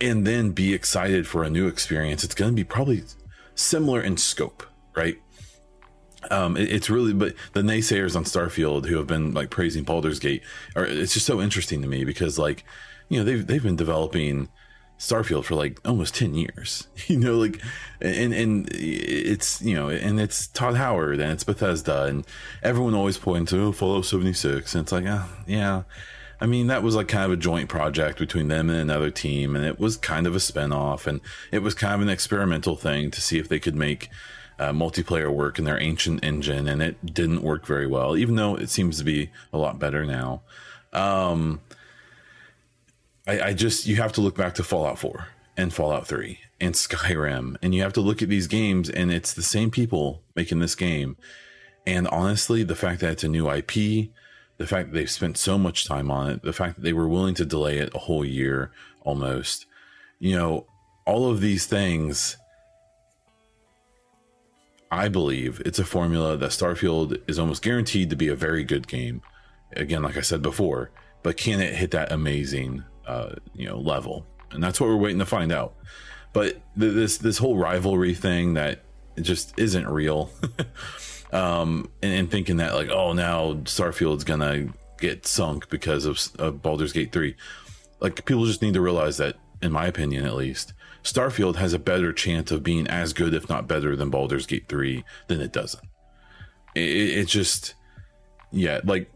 and 0.00 0.26
then 0.26 0.50
be 0.50 0.74
excited 0.74 1.26
for 1.26 1.42
a 1.42 1.50
new 1.50 1.66
experience, 1.66 2.22
it's 2.22 2.34
to 2.50 2.56
be 2.56 2.64
probably 2.64 3.02
similar 3.54 4.00
in 4.00 4.16
scope, 4.16 4.64
right? 4.94 5.16
Um, 6.30 6.56
it, 6.56 6.70
it's 6.70 6.90
really, 6.90 7.12
but 7.12 7.34
the 7.52 7.62
naysayers 7.62 8.16
on 8.16 8.24
Starfield 8.24 8.86
who 8.86 8.96
have 8.98 9.06
been 9.06 9.32
like 9.32 9.50
praising 9.50 9.84
Baldur's 9.84 10.18
Gate, 10.18 10.42
are 10.74 10.84
it's 10.84 11.14
just 11.14 11.26
so 11.26 11.40
interesting 11.40 11.82
to 11.82 11.88
me 11.88 12.04
because 12.04 12.38
like, 12.38 12.64
you 13.08 13.18
know, 13.18 13.24
they've 13.24 13.46
they've 13.46 13.62
been 13.62 13.76
developing 13.76 14.48
Starfield 14.98 15.44
for 15.44 15.54
like 15.54 15.80
almost 15.84 16.14
10 16.14 16.34
years, 16.34 16.88
you 17.06 17.18
know, 17.18 17.36
like, 17.36 17.60
and, 18.00 18.32
and 18.32 18.68
it's, 18.72 19.60
you 19.62 19.74
know, 19.74 19.88
and 19.88 20.20
it's 20.20 20.46
Todd 20.48 20.76
Howard 20.76 21.20
and 21.20 21.32
it's 21.32 21.44
Bethesda 21.44 22.04
and 22.04 22.26
everyone 22.62 22.94
always 22.94 23.18
points 23.18 23.50
to 23.50 23.60
oh, 23.62 23.72
Fallout 23.72 24.06
76. 24.06 24.74
And 24.74 24.82
it's 24.82 24.92
like, 24.92 25.06
uh, 25.06 25.24
yeah, 25.46 25.82
I 26.40 26.46
mean, 26.46 26.66
that 26.66 26.82
was 26.82 26.94
like 26.94 27.08
kind 27.08 27.24
of 27.24 27.32
a 27.32 27.36
joint 27.36 27.68
project 27.68 28.18
between 28.18 28.48
them 28.48 28.68
and 28.68 28.78
another 28.78 29.10
team, 29.10 29.56
and 29.56 29.64
it 29.64 29.80
was 29.80 29.96
kind 29.96 30.26
of 30.26 30.34
a 30.36 30.38
spinoff, 30.38 31.06
and 31.06 31.20
it 31.50 31.60
was 31.60 31.74
kind 31.74 31.94
of 31.94 32.02
an 32.02 32.08
experimental 32.08 32.76
thing 32.76 33.10
to 33.12 33.20
see 33.20 33.38
if 33.38 33.48
they 33.48 33.58
could 33.58 33.74
make 33.74 34.10
uh, 34.58 34.70
multiplayer 34.70 35.32
work 35.32 35.58
in 35.58 35.64
their 35.64 35.80
ancient 35.80 36.22
engine, 36.22 36.68
and 36.68 36.82
it 36.82 37.14
didn't 37.14 37.42
work 37.42 37.66
very 37.66 37.86
well, 37.86 38.16
even 38.16 38.36
though 38.36 38.54
it 38.54 38.68
seems 38.68 38.98
to 38.98 39.04
be 39.04 39.30
a 39.52 39.58
lot 39.58 39.78
better 39.78 40.04
now. 40.04 40.42
Um, 40.92 41.60
I, 43.26 43.40
I 43.40 43.52
just 43.54 43.86
you 43.86 43.96
have 43.96 44.12
to 44.14 44.20
look 44.20 44.36
back 44.36 44.54
to 44.54 44.64
Fallout 44.64 44.98
4 44.98 45.26
and 45.56 45.72
Fallout 45.72 46.06
3 46.06 46.38
and 46.60 46.74
Skyrim, 46.74 47.56
and 47.62 47.74
you 47.74 47.82
have 47.82 47.92
to 47.94 48.00
look 48.00 48.22
at 48.22 48.28
these 48.28 48.46
games, 48.46 48.88
and 48.88 49.12
it's 49.12 49.32
the 49.32 49.42
same 49.42 49.70
people 49.70 50.22
making 50.34 50.60
this 50.60 50.74
game. 50.74 51.16
And 51.86 52.08
honestly, 52.08 52.62
the 52.62 52.74
fact 52.74 53.00
that 53.00 53.12
it's 53.12 53.24
a 53.24 53.28
new 53.28 53.50
IP, 53.50 54.10
the 54.58 54.66
fact 54.66 54.88
that 54.88 54.94
they've 54.94 55.10
spent 55.10 55.36
so 55.36 55.58
much 55.58 55.86
time 55.86 56.10
on 56.10 56.30
it, 56.30 56.42
the 56.42 56.52
fact 56.52 56.76
that 56.76 56.82
they 56.82 56.92
were 56.92 57.08
willing 57.08 57.34
to 57.34 57.44
delay 57.44 57.78
it 57.78 57.94
a 57.94 57.98
whole 57.98 58.24
year 58.24 58.72
almost, 59.02 59.66
you 60.18 60.34
know, 60.36 60.66
all 61.04 61.30
of 61.30 61.40
these 61.40 61.66
things, 61.66 62.36
I 64.90 65.08
believe 65.08 65.62
it's 65.64 65.78
a 65.78 65.84
formula 65.84 66.36
that 66.36 66.50
Starfield 66.50 67.20
is 67.28 67.38
almost 67.38 67.62
guaranteed 67.62 68.10
to 68.10 68.16
be 68.16 68.28
a 68.28 68.34
very 68.34 68.64
good 68.64 68.88
game. 68.88 69.22
Again, 69.72 70.02
like 70.02 70.16
I 70.16 70.22
said 70.22 70.42
before, 70.42 70.90
but 71.22 71.36
can 71.36 71.60
it 71.60 71.74
hit 71.74 71.90
that 71.92 72.10
amazing, 72.10 72.84
uh, 73.06 73.34
you 73.54 73.66
know, 73.66 73.78
level? 73.78 74.26
And 74.52 74.62
that's 74.62 74.80
what 74.80 74.88
we're 74.88 74.96
waiting 74.96 75.18
to 75.18 75.26
find 75.26 75.52
out. 75.52 75.74
But 76.32 76.60
th- 76.78 76.94
this 76.94 77.18
this 77.18 77.38
whole 77.38 77.56
rivalry 77.56 78.14
thing 78.14 78.54
that 78.54 78.82
just 79.20 79.58
isn't 79.58 79.88
real. 79.88 80.30
um, 81.32 81.90
and, 82.02 82.12
and, 82.12 82.30
thinking 82.30 82.58
that 82.58 82.74
like, 82.74 82.90
oh, 82.90 83.12
now 83.12 83.54
Starfield's 83.64 84.24
gonna 84.24 84.68
get 84.98 85.26
sunk 85.26 85.68
because 85.68 86.04
of, 86.04 86.20
of 86.38 86.62
Baldur's 86.62 86.92
Gate 86.92 87.12
three. 87.12 87.36
Like 88.00 88.24
people 88.24 88.44
just 88.46 88.62
need 88.62 88.74
to 88.74 88.80
realize 88.80 89.16
that, 89.16 89.36
in 89.62 89.72
my 89.72 89.86
opinion, 89.86 90.26
at 90.26 90.34
least, 90.34 90.74
Starfield 91.02 91.56
has 91.56 91.72
a 91.72 91.78
better 91.78 92.12
chance 92.12 92.50
of 92.50 92.62
being 92.62 92.86
as 92.88 93.12
good, 93.12 93.32
if 93.32 93.48
not 93.48 93.68
better, 93.68 93.96
than 93.96 94.10
Baldur's 94.10 94.46
Gate 94.46 94.68
three 94.68 95.04
than 95.28 95.40
it 95.40 95.52
doesn't. 95.52 95.84
It, 96.74 96.80
it 97.18 97.28
just, 97.28 97.74
yeah, 98.50 98.80
like 98.84 99.10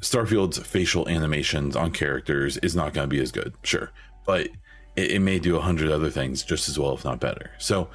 Starfield's 0.00 0.58
facial 0.58 1.08
animations 1.08 1.76
on 1.76 1.92
characters 1.92 2.56
is 2.58 2.74
not 2.74 2.94
going 2.94 3.08
to 3.08 3.14
be 3.14 3.20
as 3.20 3.32
good, 3.32 3.54
sure, 3.62 3.90
but 4.24 4.48
it, 4.96 5.12
it 5.12 5.18
may 5.20 5.38
do 5.38 5.56
a 5.56 5.60
hundred 5.60 5.90
other 5.90 6.10
things 6.10 6.42
just 6.42 6.68
as 6.68 6.78
well, 6.78 6.94
if 6.94 7.04
not 7.04 7.20
better. 7.20 7.50
So 7.58 7.88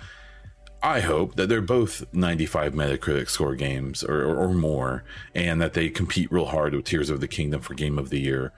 I 0.83 0.99
hope 0.99 1.35
that 1.35 1.49
they're 1.49 1.61
both 1.61 2.05
95 2.13 2.73
Metacritic 2.73 3.29
score 3.29 3.55
games 3.55 4.03
or, 4.03 4.21
or, 4.21 4.35
or, 4.35 4.53
more, 4.53 5.03
and 5.33 5.59
that 5.61 5.73
they 5.73 5.89
compete 5.89 6.31
real 6.31 6.45
hard 6.45 6.75
with 6.75 6.85
Tears 6.85 7.09
of 7.09 7.21
the 7.21 7.27
Kingdom 7.27 7.61
for 7.61 7.73
Game 7.73 7.97
of 7.97 8.11
the 8.11 8.19
Year. 8.19 8.53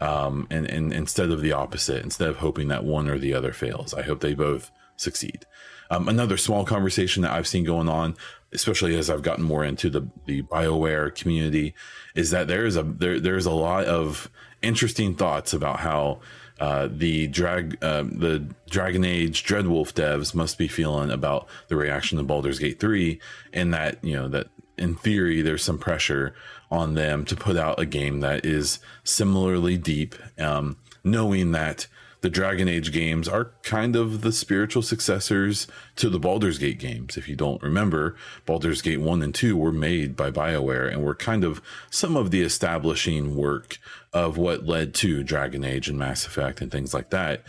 Um, 0.00 0.46
and, 0.50 0.66
and 0.66 0.92
instead 0.92 1.30
of 1.30 1.40
the 1.40 1.52
opposite, 1.52 2.04
instead 2.04 2.28
of 2.28 2.36
hoping 2.36 2.68
that 2.68 2.84
one 2.84 3.08
or 3.08 3.18
the 3.18 3.34
other 3.34 3.52
fails, 3.52 3.94
I 3.94 4.02
hope 4.02 4.20
they 4.20 4.34
both 4.34 4.70
succeed. 4.96 5.46
Um, 5.90 6.08
another 6.08 6.36
small 6.36 6.64
conversation 6.64 7.22
that 7.22 7.32
I've 7.32 7.46
seen 7.46 7.64
going 7.64 7.88
on, 7.88 8.16
especially 8.52 8.96
as 8.96 9.10
I've 9.10 9.22
gotten 9.22 9.44
more 9.44 9.64
into 9.64 9.90
the 9.90 10.08
the 10.26 10.42
Bioware 10.42 11.14
community, 11.14 11.74
is 12.14 12.30
that 12.30 12.48
there 12.48 12.64
is 12.64 12.76
a 12.76 12.82
there 12.82 13.20
there's 13.20 13.46
a 13.46 13.50
lot 13.52 13.84
of 13.84 14.30
interesting 14.62 15.14
thoughts 15.14 15.52
about 15.52 15.80
how 15.80 16.20
uh, 16.60 16.88
the 16.90 17.26
drag 17.26 17.76
uh, 17.82 18.04
the 18.04 18.46
Dragon 18.70 19.04
Age 19.04 19.44
Dreadwolf 19.44 19.92
devs 19.92 20.34
must 20.34 20.58
be 20.58 20.68
feeling 20.68 21.10
about 21.10 21.48
the 21.68 21.76
reaction 21.76 22.18
to 22.18 22.24
Baldur's 22.24 22.58
Gate 22.58 22.78
3 22.80 23.20
and 23.52 23.74
that 23.74 24.02
you 24.02 24.14
know 24.14 24.28
that 24.28 24.46
in 24.78 24.94
theory 24.94 25.42
there's 25.42 25.62
some 25.64 25.78
pressure 25.78 26.34
on 26.70 26.94
them 26.94 27.24
to 27.24 27.36
put 27.36 27.56
out 27.56 27.78
a 27.78 27.84
game 27.84 28.20
that 28.20 28.46
is 28.46 28.78
similarly 29.04 29.76
deep 29.76 30.14
um, 30.38 30.76
knowing 31.04 31.52
that 31.52 31.86
the 32.22 32.30
Dragon 32.30 32.68
Age 32.68 32.92
games 32.92 33.28
are 33.28 33.52
kind 33.62 33.94
of 33.96 34.22
the 34.22 34.32
spiritual 34.32 34.82
successors 34.82 35.66
to 35.96 36.08
the 36.08 36.20
Baldur's 36.20 36.56
Gate 36.56 36.78
games. 36.78 37.16
If 37.16 37.28
you 37.28 37.34
don't 37.36 37.62
remember, 37.62 38.16
Baldur's 38.46 38.80
Gate 38.80 39.00
1 39.00 39.22
and 39.22 39.34
2 39.34 39.56
were 39.56 39.72
made 39.72 40.16
by 40.16 40.30
BioWare 40.30 40.90
and 40.90 41.02
were 41.02 41.16
kind 41.16 41.42
of 41.42 41.60
some 41.90 42.16
of 42.16 42.30
the 42.30 42.42
establishing 42.42 43.34
work 43.36 43.78
of 44.12 44.38
what 44.38 44.64
led 44.64 44.94
to 44.94 45.24
Dragon 45.24 45.64
Age 45.64 45.88
and 45.88 45.98
Mass 45.98 46.24
Effect 46.24 46.60
and 46.60 46.70
things 46.70 46.94
like 46.94 47.10
that. 47.10 47.42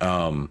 Um, 0.00 0.50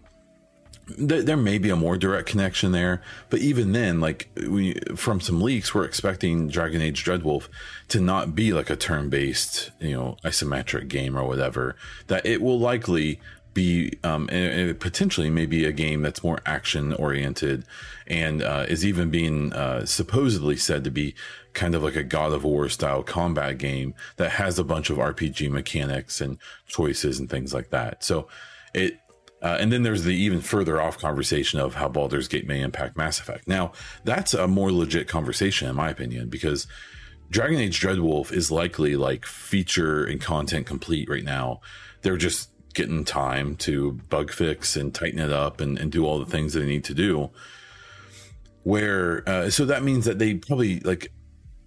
th- 0.87 1.25
there 1.25 1.37
may 1.37 1.57
be 1.57 1.69
a 1.69 1.75
more 1.75 1.97
direct 1.97 2.29
connection 2.29 2.71
there, 2.71 3.01
but 3.29 3.39
even 3.39 3.71
then, 3.71 3.99
like 3.99 4.29
we 4.35 4.79
from 4.95 5.19
some 5.19 5.41
leaks, 5.41 5.73
we're 5.73 5.85
expecting 5.85 6.47
Dragon 6.47 6.81
Age 6.81 7.03
Dreadwolf 7.03 7.47
to 7.89 7.99
not 7.99 8.35
be 8.35 8.53
like 8.53 8.69
a 8.69 8.75
turn-based, 8.75 9.71
you 9.79 9.95
know, 9.95 10.17
isometric 10.23 10.87
game 10.87 11.17
or 11.17 11.27
whatever. 11.27 11.75
That 12.07 12.25
it 12.25 12.41
will 12.41 12.59
likely 12.59 13.19
be 13.55 13.97
um, 14.03 14.29
and, 14.31 14.79
potentially 14.79 15.31
maybe 15.31 15.65
a 15.65 15.71
game 15.71 16.03
that's 16.03 16.23
more 16.23 16.39
action 16.45 16.93
oriented 16.93 17.65
and 18.05 18.43
uh, 18.43 18.65
is 18.67 18.85
even 18.85 19.09
being 19.09 19.51
uh, 19.53 19.83
supposedly 19.85 20.57
said 20.57 20.83
to 20.83 20.91
be 20.91 21.15
kind 21.53 21.73
of 21.73 21.81
like 21.81 21.95
a 21.95 22.03
God 22.03 22.33
of 22.33 22.43
War 22.43 22.69
style 22.69 23.01
combat 23.01 23.57
game 23.57 23.95
that 24.17 24.31
has 24.31 24.59
a 24.59 24.63
bunch 24.63 24.91
of 24.91 24.97
RPG 24.97 25.49
mechanics 25.49 26.21
and 26.21 26.37
choices 26.67 27.19
and 27.19 27.29
things 27.29 27.53
like 27.53 27.71
that. 27.71 28.03
So 28.03 28.27
it 28.75 28.99
uh, 29.41 29.57
and 29.59 29.71
then 29.71 29.83
there's 29.83 30.03
the 30.03 30.15
even 30.15 30.41
further 30.41 30.81
off 30.81 30.97
conversation 30.97 31.59
of 31.59 31.75
how 31.75 31.87
Baldur's 31.87 32.27
Gate 32.27 32.47
may 32.47 32.61
impact 32.61 32.97
Mass 32.97 33.19
Effect. 33.19 33.47
Now, 33.47 33.73
that's 34.03 34.33
a 34.33 34.47
more 34.47 34.71
legit 34.71 35.07
conversation, 35.07 35.69
in 35.69 35.75
my 35.75 35.89
opinion, 35.89 36.29
because 36.29 36.65
Dragon 37.29 37.59
Age 37.59 37.79
Dreadwolf 37.79 38.31
is 38.31 38.49
likely 38.49 38.95
like 38.95 39.25
feature 39.25 40.03
and 40.03 40.19
content 40.19 40.65
complete 40.65 41.09
right 41.09 41.23
now. 41.23 41.59
They're 42.01 42.17
just 42.17 42.49
getting 42.75 43.03
time 43.03 43.55
to 43.55 43.93
bug 44.09 44.31
fix 44.31 44.75
and 44.75 44.93
tighten 44.93 45.19
it 45.19 45.31
up 45.31 45.59
and, 45.59 45.79
and 45.79 45.91
do 45.91 46.05
all 46.05 46.19
the 46.19 46.25
things 46.25 46.53
they 46.53 46.65
need 46.65 46.83
to 46.83 46.93
do. 46.93 47.31
Where, 48.63 49.27
uh, 49.27 49.49
so 49.49 49.65
that 49.65 49.83
means 49.83 50.05
that 50.05 50.19
they 50.19 50.35
probably 50.35 50.79
like, 50.81 51.11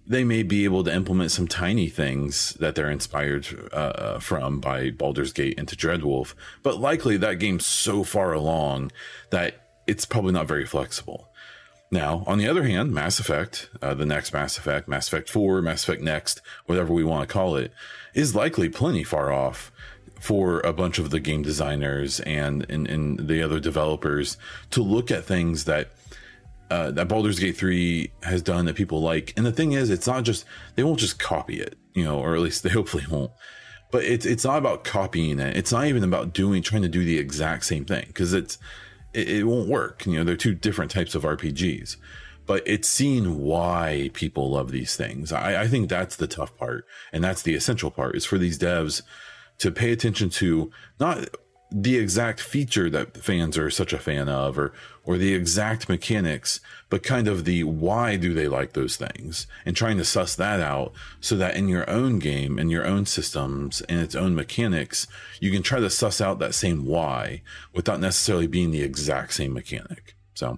they 0.05 0.23
may 0.23 0.43
be 0.43 0.63
able 0.63 0.83
to 0.83 0.93
implement 0.93 1.31
some 1.31 1.47
tiny 1.47 1.87
things 1.87 2.53
that 2.55 2.75
they're 2.75 2.89
inspired 2.89 3.47
uh, 3.71 4.19
from 4.19 4.59
by 4.59 4.89
Baldur's 4.89 5.31
Gate 5.33 5.57
into 5.59 5.75
Dreadwolf, 5.75 6.33
but 6.63 6.79
likely 6.79 7.15
that 7.17 7.35
game's 7.35 7.65
so 7.65 8.03
far 8.03 8.33
along 8.33 8.91
that 9.29 9.67
it's 9.85 10.05
probably 10.05 10.33
not 10.33 10.47
very 10.47 10.65
flexible. 10.65 11.29
Now, 11.91 12.23
on 12.27 12.37
the 12.37 12.47
other 12.47 12.63
hand, 12.63 12.91
Mass 12.91 13.19
Effect, 13.19 13.69
uh, 13.81 13.95
the 13.95 14.05
next 14.05 14.31
Mass 14.31 14.57
Effect, 14.57 14.87
Mass 14.87 15.07
Effect 15.07 15.29
4, 15.29 15.61
Mass 15.61 15.83
Effect 15.83 16.03
Next, 16.03 16.41
whatever 16.65 16.93
we 16.93 17.03
want 17.03 17.27
to 17.27 17.33
call 17.33 17.55
it, 17.55 17.71
is 18.13 18.35
likely 18.35 18.69
plenty 18.69 19.03
far 19.03 19.31
off 19.31 19.71
for 20.19 20.59
a 20.61 20.73
bunch 20.73 20.99
of 20.99 21.09
the 21.09 21.19
game 21.19 21.41
designers 21.41 22.19
and, 22.21 22.65
and, 22.69 22.87
and 22.87 23.27
the 23.27 23.41
other 23.41 23.59
developers 23.59 24.37
to 24.71 24.83
look 24.83 25.11
at 25.11 25.23
things 25.23 25.65
that 25.65 25.91
uh, 26.69 26.91
that 26.91 27.07
Baldur's 27.07 27.39
Gate 27.39 27.57
3 27.57 28.11
has 28.23 28.41
done 28.43 28.65
that 28.65 28.75
people 28.75 29.01
like. 29.01 29.33
And 29.35 29.45
the 29.45 29.51
thing 29.51 29.71
is, 29.71 29.89
it's 29.89 30.05
not 30.05 30.23
just, 30.23 30.45
they 30.75 30.83
won't 30.83 30.99
just 30.99 31.17
copy 31.17 31.59
it, 31.59 31.75
you 31.93 32.03
know, 32.03 32.19
or 32.19 32.35
at 32.35 32.41
least 32.41 32.61
they 32.63 32.69
hopefully 32.69 33.05
won't. 33.09 33.31
But 33.91 34.03
it's 34.03 34.23
it's 34.25 34.45
not 34.45 34.59
about 34.59 34.83
copying 34.83 35.39
it. 35.39 35.57
It's 35.57 35.71
not 35.71 35.87
even 35.87 36.03
about 36.03 36.31
doing 36.31 36.61
trying 36.61 36.83
to 36.83 36.89
do 36.89 37.03
the 37.03 37.17
exact 37.17 37.65
same 37.65 37.85
thing 37.85 38.05
because 38.05 38.33
it's 38.33 38.59
it, 39.13 39.29
it 39.29 39.43
won't 39.45 39.67
work. 39.67 40.05
You 40.05 40.13
know, 40.13 40.23
they're 40.23 40.35
two 40.35 40.53
different 40.53 40.91
types 40.91 41.15
of 41.15 41.23
RPGs. 41.23 41.97
But 42.45 42.61
it's 42.67 42.87
seeing 42.87 43.39
why 43.39 44.11
people 44.13 44.51
love 44.51 44.71
these 44.71 44.95
things. 44.95 45.31
I, 45.31 45.63
I 45.63 45.67
think 45.67 45.89
that's 45.89 46.15
the 46.15 46.27
tough 46.27 46.55
part, 46.57 46.85
and 47.11 47.23
that's 47.23 47.41
the 47.41 47.55
essential 47.55 47.89
part 47.89 48.15
is 48.15 48.25
for 48.25 48.37
these 48.37 48.59
devs 48.59 49.01
to 49.59 49.71
pay 49.71 49.91
attention 49.91 50.29
to 50.29 50.71
not 50.99 51.29
the 51.71 51.97
exact 51.97 52.39
feature 52.39 52.89
that 52.89 53.15
fans 53.17 53.55
are 53.57 53.69
such 53.69 53.93
a 53.93 53.99
fan 53.99 54.27
of 54.27 54.57
or 54.57 54.73
or 55.03 55.17
the 55.17 55.35
exact 55.35 55.87
mechanics 55.87 56.59
but 56.89 57.03
kind 57.03 57.27
of 57.27 57.45
the 57.45 57.63
why 57.63 58.15
do 58.15 58.33
they 58.33 58.47
like 58.47 58.73
those 58.73 58.95
things 58.95 59.45
and 59.65 59.75
trying 59.75 59.97
to 59.97 60.03
suss 60.03 60.35
that 60.35 60.59
out 60.59 60.91
so 61.21 61.35
that 61.35 61.55
in 61.55 61.67
your 61.67 61.87
own 61.87 62.17
game 62.17 62.57
and 62.57 62.71
your 62.71 62.85
own 62.85 63.05
systems 63.05 63.81
and 63.81 63.99
its 63.99 64.15
own 64.15 64.33
mechanics 64.33 65.05
you 65.39 65.51
can 65.51 65.61
try 65.61 65.79
to 65.79 65.89
suss 65.91 66.19
out 66.19 66.39
that 66.39 66.55
same 66.55 66.85
why 66.85 67.41
without 67.73 67.99
necessarily 67.99 68.47
being 68.47 68.71
the 68.71 68.81
exact 68.81 69.33
same 69.33 69.53
mechanic. 69.53 70.15
So 70.33 70.57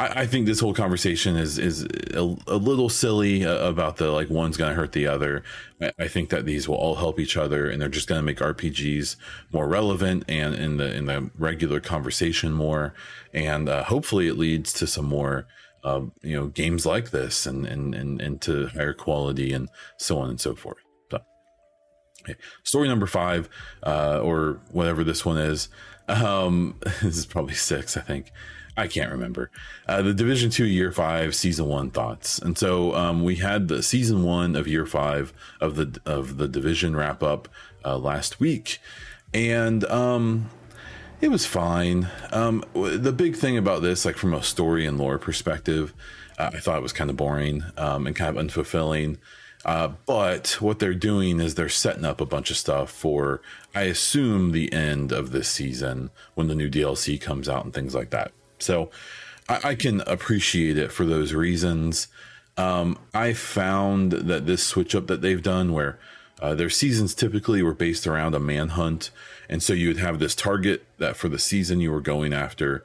I, 0.00 0.22
I 0.22 0.26
think 0.26 0.46
this 0.46 0.60
whole 0.60 0.74
conversation 0.74 1.36
is 1.36 1.58
is 1.58 1.84
a, 2.14 2.36
a 2.46 2.56
little 2.56 2.88
silly 2.88 3.44
uh, 3.44 3.68
about 3.68 3.98
the 3.98 4.10
like 4.10 4.30
one's 4.30 4.56
to 4.56 4.74
hurt 4.74 4.92
the 4.92 5.06
other. 5.06 5.44
I, 5.80 5.92
I, 5.98 6.08
think 6.08 6.30
that 6.30 6.46
these 6.46 6.66
will 6.66 6.76
all 6.76 6.96
help 6.96 7.20
each 7.20 7.36
other, 7.36 7.68
and 7.68 7.80
they're 7.80 7.88
just 7.88 8.08
to 8.08 8.22
make 8.22 8.38
RPGs 8.38 9.16
more 9.52 9.68
relevant 9.68 10.24
and 10.28 10.54
in 10.54 10.78
the 10.78 10.92
in 10.94 11.04
the 11.04 11.30
regular 11.38 11.80
conversation 11.80 12.52
more, 12.52 12.94
and 13.34 13.68
uh, 13.68 13.84
hopefully 13.84 14.26
it 14.26 14.38
leads 14.38 14.72
to 14.74 14.86
some 14.86 15.06
more. 15.06 15.46
Uh, 15.82 16.02
you 16.20 16.36
know, 16.36 16.48
games 16.48 16.84
like 16.84 17.10
this 17.10 17.46
and, 17.46 17.64
and, 17.64 17.94
and, 17.94 18.20
and 18.20 18.42
to 18.42 18.66
higher 18.66 18.92
quality 18.92 19.50
and 19.50 19.70
so 19.96 20.18
on 20.18 20.28
and 20.28 20.38
so 20.38 20.54
forth. 20.54 20.76
So, 21.10 21.20
okay. 22.22 22.34
Story 22.64 22.86
number 22.86 23.06
five, 23.06 23.48
uh, 23.82 24.20
or 24.22 24.60
whatever 24.72 25.04
this 25.04 25.24
one 25.24 25.38
is. 25.38 25.70
Um, 26.06 26.78
this 27.00 27.16
is 27.16 27.24
probably 27.24 27.54
six, 27.54 27.96
I 27.96 28.02
think. 28.02 28.30
I 28.76 28.86
can't 28.86 29.10
remember. 29.10 29.50
Uh, 29.86 30.02
the 30.02 30.14
Division 30.14 30.50
Two 30.50 30.66
Year 30.66 30.92
Five 30.92 31.34
Season 31.34 31.66
One 31.66 31.90
thoughts, 31.90 32.38
and 32.38 32.56
so 32.56 32.94
um, 32.94 33.22
we 33.22 33.36
had 33.36 33.68
the 33.68 33.82
Season 33.82 34.22
One 34.22 34.56
of 34.56 34.66
Year 34.68 34.86
Five 34.86 35.32
of 35.60 35.76
the 35.76 36.00
of 36.06 36.36
the 36.36 36.48
Division 36.48 36.96
wrap 36.96 37.22
up 37.22 37.48
uh, 37.84 37.98
last 37.98 38.40
week, 38.40 38.78
and 39.34 39.84
um, 39.84 40.50
it 41.20 41.30
was 41.30 41.46
fine. 41.46 42.08
Um, 42.32 42.64
the 42.74 43.12
big 43.12 43.36
thing 43.36 43.56
about 43.58 43.82
this, 43.82 44.04
like 44.04 44.16
from 44.16 44.34
a 44.34 44.42
story 44.42 44.86
and 44.86 44.98
lore 44.98 45.18
perspective, 45.18 45.92
uh, 46.38 46.50
I 46.54 46.60
thought 46.60 46.78
it 46.78 46.82
was 46.82 46.92
kind 46.92 47.10
of 47.10 47.16
boring 47.16 47.64
um, 47.76 48.06
and 48.06 48.16
kind 48.16 48.36
of 48.36 48.44
unfulfilling. 48.44 49.18
Uh, 49.64 49.88
but 50.06 50.56
what 50.60 50.78
they're 50.78 50.94
doing 50.94 51.38
is 51.38 51.54
they're 51.54 51.68
setting 51.68 52.04
up 52.04 52.20
a 52.20 52.26
bunch 52.26 52.50
of 52.50 52.56
stuff 52.56 52.90
for, 52.90 53.42
I 53.74 53.82
assume, 53.82 54.52
the 54.52 54.72
end 54.72 55.12
of 55.12 55.32
this 55.32 55.48
season 55.48 56.10
when 56.34 56.48
the 56.48 56.54
new 56.54 56.70
DLC 56.70 57.20
comes 57.20 57.48
out 57.48 57.64
and 57.64 57.74
things 57.74 57.94
like 57.94 58.08
that. 58.10 58.32
So 58.62 58.90
I, 59.48 59.70
I 59.70 59.74
can 59.74 60.00
appreciate 60.02 60.78
it 60.78 60.92
for 60.92 61.04
those 61.04 61.34
reasons. 61.34 62.08
Um, 62.56 62.98
I 63.14 63.32
found 63.32 64.12
that 64.12 64.46
this 64.46 64.62
switch 64.62 64.94
up 64.94 65.06
that 65.06 65.22
they've 65.22 65.42
done 65.42 65.72
where 65.72 65.98
uh, 66.40 66.54
their 66.54 66.70
seasons 66.70 67.14
typically 67.14 67.62
were 67.62 67.74
based 67.74 68.06
around 68.06 68.34
a 68.34 68.40
manhunt. 68.40 69.10
And 69.48 69.62
so 69.62 69.72
you 69.72 69.88
would 69.88 69.98
have 69.98 70.18
this 70.18 70.34
target 70.34 70.84
that 70.98 71.16
for 71.16 71.28
the 71.28 71.38
season 71.38 71.80
you 71.80 71.90
were 71.90 72.00
going 72.00 72.32
after. 72.32 72.82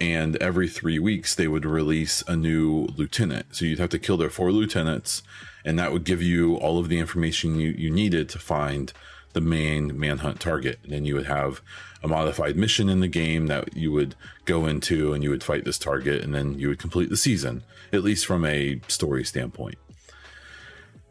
And 0.00 0.36
every 0.36 0.68
three 0.68 0.98
weeks, 0.98 1.34
they 1.34 1.48
would 1.48 1.64
release 1.64 2.22
a 2.28 2.36
new 2.36 2.88
lieutenant. 2.96 3.56
So 3.56 3.64
you'd 3.64 3.80
have 3.80 3.90
to 3.90 3.98
kill 3.98 4.16
their 4.16 4.30
four 4.30 4.52
lieutenants. 4.52 5.22
And 5.64 5.78
that 5.78 5.92
would 5.92 6.04
give 6.04 6.22
you 6.22 6.56
all 6.56 6.78
of 6.78 6.88
the 6.88 6.98
information 6.98 7.58
you, 7.58 7.70
you 7.70 7.90
needed 7.90 8.28
to 8.30 8.38
find 8.38 8.92
the 9.38 9.48
main 9.48 9.96
manhunt 9.96 10.40
target. 10.40 10.80
And 10.82 10.92
then 10.92 11.04
you 11.04 11.14
would 11.14 11.26
have 11.26 11.60
a 12.02 12.08
modified 12.08 12.56
mission 12.56 12.88
in 12.88 12.98
the 12.98 13.06
game 13.06 13.46
that 13.46 13.76
you 13.76 13.92
would 13.92 14.16
go 14.46 14.66
into 14.66 15.12
and 15.12 15.22
you 15.22 15.30
would 15.30 15.44
fight 15.44 15.64
this 15.64 15.78
target 15.78 16.24
and 16.24 16.34
then 16.34 16.58
you 16.58 16.66
would 16.66 16.80
complete 16.80 17.08
the 17.08 17.16
season, 17.16 17.62
at 17.92 18.02
least 18.02 18.26
from 18.26 18.44
a 18.44 18.80
story 18.88 19.24
standpoint. 19.24 19.78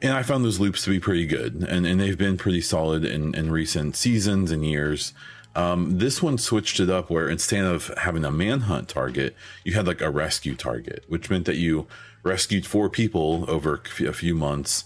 And 0.01 0.11
I 0.11 0.23
found 0.23 0.43
those 0.43 0.59
loops 0.59 0.83
to 0.83 0.89
be 0.89 0.99
pretty 0.99 1.25
good 1.25 1.65
and, 1.69 1.87
and 1.87 2.01
they've 2.01 2.17
been 2.17 2.37
pretty 2.37 2.59
solid 2.59 3.05
in, 3.05 3.33
in 3.33 3.49
recent 3.49 3.95
seasons 3.95 4.51
and 4.51 4.65
years. 4.65 5.13
Um, 5.55 5.99
this 5.99 6.21
one 6.21 6.37
switched 6.37 6.81
it 6.81 6.89
up 6.89 7.09
where 7.09 7.29
instead 7.29 7.63
of 7.63 7.93
having 7.97 8.25
a 8.25 8.31
manhunt 8.31 8.89
target, 8.89 9.37
you 9.63 9.73
had 9.73 9.87
like 9.87 10.01
a 10.01 10.11
rescue 10.11 10.53
target, 10.53 11.05
which 11.07 11.29
meant 11.29 11.45
that 11.45 11.55
you 11.55 11.87
rescued 12.23 12.65
four 12.65 12.89
people 12.89 13.45
over 13.47 13.81
a 14.01 14.11
few 14.11 14.35
months. 14.35 14.83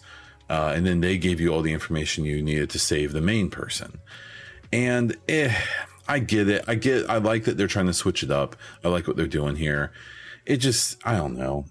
Uh, 0.52 0.74
and 0.76 0.86
then 0.86 1.00
they 1.00 1.18
gave 1.18 1.40
you 1.40 1.48
all 1.54 1.62
the 1.62 1.72
information 1.72 2.26
you 2.26 2.42
needed 2.42 2.70
to 2.70 2.78
save 2.78 3.14
the 3.14 3.22
main 3.22 3.50
person. 3.50 4.02
And 4.74 5.16
eh, 5.30 5.56
I 6.10 6.20
get 6.20 6.50
it. 6.50 6.66
I 6.68 6.76
get. 6.76 7.10
I 7.10 7.20
like 7.20 7.46
that 7.46 7.56
they're 7.56 7.68
trying 7.68 7.88
to 7.88 7.94
switch 7.94 8.22
it 8.22 8.32
up. 8.32 8.58
I 8.84 8.90
like 8.90 9.08
what 9.08 9.16
they're 9.16 9.28
doing 9.28 9.56
here. 9.56 9.94
It 10.46 10.58
just, 10.58 10.98
I 11.08 11.16
don't 11.16 11.38
know. 11.38 11.68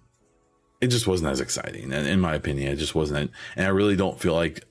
It 0.80 0.86
just 0.86 1.06
wasn't 1.06 1.30
as 1.30 1.42
exciting, 1.42 1.92
and 1.92 2.06
in 2.06 2.20
my 2.20 2.34
opinion, 2.34 2.72
it 2.72 2.76
just 2.76 2.94
wasn't. 2.94 3.30
And 3.54 3.66
I 3.66 3.68
really 3.68 3.96
don't 3.96 4.18
feel 4.18 4.32
like, 4.32 4.64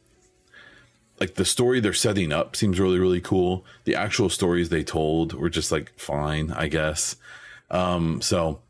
like 1.20 1.36
the 1.36 1.46
story 1.46 1.80
they're 1.80 1.94
setting 1.94 2.32
up 2.32 2.56
seems 2.56 2.80
really, 2.80 2.98
really 2.98 3.22
cool. 3.22 3.64
The 3.84 3.94
actual 3.94 4.30
stories 4.30 4.70
they 4.70 4.84
told 4.84 5.34
were 5.34 5.52
just 5.52 5.72
like 5.72 5.94
fine, 6.00 6.50
I 6.50 6.68
guess. 6.68 7.16
Um, 7.70 8.22
so 8.22 8.64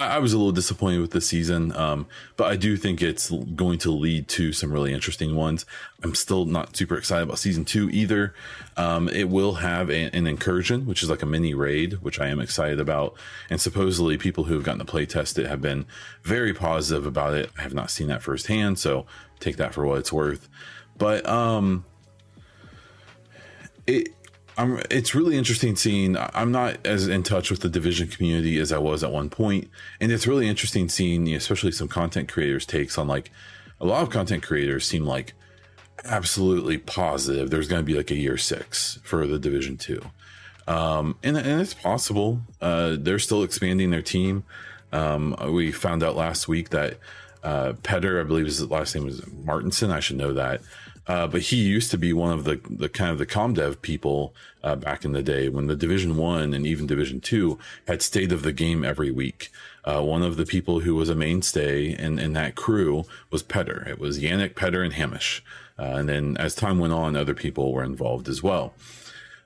I, 0.00 0.18
was 0.18 0.32
a 0.32 0.38
little 0.38 0.52
disappointed 0.52 1.00
with 1.00 1.10
the 1.10 1.20
season, 1.20 1.74
um, 1.76 2.06
but 2.36 2.50
I 2.50 2.56
do 2.56 2.76
think 2.76 3.02
it's 3.02 3.30
going 3.30 3.78
to 3.80 3.90
lead 3.90 4.28
to 4.28 4.52
some 4.52 4.72
really 4.72 4.92
interesting 4.92 5.34
ones. 5.34 5.66
I'm 6.02 6.14
still 6.14 6.44
not 6.44 6.76
super 6.76 6.96
excited 6.96 7.24
about 7.24 7.38
season 7.38 7.64
two 7.64 7.90
either. 7.90 8.34
Um, 8.76 9.08
it 9.08 9.28
will 9.28 9.54
have 9.54 9.90
a, 9.90 10.04
an 10.16 10.26
incursion, 10.26 10.86
which 10.86 11.02
is 11.02 11.10
like 11.10 11.22
a 11.22 11.26
mini 11.26 11.54
raid, 11.54 11.94
which 12.02 12.18
I 12.18 12.28
am 12.28 12.40
excited 12.40 12.80
about. 12.80 13.14
And 13.50 13.60
supposedly, 13.60 14.16
people 14.16 14.44
who 14.44 14.54
have 14.54 14.64
gotten 14.64 14.78
to 14.78 14.84
play 14.84 15.06
test 15.06 15.38
it 15.38 15.46
have 15.46 15.60
been 15.60 15.86
very 16.22 16.54
positive 16.54 17.06
about 17.06 17.34
it. 17.34 17.50
I 17.58 17.62
have 17.62 17.74
not 17.74 17.90
seen 17.90 18.08
that 18.08 18.22
firsthand, 18.22 18.78
so 18.78 19.06
take 19.38 19.56
that 19.56 19.74
for 19.74 19.84
what 19.84 19.98
it's 19.98 20.12
worth. 20.12 20.48
But 20.96 21.28
um, 21.28 21.84
it 23.86 24.08
I'm, 24.60 24.82
it's 24.90 25.14
really 25.14 25.38
interesting 25.38 25.74
seeing. 25.74 26.18
I'm 26.18 26.52
not 26.52 26.86
as 26.86 27.08
in 27.08 27.22
touch 27.22 27.50
with 27.50 27.60
the 27.60 27.70
division 27.70 28.08
community 28.08 28.58
as 28.58 28.72
I 28.72 28.78
was 28.78 29.02
at 29.02 29.10
one 29.10 29.30
point, 29.30 29.70
and 30.02 30.12
it's 30.12 30.26
really 30.26 30.48
interesting 30.48 30.90
seeing, 30.90 31.32
especially 31.34 31.72
some 31.72 31.88
content 31.88 32.28
creators' 32.28 32.66
takes 32.66 32.98
on 32.98 33.08
like 33.08 33.30
a 33.80 33.86
lot 33.86 34.02
of 34.02 34.10
content 34.10 34.42
creators 34.42 34.86
seem 34.86 35.06
like 35.06 35.32
absolutely 36.04 36.76
positive 36.78 37.50
there's 37.50 37.68
going 37.68 37.80
to 37.80 37.86
be 37.86 37.94
like 37.94 38.10
a 38.10 38.16
year 38.16 38.36
six 38.36 38.98
for 39.02 39.26
the 39.26 39.38
division 39.38 39.78
two, 39.78 40.02
um, 40.68 41.16
and 41.22 41.38
and 41.38 41.62
it's 41.62 41.72
possible. 41.72 42.40
Uh, 42.60 42.96
they're 42.98 43.18
still 43.18 43.42
expanding 43.42 43.88
their 43.88 44.02
team. 44.02 44.44
Um, 44.92 45.36
we 45.48 45.72
found 45.72 46.02
out 46.02 46.16
last 46.16 46.48
week 46.48 46.68
that 46.68 46.98
uh, 47.42 47.72
Petter, 47.82 48.20
I 48.20 48.24
believe 48.24 48.44
his 48.44 48.70
last 48.70 48.94
name 48.94 49.06
was 49.06 49.26
Martinson. 49.26 49.90
I 49.90 50.00
should 50.00 50.18
know 50.18 50.34
that. 50.34 50.60
Uh, 51.06 51.26
but 51.26 51.42
he 51.42 51.56
used 51.56 51.90
to 51.90 51.98
be 51.98 52.12
one 52.12 52.32
of 52.32 52.44
the, 52.44 52.60
the 52.68 52.88
kind 52.88 53.10
of 53.10 53.18
the 53.18 53.26
comdev 53.26 53.80
people 53.82 54.34
uh, 54.62 54.76
back 54.76 55.04
in 55.04 55.12
the 55.12 55.22
day 55.22 55.48
when 55.48 55.66
the 55.66 55.74
Division 55.76 56.16
One 56.16 56.54
and 56.54 56.66
even 56.66 56.86
Division 56.86 57.20
Two 57.20 57.58
had 57.88 58.02
state 58.02 58.32
of 58.32 58.42
the 58.42 58.52
game 58.52 58.84
every 58.84 59.10
week. 59.10 59.50
Uh, 59.84 60.02
one 60.02 60.22
of 60.22 60.36
the 60.36 60.46
people 60.46 60.80
who 60.80 60.94
was 60.94 61.08
a 61.08 61.14
mainstay 61.14 61.96
in, 61.96 62.18
in 62.18 62.34
that 62.34 62.54
crew 62.54 63.04
was 63.30 63.42
Petter. 63.42 63.86
It 63.88 63.98
was 63.98 64.20
Yannick, 64.20 64.54
Petter, 64.54 64.82
and 64.82 64.92
Hamish. 64.92 65.42
Uh, 65.78 65.96
and 65.96 66.08
then 66.08 66.36
as 66.36 66.54
time 66.54 66.78
went 66.78 66.92
on, 66.92 67.16
other 67.16 67.34
people 67.34 67.72
were 67.72 67.82
involved 67.82 68.28
as 68.28 68.42
well. 68.42 68.74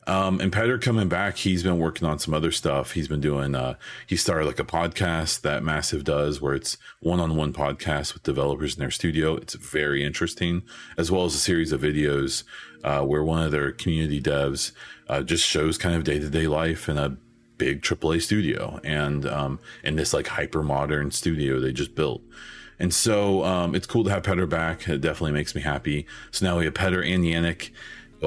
Um, 0.06 0.40
and 0.40 0.52
Petter 0.52 0.78
coming 0.78 1.08
back, 1.08 1.38
he's 1.38 1.62
been 1.62 1.78
working 1.78 2.06
on 2.06 2.18
some 2.18 2.34
other 2.34 2.52
stuff. 2.52 2.92
He's 2.92 3.08
been 3.08 3.20
doing, 3.20 3.54
uh, 3.54 3.76
he 4.06 4.16
started 4.16 4.46
like 4.46 4.58
a 4.58 4.64
podcast 4.64 5.40
that 5.42 5.62
Massive 5.62 6.04
does 6.04 6.40
where 6.40 6.54
it's 6.54 6.76
one 7.00 7.20
on 7.20 7.36
one 7.36 7.52
podcast 7.52 8.12
with 8.12 8.22
developers 8.22 8.74
in 8.74 8.80
their 8.80 8.90
studio. 8.90 9.36
It's 9.36 9.54
very 9.54 10.04
interesting, 10.04 10.62
as 10.98 11.10
well 11.10 11.24
as 11.24 11.34
a 11.34 11.38
series 11.38 11.72
of 11.72 11.80
videos 11.80 12.44
uh, 12.82 13.00
where 13.00 13.24
one 13.24 13.42
of 13.42 13.50
their 13.50 13.72
community 13.72 14.20
devs 14.20 14.72
uh, 15.08 15.22
just 15.22 15.46
shows 15.46 15.78
kind 15.78 15.94
of 15.94 16.04
day 16.04 16.18
to 16.18 16.28
day 16.28 16.46
life 16.46 16.88
in 16.88 16.98
a 16.98 17.16
big 17.56 17.82
AAA 17.82 18.20
studio 18.20 18.80
and 18.84 19.26
um, 19.26 19.58
in 19.82 19.96
this 19.96 20.12
like 20.12 20.26
hyper 20.26 20.62
modern 20.62 21.10
studio 21.10 21.60
they 21.60 21.72
just 21.72 21.94
built. 21.94 22.20
And 22.78 22.92
so 22.92 23.44
um, 23.44 23.74
it's 23.74 23.86
cool 23.86 24.04
to 24.04 24.10
have 24.10 24.24
Petter 24.24 24.46
back. 24.46 24.88
It 24.88 25.00
definitely 25.00 25.32
makes 25.32 25.54
me 25.54 25.62
happy. 25.62 26.06
So 26.32 26.44
now 26.44 26.58
we 26.58 26.64
have 26.64 26.74
Petter 26.74 27.02
and 27.02 27.24
Yannick 27.24 27.70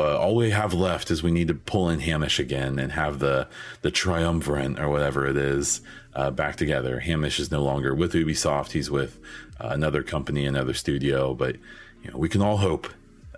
uh, 0.02 0.18
all 0.18 0.36
we 0.36 0.50
have 0.50 0.74
left 0.74 1.12
is 1.12 1.24
we 1.24 1.32
need 1.32 1.48
to 1.48 1.54
pull 1.54 1.90
in 1.90 2.00
Hamish 2.00 2.40
again 2.40 2.80
and 2.80 2.92
have 2.92 3.20
the 3.20 3.48
the 3.82 3.92
triumvirate 3.92 4.80
or 4.80 4.90
whatever 4.90 5.26
it 5.26 5.38
is 5.38 5.82
uh, 6.14 6.32
back 6.32 6.56
together. 6.56 7.00
Hamish 7.00 7.40
is 7.40 7.52
no 7.52 7.62
longer 7.64 7.94
with 7.94 8.14
Ubisoft; 8.14 8.72
he's 8.72 8.90
with 8.90 9.20
uh, 9.60 9.70
another 9.70 10.04
company, 10.04 10.46
another 10.46 10.74
studio. 10.74 11.34
But 11.34 11.56
you 12.04 12.12
know, 12.12 12.18
we 12.18 12.30
can 12.30 12.42
all 12.42 12.58
hope 12.58 12.88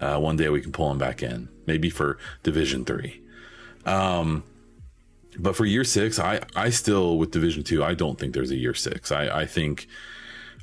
uh, 0.01 0.17
one 0.19 0.37
day 0.37 0.49
we 0.49 0.61
can 0.61 0.71
pull 0.71 0.91
him 0.91 0.97
back 0.97 1.21
in, 1.21 1.49
maybe 1.65 1.89
for 1.89 2.17
Division 2.43 2.85
Three. 2.85 3.21
Um, 3.85 4.43
but 5.37 5.55
for 5.55 5.65
Year 5.65 5.83
Six, 5.83 6.19
I 6.19 6.41
I 6.55 6.69
still 6.69 7.17
with 7.17 7.31
Division 7.31 7.63
Two, 7.63 7.83
I 7.83 7.93
don't 7.93 8.17
think 8.19 8.33
there's 8.33 8.51
a 8.51 8.57
Year 8.57 8.73
Six. 8.73 9.11
I 9.11 9.41
I 9.41 9.45
think. 9.45 9.87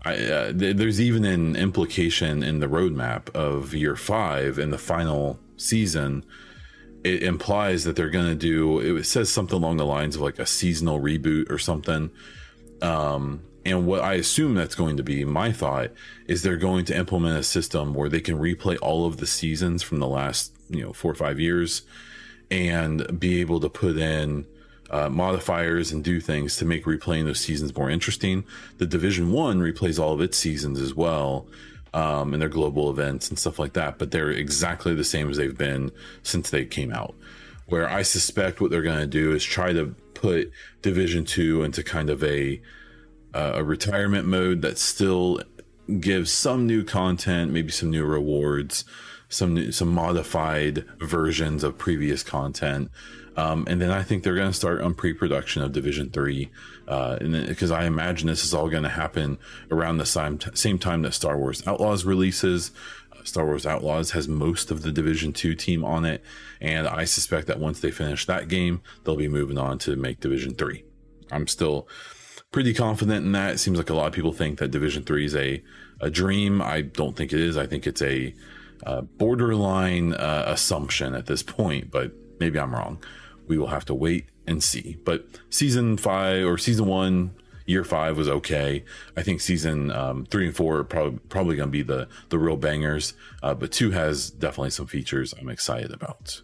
I, 0.05 0.15
uh, 0.15 0.53
th- 0.53 0.77
there's 0.77 1.01
even 1.01 1.25
an 1.25 1.57
implication 1.57 2.45
in 2.45 2.61
the 2.61 2.69
roadmap 2.69 3.35
of 3.35 3.75
year 3.75 3.97
five 3.97 4.57
in 4.57 4.71
the 4.71 4.79
final 4.79 5.41
season, 5.57 6.25
it 7.05 7.23
implies 7.23 7.85
that 7.85 7.97
they're 7.97 8.11
going 8.11 8.27
to 8.27 8.35
do. 8.35 8.79
It 8.99 9.05
says 9.05 9.31
something 9.31 9.57
along 9.57 9.77
the 9.77 9.87
lines 9.87 10.17
of 10.17 10.23
like 10.23 10.39
a 10.39 10.47
seasonal 10.47 11.01
reboot 11.01 11.51
or 11.51 11.59
something. 11.59 12.11
Um, 12.83 13.43
and 13.65 13.87
what 13.87 14.01
I 14.01 14.15
assume 14.15 14.55
that's 14.55 14.75
going 14.75 14.97
to 14.97 15.03
be, 15.03 15.25
my 15.25 15.51
thought, 15.53 15.91
is 16.27 16.43
they're 16.43 16.57
going 16.57 16.85
to 16.87 16.97
implement 16.97 17.39
a 17.39 17.43
system 17.43 17.95
where 17.95 18.09
they 18.09 18.21
can 18.21 18.39
replay 18.39 18.79
all 18.81 19.07
of 19.07 19.17
the 19.17 19.27
seasons 19.27 19.83
from 19.83 19.99
the 19.99 20.07
last, 20.07 20.53
you 20.69 20.83
know, 20.83 20.93
four 20.93 21.11
or 21.11 21.17
five 21.17 21.41
years 21.41 21.83
and 22.51 23.19
be 23.19 23.41
able 23.41 23.61
to 23.61 23.69
put 23.69 23.97
in 23.97 24.47
uh, 24.91 25.09
modifiers 25.09 25.91
and 25.91 26.05
do 26.05 26.21
things 26.21 26.57
to 26.57 26.65
make 26.65 26.85
replaying 26.85 27.25
those 27.25 27.41
seasons 27.41 27.75
more 27.77 27.91
interesting. 27.91 28.45
The 28.79 28.87
Division 28.87 29.33
One 29.33 29.61
replays 29.61 29.99
all 29.99 30.13
of 30.13 30.21
its 30.21 30.37
seasons 30.37 30.81
as 30.81 30.95
well, 30.95 31.49
um, 31.97 32.35
and 32.35 32.43
their 32.43 32.51
global 32.51 32.91
events 32.91 33.31
and 33.31 33.39
stuff 33.39 33.59
like 33.59 33.73
that, 33.73 33.97
but 33.99 34.11
they're 34.11 34.31
exactly 34.31 34.95
the 34.95 35.03
same 35.03 35.31
as 35.31 35.39
they've 35.39 35.57
been 35.57 35.91
since 36.23 36.51
they 36.51 36.67
came 36.67 36.93
out. 36.93 37.15
Where 37.69 37.89
I 37.89 38.03
suspect 38.03 38.61
what 38.61 38.71
they're 38.71 38.83
going 38.83 39.01
to 39.01 39.07
do 39.07 39.33
is 39.33 39.43
try 39.43 39.73
to 39.73 39.87
put 40.13 40.53
Division 40.83 41.25
Two 41.25 41.63
into 41.63 41.83
kind 41.83 42.11
of 42.11 42.23
a 42.23 42.61
uh, 43.33 43.53
a 43.55 43.65
retirement 43.65 44.27
mode 44.27 44.61
that 44.61 44.77
still 44.77 45.41
gives 45.99 46.31
some 46.31 46.67
new 46.67 46.85
content, 46.85 47.51
maybe 47.51 47.73
some 47.73 47.91
new 47.91 48.05
rewards, 48.05 48.85
some 49.31 49.55
new, 49.55 49.73
some 49.73 49.89
modified 49.89 50.85
versions 51.01 51.65
of 51.65 51.79
previous 51.79 52.23
content, 52.23 52.91
um, 53.37 53.67
and 53.69 53.81
then 53.81 53.91
I 53.91 54.03
think 54.03 54.23
they're 54.23 54.35
going 54.35 54.51
to 54.51 54.57
start 54.57 54.81
on 54.81 54.95
pre-production 54.95 55.63
of 55.63 55.73
Division 55.73 56.11
Three, 56.11 56.51
uh, 56.89 57.19
because 57.19 57.71
I 57.71 57.85
imagine 57.85 58.29
this 58.29 58.45
is 58.45 58.55
all 58.55 58.71
going 58.71 58.83
to 58.83 58.89
happen 58.89 59.39
around 59.71 59.99
the 59.99 60.07
same 60.07 60.41
same 60.55 60.79
time 60.79 61.03
that 61.03 61.13
Star 61.13 61.37
Wars 61.39 61.67
Outlaws 61.67 62.05
releases. 62.05 62.71
Uh, 63.13 63.23
Star 63.25 63.45
Wars 63.45 63.67
Outlaws 63.67 64.13
has 64.13 64.27
most 64.27 64.71
of 64.71 64.83
the 64.83 64.91
Division 64.91 65.35
Two 65.35 65.55
team 65.55 65.85
on 65.85 66.07
it, 66.07 66.25
and 66.63 66.89
I 66.89 67.05
suspect 67.05 67.47
that 67.49 67.61
once 67.61 67.81
they 67.81 67.91
finish 67.91 68.25
that 68.25 68.49
game, 68.49 68.81
they'll 69.05 69.17
be 69.17 69.29
moving 69.29 69.59
on 69.59 69.79
to 69.81 69.97
make 69.97 70.21
Division 70.21 70.55
Three. 70.55 70.85
I'm 71.31 71.47
still 71.47 71.89
pretty 72.53 72.73
confident 72.73 73.27
in 73.27 73.33
that. 73.33 73.55
It 73.55 73.59
seems 73.59 73.77
like 73.77 73.91
a 73.91 73.95
lot 73.95 74.07
of 74.07 74.15
people 74.15 74.33
think 74.33 74.59
that 74.61 74.71
Division 74.71 75.03
Three 75.03 75.27
is 75.27 75.37
a 75.37 75.63
a 76.01 76.09
dream. 76.09 76.63
I 76.63 76.81
don't 76.81 77.15
think 77.15 77.35
it 77.35 77.41
is. 77.41 77.59
I 77.59 77.67
think 77.67 77.87
it's 77.87 78.03
a 78.03 78.35
uh, 78.87 79.03
borderline 79.03 80.15
uh, 80.15 80.45
assumption 80.47 81.15
at 81.15 81.27
this 81.27 81.43
point, 81.43 81.91
but 81.91 82.13
maybe 82.41 82.59
I'm 82.59 82.75
wrong 82.75 82.99
we 83.49 83.59
will 83.59 83.69
have 83.69 83.85
to 83.87 83.95
wait 83.95 84.27
and 84.47 84.63
see. 84.63 84.99
But 85.05 85.27
season 85.51 85.97
five 85.97 86.45
or 86.47 86.59
season 86.59 86.87
one, 86.87 87.35
year 87.67 87.85
five 87.85 88.17
was 88.17 88.29
okay. 88.29 88.85
I 89.17 89.23
think 89.23 89.41
season 89.41 89.91
um, 89.91 90.25
three 90.27 90.47
and 90.47 90.57
four 90.57 90.79
are 90.79 90.85
probably 90.85 91.19
probably 91.29 91.57
going 91.57 91.69
to 91.69 91.73
be 91.73 91.83
the 91.83 92.09
the 92.29 92.39
real 92.39 92.57
bangers. 92.57 93.15
Uh, 93.43 93.55
but 93.55 93.73
two 93.73 93.91
has 93.91 94.31
definitely 94.31 94.71
some 94.71 94.87
features 94.87 95.35
I'm 95.39 95.49
excited 95.49 95.93
about. 95.93 96.43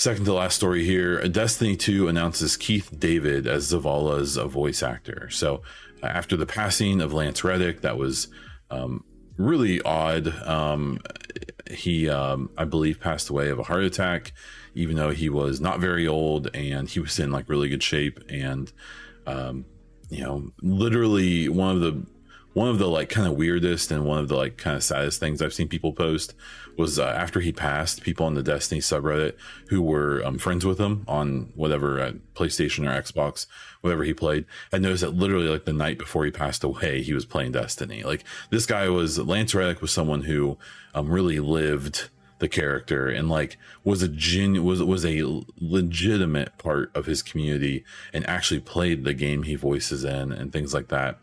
Second 0.00 0.24
to 0.24 0.32
last 0.32 0.56
story 0.56 0.82
here 0.82 1.20
Destiny 1.28 1.76
2 1.76 2.08
announces 2.08 2.56
Keith 2.56 2.98
David 2.98 3.46
as 3.46 3.70
Zavala's 3.70 4.36
voice 4.36 4.82
actor. 4.82 5.28
So, 5.28 5.60
uh, 6.02 6.06
after 6.06 6.38
the 6.38 6.46
passing 6.46 7.02
of 7.02 7.12
Lance 7.12 7.44
Reddick, 7.44 7.82
that 7.82 7.98
was 7.98 8.28
um, 8.70 9.04
really 9.36 9.82
odd. 9.82 10.28
Um, 10.46 11.00
he, 11.70 12.08
um, 12.08 12.48
I 12.56 12.64
believe, 12.64 12.98
passed 12.98 13.28
away 13.28 13.50
of 13.50 13.58
a 13.58 13.62
heart 13.64 13.84
attack 13.84 14.32
even 14.74 14.96
though 14.96 15.10
he 15.10 15.28
was 15.28 15.60
not 15.60 15.80
very 15.80 16.06
old 16.06 16.48
and 16.54 16.88
he 16.88 17.00
was 17.00 17.18
in 17.18 17.30
like 17.30 17.48
really 17.48 17.68
good 17.68 17.82
shape 17.82 18.20
and 18.28 18.72
um, 19.26 19.64
you 20.08 20.22
know 20.22 20.50
literally 20.62 21.48
one 21.48 21.74
of 21.74 21.80
the 21.80 22.06
one 22.52 22.68
of 22.68 22.78
the 22.78 22.88
like 22.88 23.08
kind 23.08 23.28
of 23.28 23.36
weirdest 23.36 23.90
and 23.90 24.04
one 24.04 24.18
of 24.18 24.28
the 24.28 24.34
like 24.34 24.56
kind 24.56 24.76
of 24.76 24.82
saddest 24.82 25.20
things 25.20 25.40
I've 25.40 25.54
seen 25.54 25.68
people 25.68 25.92
post 25.92 26.34
was 26.76 26.98
uh, 26.98 27.04
after 27.04 27.40
he 27.40 27.52
passed, 27.52 28.02
people 28.02 28.26
on 28.26 28.34
the 28.34 28.42
Destiny 28.42 28.80
subreddit 28.80 29.34
who 29.68 29.80
were 29.80 30.24
um, 30.24 30.38
friends 30.38 30.64
with 30.64 30.78
him 30.78 31.04
on 31.06 31.52
whatever 31.54 32.00
uh, 32.00 32.12
PlayStation 32.34 32.88
or 32.88 33.00
Xbox, 33.00 33.46
whatever 33.82 34.02
he 34.02 34.14
played, 34.14 34.46
had 34.72 34.82
noticed 34.82 35.02
that 35.02 35.14
literally 35.14 35.46
like 35.46 35.64
the 35.64 35.72
night 35.72 35.98
before 35.98 36.24
he 36.24 36.30
passed 36.30 36.64
away, 36.64 37.02
he 37.02 37.14
was 37.14 37.24
playing 37.24 37.52
Destiny. 37.52 38.02
Like 38.02 38.24
this 38.50 38.66
guy 38.66 38.88
was 38.88 39.18
Lance 39.18 39.54
Reddick 39.54 39.80
was 39.80 39.92
someone 39.92 40.22
who 40.22 40.58
um, 40.94 41.08
really 41.08 41.38
lived 41.38 42.08
the 42.40 42.48
character 42.48 43.08
and 43.08 43.28
like 43.28 43.56
was 43.84 44.02
a 44.02 44.08
gen 44.08 44.64
was 44.64 44.82
was 44.82 45.06
a 45.06 45.42
legitimate 45.60 46.56
part 46.58 46.90
of 46.94 47.06
his 47.06 47.22
community 47.22 47.84
and 48.12 48.28
actually 48.28 48.60
played 48.60 49.04
the 49.04 49.14
game 49.14 49.44
he 49.44 49.54
voices 49.54 50.04
in 50.04 50.32
and 50.32 50.52
things 50.52 50.74
like 50.74 50.88
that. 50.88 51.18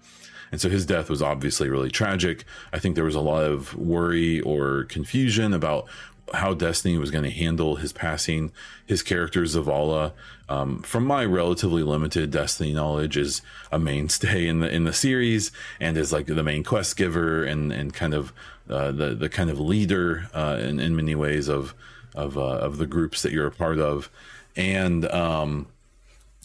And 0.52 0.62
so 0.62 0.70
his 0.70 0.86
death 0.86 1.10
was 1.10 1.22
obviously 1.22 1.70
really 1.70 1.92
tragic. 1.92 2.46
I 2.72 2.80
think 2.80 2.96
there 2.96 3.04
was 3.04 3.16
a 3.16 3.22
lot 3.22 3.44
of 3.44 3.76
worry 3.76 4.40
or 4.42 4.86
confusion 4.86 5.54
about 5.54 5.88
how 6.34 6.54
Destiny 6.54 6.98
was 6.98 7.12
going 7.12 7.24
to 7.24 7.32
handle 7.32 7.76
his 7.78 7.94
passing. 7.94 8.52
His 8.86 9.04
character 9.04 9.44
Zavala, 9.44 10.14
um, 10.50 10.82
from 10.82 11.06
my 11.06 11.26
relatively 11.26 11.84
limited 11.84 12.32
Destiny 12.32 12.74
knowledge, 12.74 13.18
is 13.18 13.42
a 13.72 13.80
mainstay 13.80 14.48
in 14.48 14.60
the 14.60 14.70
in 14.70 14.84
the 14.84 14.94
series 14.94 15.52
and 15.80 15.98
is 15.98 16.12
like 16.12 16.26
the 16.26 16.44
main 16.44 16.64
quest 16.64 16.98
giver 16.98 17.44
and 17.44 17.72
and 17.72 17.94
kind 17.94 18.14
of 18.14 18.34
uh, 18.70 18.92
the 18.92 19.16
the 19.16 19.30
kind 19.30 19.50
of 19.50 19.60
leader 19.60 20.30
uh, 20.34 20.58
in 20.62 20.80
in 20.80 20.96
many 20.96 21.16
ways 21.16 21.48
of 21.48 21.74
of 22.16 22.38
uh, 22.38 22.42
of 22.42 22.78
the 22.78 22.88
groups 22.88 23.22
that 23.22 23.32
you're 23.32 23.48
a 23.48 23.52
part 23.52 23.80
of, 23.80 24.10
and 24.56 25.06
um, 25.12 25.68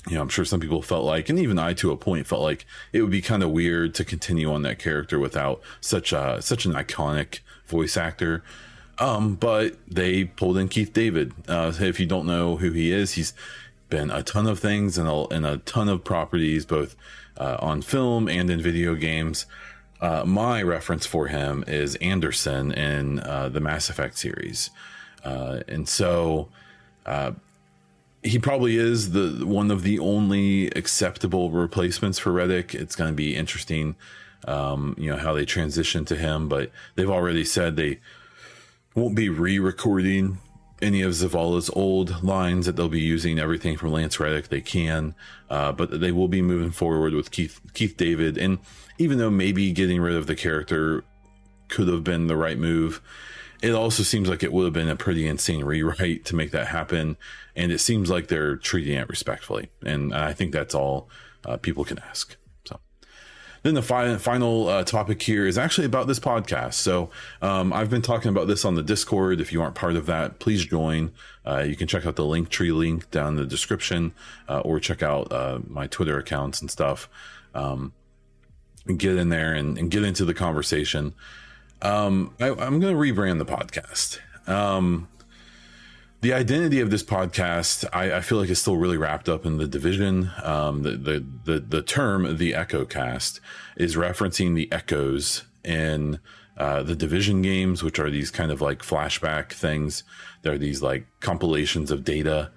you 0.09 0.17
know, 0.17 0.23
I'm 0.23 0.29
sure 0.29 0.45
some 0.45 0.61
people 0.61 0.83
felt 0.83 1.05
like, 1.05 1.29
and 1.29 1.39
even 1.39 1.59
I 1.59 1.75
to 1.75 1.93
a 1.93 1.97
point 1.97 2.27
felt 2.27 2.43
like 2.43 2.67
it 2.93 3.03
would 3.03 3.11
be 3.11 3.23
kind 3.23 3.43
of 3.43 3.51
weird 3.51 3.95
to 3.95 4.05
continue 4.05 4.53
on 4.53 4.63
that 4.63 4.79
character 4.79 5.19
without 5.19 5.61
such 5.81 6.13
a 6.13 6.43
such 6.43 6.65
an 6.65 6.73
iconic 6.73 7.41
voice 7.67 7.97
actor. 7.97 8.43
Um, 8.99 9.35
but 9.35 9.77
they 9.89 10.25
pulled 10.25 10.59
in 10.59 10.69
Keith 10.69 10.93
David. 10.93 11.33
Uh, 11.49 11.73
if 11.81 11.99
you 11.99 12.07
don't 12.07 12.27
know 12.27 12.57
who 12.57 12.71
he 12.73 12.93
is, 12.93 13.13
he's 13.13 13.33
been 13.89 14.11
a 14.11 14.23
ton 14.23 14.47
of 14.47 14.59
things 14.59 14.97
and 14.97 15.09
a, 15.09 15.27
and 15.35 15.45
a 15.45 15.59
ton 15.59 15.89
of 15.89 16.05
properties, 16.05 16.65
both 16.65 16.95
uh, 17.37 17.57
on 17.61 17.83
film 17.83 18.29
and 18.29 18.51
in 18.51 18.61
video 18.61 18.95
games. 18.95 19.47
Uh, 20.01 20.25
my 20.25 20.63
reference 20.63 21.07
for 21.07 21.29
him 21.29 21.65
is 21.67 21.95
Anderson 21.97 22.73
in 22.73 23.21
uh, 23.21 23.49
the 23.49 23.61
Mass 23.61 23.89
Effect 23.89 24.19
series, 24.19 24.71
uh, 25.25 25.61
and 25.69 25.89
so 25.89 26.49
uh, 27.07 27.33
he 28.23 28.39
probably 28.39 28.77
is 28.77 29.13
the 29.13 29.45
one 29.47 29.71
of 29.71 29.83
the 29.83 29.99
only 30.01 30.69
acceptable 30.71 31.51
replacements 31.51 32.19
for 32.19 32.33
Reddick. 32.33 32.75
It's 32.75 32.97
going 32.97 33.11
to 33.11 33.17
be 33.17 33.37
interesting, 33.37 33.95
um, 34.49 34.97
you 34.99 35.11
know, 35.11 35.19
how 35.19 35.35
they 35.35 35.45
transition 35.45 36.05
to 36.07 36.17
him. 36.17 36.49
But 36.49 36.73
they've 36.97 37.11
already 37.11 37.45
said 37.45 37.77
they 37.77 38.01
won't 38.95 39.15
be 39.15 39.29
re-recording 39.29 40.39
any 40.83 41.03
of 41.03 41.13
Zavala's 41.13 41.71
old 41.71 42.23
lines 42.23 42.67
that 42.67 42.77
they'll 42.77 42.89
be 42.89 43.01
using 43.01 43.39
everything 43.39 43.77
from 43.77 43.93
Lance 43.93 44.19
Reddick 44.19 44.49
they 44.49 44.61
can, 44.61 45.15
uh, 45.49 45.73
but 45.73 46.01
they 46.01 46.11
will 46.11 46.29
be 46.29 46.43
moving 46.43 46.73
forward 46.73 47.15
with 47.15 47.31
Keith 47.31 47.61
Keith 47.73 47.97
David. 47.97 48.37
And 48.37 48.59
even 48.99 49.19
though 49.19 49.31
maybe 49.31 49.73
getting 49.73 50.01
rid 50.01 50.17
of 50.17 50.27
the 50.27 50.35
character 50.35 51.05
could 51.69 51.89
have 51.89 52.05
been 52.05 52.27
the 52.27 52.37
right 52.37 52.59
move, 52.59 53.01
it 53.63 53.73
also 53.73 54.03
seems 54.03 54.29
like 54.29 54.43
it 54.43 54.53
would 54.53 54.65
have 54.65 54.73
been 54.73 54.89
a 54.89 54.97
pretty 54.97 55.27
insane 55.27 55.65
rewrite 55.65 56.25
to 56.27 56.37
make 56.37 56.51
that 56.51 56.67
happen. 56.67 57.17
And 57.55 57.71
it 57.71 57.79
seems 57.79 58.11
like 58.11 58.27
they're 58.27 58.57
treating 58.57 58.97
it 58.97 59.09
respectfully. 59.09 59.71
And 59.87 60.13
I 60.13 60.33
think 60.33 60.53
that's 60.53 60.75
all 60.75 61.09
uh, 61.47 61.59
people 61.59 61.85
can 61.85 62.01
ask. 62.01 62.37
Then 63.63 63.75
the 63.75 63.83
fi- 63.83 64.17
final 64.17 64.69
uh, 64.69 64.85
topic 64.85 65.23
here 65.23 65.47
is 65.47 65.57
actually 65.57 65.87
about 65.87 66.09
this 66.09 66.19
podcast. 66.19 66.75
So 66.75 67.11
um, 67.41 67.73
I've 67.73 67.91
been 67.91 68.03
talking 68.03 68.31
about 68.31 68.49
this 68.49 68.65
on 68.65 68.75
the 68.75 68.83
Discord. 68.83 69.41
If 69.41 69.53
you 69.53 69.63
aren't 69.63 69.75
part 69.75 69.97
of 69.97 70.07
that, 70.07 70.39
please 70.41 70.65
join. 70.65 71.13
Uh, 71.47 71.61
you 71.61 71.77
can 71.77 71.87
check 71.87 72.05
out 72.05 72.17
the 72.17 72.25
link 72.25 72.49
tree 72.49 72.73
link 72.73 73.11
down 73.11 73.29
in 73.29 73.37
the 73.37 73.47
description 73.47 74.13
uh, 74.49 74.61
or 74.61 74.81
check 74.81 75.03
out 75.03 75.33
uh, 75.33 75.61
my 75.67 75.87
Twitter 75.87 76.19
accounts 76.19 76.61
and 76.61 76.71
stuff. 76.71 77.09
Um, 77.55 77.93
and 78.87 78.99
get 78.99 79.17
in 79.17 79.29
there 79.29 79.55
and, 79.55 79.79
and 79.79 79.91
get 79.91 80.03
into 80.05 80.25
the 80.25 80.35
conversation. 80.35 81.15
Um, 81.83 82.35
I, 82.41 82.49
am 82.49 82.81
going 82.81 82.95
to 82.95 83.01
rebrand 83.01 83.39
the 83.39 83.47
podcast. 83.47 84.19
Um, 84.49 85.09
the 86.23 86.33
identity 86.33 86.81
of 86.81 86.91
this 86.91 87.03
podcast, 87.03 87.85
I, 87.93 88.19
I, 88.19 88.21
feel 88.21 88.39
like 88.39 88.49
is 88.49 88.61
still 88.61 88.77
really 88.77 88.97
wrapped 88.97 89.29
up 89.29 89.45
in 89.45 89.59
the 89.59 89.67
division. 89.67 90.31
Um, 90.45 90.83
the, 90.83 90.93
the, 90.93 91.27
the 91.45 91.61
the 91.61 91.83
term 91.83 92.37
the 92.37 92.55
Echo 92.55 92.85
Cast 92.85 93.41
is 93.77 93.97
referencing 93.97 94.55
the 94.55 94.71
echoes 94.71 95.43
in 95.65 96.21
uh, 96.57 96.85
the 96.85 96.95
division 96.95 97.43
games, 97.43 97.83
which 97.83 97.99
are 97.99 98.09
these 98.09 98.31
kind 98.31 98.53
of 98.53 98.61
like 98.61 98.83
flashback 98.83 99.51
things. 99.51 100.05
They're 100.43 100.59
these 100.59 100.81
like 100.81 101.07
compilations 101.19 101.91
of 101.91 102.05
data 102.05 102.53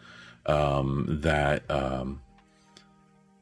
um, 0.46 1.20
that 1.24 1.70
um, 1.72 2.22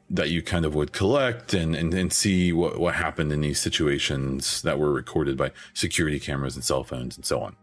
that 0.09 0.30
you 0.30 0.41
kind 0.41 0.63
of 0.63 0.74
would 0.74 0.93
collect 0.93 1.53
and, 1.53 1.76
and, 1.76 1.93
and 1.93 2.13
see 2.13 2.53
what, 2.53 2.80
what 2.80 2.95
happened 2.95 3.34
in 3.34 3.41
these 3.41 3.59
situations 3.59 4.61
that 4.61 4.80
were 4.80 4.93
recorded 4.93 5.36
by 5.36 5.51
security 5.74 6.19
cameras 6.19 6.55
and 6.55 6.63
cell 6.63 6.86
phones 6.86 7.17
and 7.17 7.26
so 7.26 7.41
on. 7.41 7.55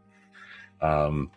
Um, 0.83 1.31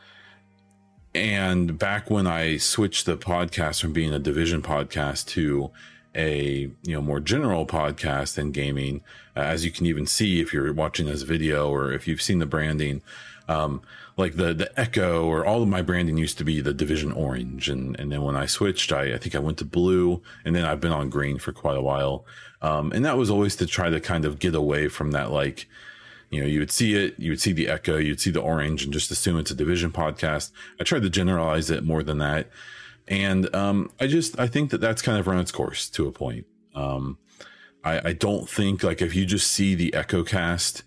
and 1.15 1.77
back 1.77 2.09
when 2.09 2.27
I 2.27 2.57
switched 2.57 3.05
the 3.05 3.17
podcast 3.17 3.81
from 3.81 3.93
being 3.93 4.13
a 4.13 4.19
division 4.19 4.61
podcast 4.61 5.27
to 5.29 5.71
a 6.15 6.69
you 6.83 6.93
know 6.93 7.01
more 7.01 7.19
general 7.19 7.65
podcast 7.65 8.37
and 8.37 8.53
gaming, 8.53 9.01
uh, 9.35 9.41
as 9.41 9.65
you 9.65 9.71
can 9.71 9.85
even 9.85 10.05
see 10.05 10.39
if 10.39 10.53
you're 10.53 10.73
watching 10.73 11.05
this 11.05 11.23
video 11.23 11.69
or 11.69 11.91
if 11.91 12.07
you've 12.07 12.21
seen 12.21 12.39
the 12.39 12.45
branding, 12.45 13.01
um, 13.47 13.81
like 14.17 14.35
the 14.35 14.53
the 14.53 14.79
Echo 14.79 15.25
or 15.25 15.45
all 15.45 15.61
of 15.61 15.67
my 15.67 15.81
branding 15.81 16.17
used 16.17 16.37
to 16.37 16.43
be 16.43 16.61
the 16.61 16.73
Division 16.73 17.11
Orange, 17.11 17.69
and 17.69 17.99
and 17.99 18.11
then 18.11 18.21
when 18.21 18.35
I 18.35 18.45
switched, 18.45 18.91
I, 18.91 19.13
I 19.13 19.17
think 19.17 19.35
I 19.35 19.39
went 19.39 19.57
to 19.59 19.65
blue, 19.65 20.21
and 20.45 20.55
then 20.55 20.65
I've 20.65 20.81
been 20.81 20.91
on 20.91 21.09
green 21.09 21.39
for 21.39 21.51
quite 21.51 21.77
a 21.77 21.81
while, 21.81 22.25
um, 22.61 22.91
and 22.91 23.05
that 23.05 23.17
was 23.17 23.29
always 23.29 23.55
to 23.57 23.65
try 23.65 23.89
to 23.89 23.99
kind 23.99 24.25
of 24.25 24.39
get 24.39 24.55
away 24.55 24.87
from 24.87 25.11
that 25.11 25.31
like. 25.31 25.67
You 26.33 26.41
know, 26.41 26.47
you 26.47 26.59
would 26.59 26.71
see 26.71 26.95
it, 26.95 27.15
you 27.17 27.31
would 27.31 27.41
see 27.41 27.53
the 27.53 27.67
echo, 27.67 27.97
you'd 27.97 28.19
see 28.19 28.31
the 28.31 28.41
orange, 28.41 28.83
and 28.83 28.91
just 28.91 29.11
assume 29.11 29.37
it's 29.37 29.51
a 29.51 29.55
division 29.55 29.91
podcast. 29.91 30.51
I 30.79 30.83
tried 30.83 31.03
to 31.03 31.09
generalize 31.09 31.69
it 31.69 31.83
more 31.83 32.03
than 32.03 32.17
that, 32.19 32.49
and 33.07 33.53
um, 33.55 33.91
I 33.99 34.07
just 34.07 34.39
I 34.39 34.47
think 34.47 34.71
that 34.71 34.81
that's 34.81 35.01
kind 35.01 35.19
of 35.19 35.27
run 35.27 35.39
its 35.39 35.51
course 35.51 35.89
to 35.91 36.07
a 36.07 36.11
point. 36.11 36.45
Um, 36.75 37.17
I, 37.83 38.09
I 38.09 38.13
don't 38.13 38.49
think 38.49 38.83
like 38.83 39.01
if 39.01 39.15
you 39.15 39.25
just 39.25 39.51
see 39.51 39.75
the 39.75 39.93
echo 39.93 40.23
cast 40.23 40.83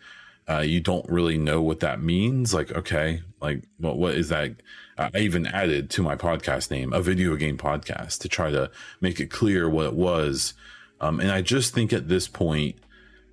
uh, 0.48 0.60
you 0.60 0.80
don't 0.80 1.08
really 1.08 1.38
know 1.38 1.60
what 1.60 1.80
that 1.80 2.00
means. 2.00 2.54
Like, 2.54 2.70
okay, 2.72 3.22
like, 3.40 3.64
what, 3.78 3.98
what 3.98 4.14
is 4.14 4.28
that? 4.28 4.52
I 4.98 5.18
even 5.18 5.46
added 5.46 5.90
to 5.90 6.02
my 6.02 6.16
podcast 6.16 6.70
name 6.70 6.92
a 6.92 7.02
video 7.02 7.36
game 7.36 7.58
podcast 7.58 8.20
to 8.20 8.28
try 8.28 8.50
to 8.50 8.70
make 9.00 9.20
it 9.20 9.30
clear 9.30 9.68
what 9.68 9.86
it 9.86 9.94
was. 9.94 10.54
Um, 11.00 11.20
and 11.20 11.30
I 11.30 11.42
just 11.42 11.74
think 11.74 11.92
at 11.92 12.08
this 12.08 12.28
point, 12.28 12.76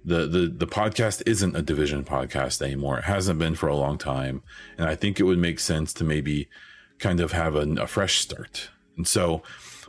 the, 0.05 0.27
the 0.27 0.47
the 0.47 0.67
podcast 0.67 1.23
isn't 1.25 1.55
a 1.55 1.61
division 1.61 2.03
podcast 2.03 2.61
anymore. 2.61 2.97
It 2.99 3.05
hasn't 3.05 3.39
been 3.39 3.55
for 3.55 3.67
a 3.67 3.75
long 3.75 3.97
time, 3.97 4.43
and 4.77 4.87
I 4.87 4.95
think 4.95 5.19
it 5.19 5.23
would 5.23 5.37
make 5.37 5.59
sense 5.59 5.93
to 5.93 6.03
maybe 6.03 6.49
kind 6.99 7.19
of 7.19 7.31
have 7.31 7.55
a, 7.55 7.67
a 7.81 7.87
fresh 7.87 8.19
start. 8.19 8.69
And 8.97 9.07
so, 9.07 9.43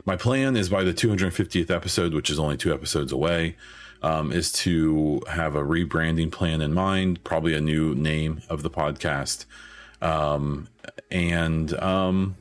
my 0.05 0.15
plan 0.15 0.55
is 0.55 0.69
by 0.69 0.83
the 0.83 0.93
250th 0.93 1.69
episode, 1.69 2.13
which 2.13 2.29
is 2.29 2.39
only 2.39 2.57
two 2.57 2.73
episodes 2.73 3.11
away, 3.11 3.55
um, 4.01 4.31
is 4.31 4.51
to 4.53 5.21
have 5.29 5.55
a 5.55 5.61
rebranding 5.61 6.31
plan 6.31 6.61
in 6.61 6.73
mind, 6.73 7.23
probably 7.23 7.53
a 7.53 7.61
new 7.61 7.93
name 7.93 8.41
of 8.49 8.63
the 8.63 8.69
podcast, 8.69 9.45
um, 10.01 10.69
and 11.11 11.73
um, 11.79 12.35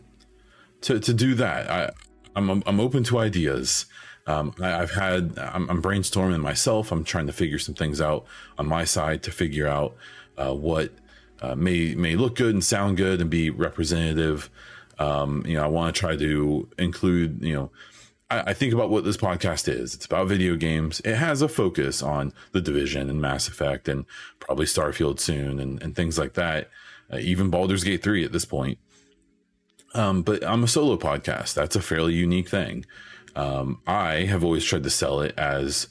to 0.82 1.00
to 1.00 1.12
do 1.12 1.34
that, 1.34 1.70
I 1.70 1.90
I'm 2.36 2.62
I'm 2.66 2.80
open 2.80 3.02
to 3.04 3.18
ideas. 3.18 3.86
Um, 4.26 4.54
I, 4.60 4.68
have 4.68 4.92
had 4.92 5.38
I'm, 5.38 5.68
I'm, 5.68 5.82
brainstorming 5.82 6.40
myself. 6.40 6.90
I'm 6.90 7.04
trying 7.04 7.26
to 7.26 7.32
figure 7.32 7.58
some 7.58 7.74
things 7.74 8.00
out 8.00 8.24
on 8.56 8.66
my 8.66 8.84
side 8.84 9.22
to 9.24 9.30
figure 9.30 9.68
out 9.68 9.96
uh, 10.38 10.54
what 10.54 10.92
uh, 11.42 11.54
may 11.54 11.94
may 11.94 12.16
look 12.16 12.36
good 12.36 12.54
and 12.54 12.64
sound 12.64 12.96
good 12.96 13.20
and 13.20 13.28
be 13.28 13.50
representative. 13.50 14.48
Um, 14.98 15.44
you 15.46 15.54
know, 15.54 15.64
I 15.64 15.66
want 15.66 15.94
to 15.94 16.00
try 16.00 16.16
to 16.16 16.68
include 16.78 17.44
you 17.44 17.52
know 17.52 17.70
I, 18.30 18.50
I 18.50 18.54
think 18.54 18.72
about 18.72 18.90
what 18.90 19.04
this 19.04 19.16
podcast 19.16 19.68
is. 19.68 19.94
It's 19.94 20.06
about 20.06 20.28
video 20.28 20.56
games. 20.56 21.00
It 21.00 21.16
has 21.16 21.42
a 21.42 21.48
focus 21.48 22.02
on 22.02 22.32
the 22.52 22.60
Division 22.60 23.10
and 23.10 23.20
Mass 23.20 23.48
Effect 23.48 23.88
and 23.88 24.04
probably 24.40 24.66
Starfield 24.66 25.20
soon 25.20 25.60
and, 25.60 25.82
and 25.82 25.94
things 25.94 26.18
like 26.18 26.34
that. 26.34 26.70
Uh, 27.12 27.18
even 27.18 27.50
Baldur's 27.50 27.84
Gate 27.84 28.02
3 28.02 28.24
at 28.24 28.32
this 28.32 28.44
point. 28.44 28.78
Um, 29.94 30.22
but 30.22 30.44
I'm 30.44 30.64
a 30.64 30.68
solo 30.68 30.96
podcast. 30.96 31.54
That's 31.54 31.76
a 31.76 31.82
fairly 31.82 32.14
unique 32.14 32.48
thing. 32.48 32.84
Um, 33.36 33.80
I 33.86 34.24
have 34.24 34.44
always 34.44 34.64
tried 34.64 34.84
to 34.84 34.90
sell 34.90 35.20
it 35.20 35.34
as 35.38 35.88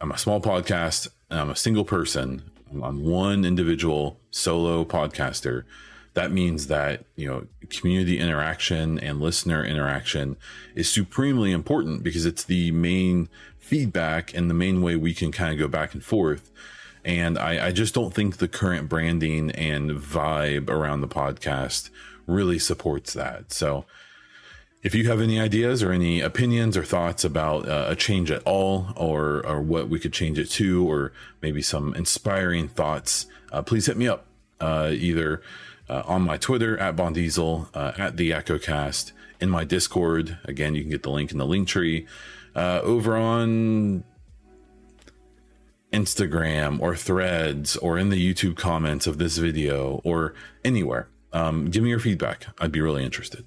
I'm 0.00 0.12
a 0.12 0.18
small 0.18 0.40
podcast 0.40 1.08
and 1.30 1.40
I'm 1.40 1.50
a 1.50 1.56
single 1.56 1.84
person. 1.84 2.42
I'm 2.82 3.04
one 3.04 3.44
individual 3.44 4.20
solo 4.30 4.84
podcaster 4.84 5.64
that 6.18 6.32
means 6.32 6.66
that 6.66 7.04
you 7.14 7.28
know 7.28 7.46
community 7.70 8.18
interaction 8.18 8.98
and 8.98 9.20
listener 9.20 9.64
interaction 9.64 10.36
is 10.74 10.90
supremely 10.90 11.52
important 11.52 12.02
because 12.02 12.26
it's 12.26 12.42
the 12.42 12.72
main 12.72 13.28
feedback 13.60 14.34
and 14.34 14.50
the 14.50 14.54
main 14.54 14.82
way 14.82 14.96
we 14.96 15.14
can 15.14 15.30
kind 15.30 15.52
of 15.52 15.60
go 15.60 15.68
back 15.68 15.94
and 15.94 16.02
forth 16.02 16.50
and 17.04 17.38
I, 17.38 17.68
I 17.68 17.72
just 17.72 17.94
don't 17.94 18.12
think 18.12 18.38
the 18.38 18.48
current 18.48 18.88
branding 18.88 19.52
and 19.52 19.92
vibe 19.92 20.68
around 20.68 21.02
the 21.02 21.08
podcast 21.08 21.90
really 22.26 22.58
supports 22.58 23.12
that 23.12 23.52
so 23.52 23.84
if 24.82 24.94
you 24.94 25.08
have 25.08 25.20
any 25.20 25.40
ideas 25.40 25.82
or 25.82 25.92
any 25.92 26.20
opinions 26.20 26.76
or 26.76 26.84
thoughts 26.84 27.24
about 27.24 27.68
uh, 27.68 27.86
a 27.88 27.96
change 27.96 28.30
at 28.30 28.42
all 28.44 28.92
or 28.96 29.44
or 29.46 29.60
what 29.60 29.88
we 29.88 29.98
could 29.98 30.12
change 30.12 30.38
it 30.38 30.48
to 30.50 30.88
or 30.88 31.12
maybe 31.42 31.60
some 31.60 31.94
inspiring 31.94 32.68
thoughts 32.68 33.26
uh, 33.52 33.62
please 33.62 33.86
hit 33.86 33.96
me 33.96 34.06
up 34.06 34.26
uh, 34.60 34.90
either 34.92 35.42
uh, 35.88 36.02
on 36.06 36.22
my 36.22 36.36
Twitter 36.36 36.76
at 36.78 36.96
BaunDiesel, 36.96 37.68
uh, 37.74 37.92
at 37.96 38.16
the 38.16 38.30
EchoCast, 38.30 39.12
in 39.40 39.50
my 39.50 39.64
Discord. 39.64 40.38
Again, 40.44 40.74
you 40.74 40.82
can 40.82 40.90
get 40.90 41.02
the 41.02 41.10
link 41.10 41.32
in 41.32 41.38
the 41.38 41.46
link 41.46 41.68
tree. 41.68 42.06
Uh, 42.54 42.80
over 42.82 43.16
on 43.16 44.04
Instagram 45.92 46.80
or 46.80 46.96
threads 46.96 47.76
or 47.76 47.98
in 47.98 48.10
the 48.10 48.34
YouTube 48.34 48.56
comments 48.56 49.06
of 49.06 49.18
this 49.18 49.38
video 49.38 50.00
or 50.04 50.34
anywhere. 50.64 51.08
Um, 51.32 51.66
give 51.66 51.82
me 51.82 51.90
your 51.90 52.00
feedback. 52.00 52.46
I'd 52.58 52.72
be 52.72 52.80
really 52.80 53.04
interested. 53.04 53.44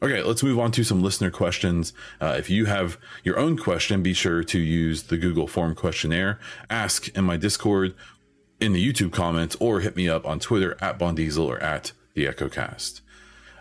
Okay, 0.00 0.22
let's 0.22 0.44
move 0.44 0.60
on 0.60 0.70
to 0.72 0.84
some 0.84 1.02
listener 1.02 1.30
questions. 1.30 1.92
Uh, 2.20 2.36
if 2.38 2.48
you 2.48 2.66
have 2.66 2.98
your 3.24 3.36
own 3.36 3.56
question, 3.58 4.02
be 4.02 4.14
sure 4.14 4.44
to 4.44 4.58
use 4.58 5.04
the 5.04 5.16
Google 5.16 5.48
form 5.48 5.74
questionnaire, 5.74 6.38
ask 6.70 7.08
in 7.16 7.24
my 7.24 7.36
Discord, 7.36 7.94
in 8.60 8.72
the 8.72 8.92
YouTube 8.92 9.12
comments 9.12 9.56
or 9.60 9.80
hit 9.80 9.96
me 9.96 10.08
up 10.08 10.24
on 10.24 10.38
Twitter 10.38 10.76
at 10.80 10.98
BaunDiesel 10.98 11.44
or 11.44 11.58
at 11.58 11.92
the 12.14 12.26
EchoCast. 12.26 13.00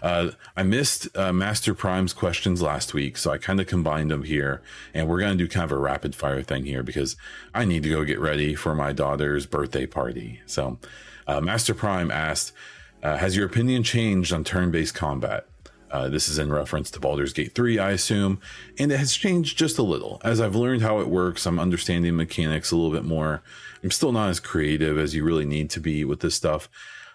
Uh, 0.02 0.32
I 0.56 0.62
missed 0.62 1.08
uh, 1.18 1.34
Master 1.34 1.74
Prime's 1.74 2.14
questions 2.14 2.62
last 2.62 2.94
week, 2.94 3.18
so 3.18 3.32
I 3.32 3.40
kind 3.40 3.60
of 3.60 3.66
combined 3.66 4.12
them 4.12 4.24
here, 4.24 4.62
and 4.94 5.08
we're 5.08 5.20
going 5.20 5.36
to 5.36 5.44
do 5.44 5.48
kind 5.48 5.64
of 5.64 5.72
a 5.72 5.80
rapid 5.80 6.14
fire 6.14 6.44
thing 6.44 6.66
here 6.66 6.84
because 6.84 7.16
I 7.54 7.66
need 7.66 7.82
to 7.82 7.90
go 7.90 8.04
get 8.04 8.20
ready 8.20 8.54
for 8.54 8.76
my 8.76 8.94
daughter's 8.94 9.48
birthday 9.48 9.88
party. 9.88 10.42
So, 10.46 10.78
uh, 11.26 11.42
Master 11.42 11.74
Prime 11.74 12.12
asked, 12.12 12.54
uh, 13.02 13.18
"Has 13.18 13.36
your 13.36 13.48
opinion 13.48 13.82
changed 13.82 14.32
on 14.32 14.44
turn-based 14.44 14.94
combat?" 14.94 15.48
Uh, 15.90 16.10
this 16.10 16.28
is 16.28 16.38
in 16.38 16.52
reference 16.52 16.92
to 16.92 17.00
Baldur's 17.00 17.34
Gate 17.34 17.56
3, 17.56 17.80
I 17.80 17.92
assume, 17.92 18.40
and 18.78 18.92
it 18.92 18.98
has 18.98 19.16
changed 19.16 19.58
just 19.58 19.78
a 19.78 19.84
little. 19.84 20.22
As 20.24 20.42
I've 20.42 20.56
learned 20.56 20.82
how 20.82 21.00
it 21.00 21.08
works, 21.08 21.46
I'm 21.46 21.60
understanding 21.60 22.16
mechanics 22.16 22.72
a 22.72 22.76
little 22.76 22.92
bit 22.92 23.06
more. 23.06 23.42
I'm 23.84 23.92
still 23.92 24.12
not 24.12 24.30
as 24.30 24.40
creative 24.40 24.98
as 24.98 25.16
you 25.16 25.24
really 25.24 25.46
need 25.46 25.70
to 25.72 25.80
be 25.80 26.04
with 26.04 26.20
this 26.20 26.36
stuff. 26.36 26.70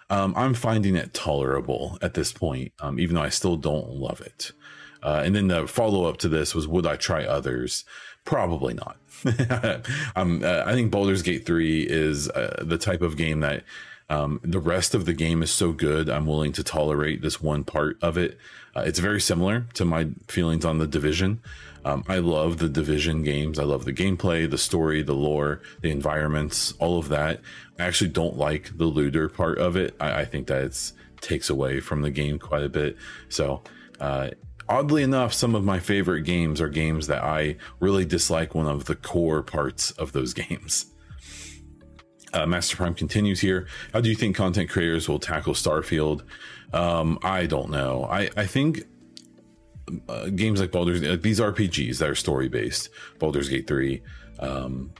Um, 0.09 0.33
I'm 0.35 0.53
finding 0.53 0.95
it 0.95 1.13
tolerable 1.13 1.97
at 2.01 2.13
this 2.13 2.31
point, 2.31 2.71
um, 2.79 2.99
even 2.99 3.15
though 3.15 3.21
I 3.21 3.29
still 3.29 3.57
don't 3.57 3.89
love 3.89 4.21
it. 4.21 4.51
Uh, 5.01 5.21
and 5.25 5.35
then 5.35 5.47
the 5.47 5.67
follow 5.67 6.05
up 6.05 6.17
to 6.17 6.29
this 6.29 6.55
was, 6.55 6.67
would 6.67 6.87
I 6.87 6.95
try 6.95 7.25
others? 7.25 7.85
Probably 8.25 8.73
not. 8.73 8.97
um, 10.15 10.43
uh, 10.43 10.63
I 10.65 10.73
think 10.73 10.91
Baldur's 10.91 11.21
Gate 11.21 11.45
3 11.45 11.83
is 11.83 12.29
uh, 12.29 12.63
the 12.65 12.77
type 12.77 13.01
of 13.01 13.17
game 13.17 13.41
that 13.41 13.63
um, 14.09 14.39
the 14.43 14.59
rest 14.59 14.93
of 14.93 15.05
the 15.05 15.13
game 15.13 15.41
is 15.41 15.51
so 15.51 15.71
good, 15.71 16.09
I'm 16.09 16.25
willing 16.25 16.51
to 16.53 16.63
tolerate 16.63 17.21
this 17.21 17.41
one 17.41 17.63
part 17.63 17.97
of 18.01 18.17
it. 18.17 18.37
Uh, 18.75 18.81
it's 18.81 18.99
very 18.99 19.21
similar 19.21 19.65
to 19.75 19.85
my 19.85 20.09
feelings 20.27 20.65
on 20.65 20.79
the 20.79 20.87
Division. 20.87 21.41
Um, 21.85 22.03
I 22.07 22.19
love 22.19 22.57
the 22.57 22.69
Division 22.69 23.23
games. 23.23 23.59
I 23.59 23.63
love 23.63 23.85
the 23.85 23.93
gameplay, 23.93 24.49
the 24.49 24.57
story, 24.57 25.01
the 25.01 25.13
lore, 25.13 25.61
the 25.81 25.91
environments, 25.91 26.73
all 26.79 26.97
of 26.97 27.09
that. 27.09 27.41
I 27.77 27.83
actually 27.83 28.09
don't 28.09 28.37
like 28.37 28.77
the 28.77 28.85
looter 28.85 29.29
part 29.29 29.57
of 29.57 29.75
it. 29.75 29.95
I, 29.99 30.21
I 30.21 30.25
think 30.25 30.47
that 30.47 30.63
it 30.63 30.91
takes 31.21 31.49
away 31.49 31.79
from 31.79 32.01
the 32.01 32.11
game 32.11 32.39
quite 32.39 32.63
a 32.63 32.69
bit. 32.69 32.97
So, 33.29 33.63
uh, 33.99 34.31
oddly 34.69 35.03
enough, 35.03 35.33
some 35.33 35.55
of 35.55 35.63
my 35.63 35.79
favorite 35.79 36.21
games 36.21 36.61
are 36.61 36.69
games 36.69 37.07
that 37.07 37.23
I 37.23 37.57
really 37.79 38.05
dislike 38.05 38.55
one 38.55 38.67
of 38.67 38.85
the 38.85 38.95
core 38.95 39.43
parts 39.43 39.91
of 39.91 40.13
those 40.13 40.33
games. 40.33 40.92
Uh, 42.33 42.45
Master 42.47 42.75
Prime 42.75 42.95
continues 42.95 43.39
here. 43.39 43.67
How 43.93 44.01
do 44.01 44.09
you 44.09 44.15
think 44.15 44.35
content 44.35 44.69
creators 44.69 45.07
will 45.07 45.19
tackle 45.19 45.53
Starfield? 45.53 46.23
Um, 46.73 47.19
I 47.21 47.45
don't 47.45 47.69
know. 47.69 48.05
I, 48.05 48.29
I 48.35 48.47
think 48.47 48.83
uh, 50.09 50.29
games 50.29 50.59
like 50.59 50.71
Baldur's 50.71 51.03
uh, 51.03 51.17
these 51.21 51.39
RPGs 51.39 51.99
that 51.99 52.09
are 52.09 52.15
story 52.15 52.49
based, 52.49 52.89
Baldur's 53.19 53.49
Gate 53.49 53.67
3, 53.67 54.01
um, 54.39 54.91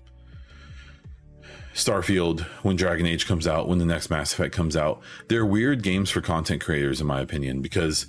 Starfield, 1.73 2.41
when 2.61 2.75
Dragon 2.75 3.05
Age 3.05 3.25
comes 3.25 3.47
out, 3.47 3.67
when 3.67 3.79
the 3.79 3.85
next 3.85 4.09
Mass 4.09 4.33
Effect 4.33 4.53
comes 4.53 4.77
out, 4.77 5.01
they're 5.27 5.45
weird 5.45 5.81
games 5.81 6.11
for 6.11 6.21
content 6.21 6.61
creators, 6.61 7.01
in 7.01 7.07
my 7.07 7.19
opinion, 7.19 7.61
because 7.61 8.05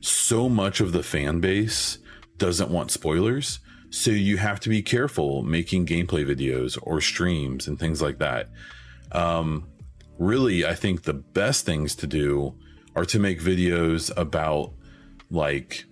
so 0.00 0.48
much 0.48 0.80
of 0.80 0.92
the 0.92 1.02
fan 1.02 1.40
base 1.40 1.98
doesn't 2.36 2.70
want 2.70 2.92
spoilers. 2.92 3.58
So 3.90 4.10
you 4.10 4.36
have 4.36 4.60
to 4.60 4.68
be 4.68 4.82
careful 4.82 5.42
making 5.42 5.86
gameplay 5.86 6.26
videos 6.26 6.78
or 6.82 7.00
streams 7.00 7.66
and 7.66 7.78
things 7.78 8.02
like 8.02 8.18
that. 8.18 8.48
Um, 9.12 9.68
really, 10.18 10.66
I 10.66 10.74
think 10.74 11.02
the 11.02 11.14
best 11.14 11.64
things 11.64 11.94
to 11.96 12.06
do 12.06 12.54
are 12.94 13.04
to 13.06 13.18
make 13.18 13.40
videos 13.40 14.10
about 14.16 14.72
like, 15.30 15.84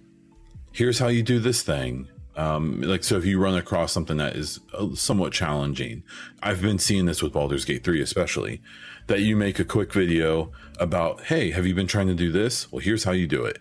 here's 0.73 0.99
how 0.99 1.09
you 1.09 1.23
do 1.23 1.39
this 1.39 1.63
thing. 1.63 2.09
Um, 2.37 2.83
like, 2.83 3.03
so 3.03 3.17
if 3.17 3.25
you 3.25 3.41
run 3.41 3.55
across 3.55 3.93
something 3.93 4.19
that 4.19 4.37
is 4.37 4.61
uh, 4.75 4.95
somewhat 4.95 5.33
challenging, 5.33 6.03
I've 6.43 6.61
been 6.61 6.79
seeing 6.79 7.07
this 7.07 7.23
with 7.23 7.33
Baldur's 7.33 7.65
Gate 7.65 7.83
3, 7.83 8.03
especially 8.03 8.61
that 9.07 9.21
you 9.21 9.37
make 9.37 9.59
a 9.59 9.65
quick 9.65 9.93
video 9.93 10.53
about, 10.79 11.25
hey, 11.25 11.51
have 11.53 11.67
you 11.67 11.75
been 11.75 11.87
trying 11.87 12.09
to 12.09 12.15
do 12.15 12.31
this? 12.31 12.71
Well, 12.71 12.81
here's 12.81 13.05
how 13.05 13.13
you 13.13 13.27
do 13.27 13.45
it. 13.45 13.59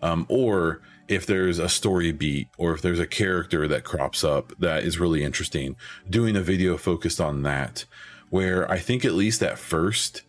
Um, 0.00 0.24
or 0.30 0.80
if 1.08 1.26
there's 1.26 1.58
a 1.58 1.68
story 1.68 2.12
beat 2.12 2.48
or 2.56 2.72
if 2.72 2.82
there's 2.82 2.98
a 2.98 3.06
character 3.06 3.68
that 3.68 3.84
crops 3.84 4.24
up 4.24 4.52
that 4.58 4.84
is 4.84 4.98
really 4.98 5.22
interesting, 5.22 5.76
doing 6.08 6.36
a 6.36 6.40
video 6.40 6.76
focused 6.76 7.20
on 7.20 7.42
that, 7.42 7.84
where 8.30 8.70
I 8.70 8.78
think 8.78 9.04
at 9.04 9.12
least 9.12 9.42
at 9.42 9.58
first, 9.58 10.22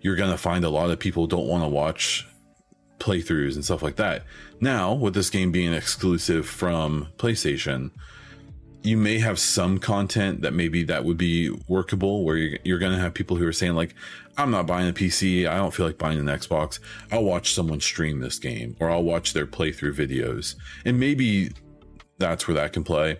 you're 0.00 0.16
going 0.16 0.30
to 0.30 0.38
find 0.38 0.64
a 0.64 0.70
lot 0.70 0.90
of 0.90 0.98
people 0.98 1.26
don't 1.26 1.46
want 1.46 1.62
to 1.62 1.68
watch 1.68 2.26
playthroughs 2.98 3.54
and 3.54 3.64
stuff 3.64 3.82
like 3.82 3.96
that. 3.96 4.24
Now, 4.60 4.92
with 4.94 5.14
this 5.14 5.30
game 5.30 5.52
being 5.52 5.72
exclusive 5.72 6.46
from 6.46 7.08
PlayStation, 7.18 7.90
you 8.84 8.96
may 8.96 9.18
have 9.18 9.38
some 9.38 9.78
content 9.78 10.42
that 10.42 10.52
maybe 10.52 10.82
that 10.84 11.04
would 11.04 11.16
be 11.16 11.50
workable 11.68 12.24
where 12.24 12.36
you're, 12.36 12.58
you're 12.64 12.78
going 12.78 12.92
to 12.92 12.98
have 12.98 13.14
people 13.14 13.36
who 13.36 13.46
are 13.46 13.52
saying 13.52 13.74
like 13.74 13.94
i'm 14.36 14.50
not 14.50 14.66
buying 14.66 14.88
a 14.88 14.92
pc 14.92 15.48
i 15.48 15.56
don't 15.56 15.72
feel 15.72 15.86
like 15.86 15.98
buying 15.98 16.18
an 16.18 16.26
xbox. 16.26 16.78
I'll 17.10 17.24
watch 17.24 17.54
someone 17.54 17.80
stream 17.80 18.20
this 18.20 18.38
game 18.38 18.76
or 18.80 18.90
i'll 18.90 19.02
watch 19.02 19.32
their 19.32 19.46
playthrough 19.46 19.94
videos. 19.94 20.56
And 20.84 20.98
maybe 20.98 21.52
that's 22.18 22.46
where 22.46 22.54
that 22.54 22.72
can 22.72 22.84
play. 22.84 23.18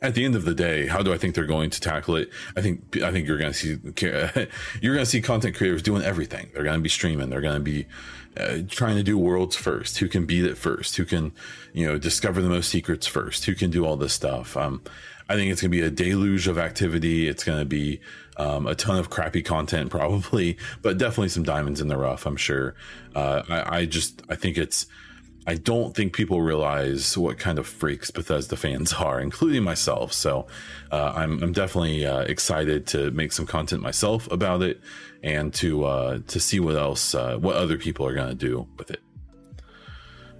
At 0.00 0.14
the 0.14 0.24
end 0.24 0.34
of 0.34 0.44
the 0.44 0.54
day 0.54 0.86
how 0.86 1.02
do 1.02 1.12
i 1.12 1.18
think 1.18 1.34
they're 1.34 1.46
going 1.46 1.70
to 1.70 1.80
tackle 1.80 2.16
it? 2.16 2.30
I 2.56 2.60
think 2.60 3.00
i 3.02 3.10
think 3.10 3.26
you're 3.26 3.38
going 3.38 3.52
to 3.52 3.58
see 3.58 3.78
you're 4.82 4.94
going 4.94 5.04
to 5.04 5.10
see 5.10 5.20
content 5.22 5.56
creators 5.56 5.82
doing 5.82 6.02
everything. 6.02 6.50
They're 6.52 6.64
going 6.64 6.78
to 6.78 6.82
be 6.82 6.88
streaming. 6.88 7.30
They're 7.30 7.40
going 7.40 7.54
to 7.54 7.60
be 7.60 7.86
uh, 8.36 8.58
trying 8.68 8.96
to 8.96 9.02
do 9.02 9.18
worlds 9.18 9.56
first, 9.56 9.98
who 9.98 10.08
can 10.08 10.26
beat 10.26 10.44
it 10.44 10.56
first, 10.56 10.96
who 10.96 11.04
can, 11.04 11.32
you 11.72 11.86
know, 11.86 11.98
discover 11.98 12.40
the 12.40 12.48
most 12.48 12.70
secrets 12.70 13.06
first, 13.06 13.44
who 13.44 13.54
can 13.54 13.70
do 13.70 13.84
all 13.84 13.96
this 13.96 14.12
stuff. 14.12 14.56
Um, 14.56 14.82
I 15.28 15.34
think 15.34 15.52
it's 15.52 15.60
going 15.60 15.70
to 15.70 15.76
be 15.76 15.82
a 15.82 15.90
deluge 15.90 16.48
of 16.48 16.58
activity. 16.58 17.28
It's 17.28 17.44
going 17.44 17.58
to 17.58 17.64
be 17.64 18.00
um, 18.36 18.66
a 18.66 18.74
ton 18.74 18.98
of 18.98 19.10
crappy 19.10 19.42
content, 19.42 19.90
probably, 19.90 20.58
but 20.82 20.98
definitely 20.98 21.28
some 21.28 21.42
diamonds 21.42 21.80
in 21.80 21.88
the 21.88 21.96
rough. 21.96 22.26
I'm 22.26 22.36
sure. 22.36 22.74
Uh, 23.14 23.42
I, 23.48 23.78
I 23.78 23.84
just 23.86 24.22
I 24.28 24.34
think 24.34 24.56
it's 24.56 24.86
I 25.46 25.54
don't 25.54 25.94
think 25.94 26.12
people 26.12 26.40
realize 26.40 27.18
what 27.18 27.38
kind 27.38 27.58
of 27.58 27.66
freaks 27.66 28.10
Bethesda 28.10 28.56
fans 28.56 28.92
are, 28.98 29.20
including 29.20 29.62
myself. 29.62 30.12
So 30.12 30.46
uh, 30.90 31.12
I'm, 31.16 31.42
I'm 31.42 31.52
definitely 31.52 32.06
uh, 32.06 32.20
excited 32.20 32.86
to 32.88 33.10
make 33.10 33.32
some 33.32 33.46
content 33.46 33.82
myself 33.82 34.30
about 34.30 34.62
it 34.62 34.80
and 35.22 35.52
to 35.54 35.84
uh, 35.84 36.18
to 36.28 36.40
see 36.40 36.60
what 36.60 36.76
else, 36.76 37.14
uh, 37.14 37.36
what 37.38 37.56
other 37.56 37.76
people 37.76 38.06
are 38.06 38.14
going 38.14 38.28
to 38.28 38.34
do 38.34 38.68
with 38.76 38.90
it. 38.90 39.00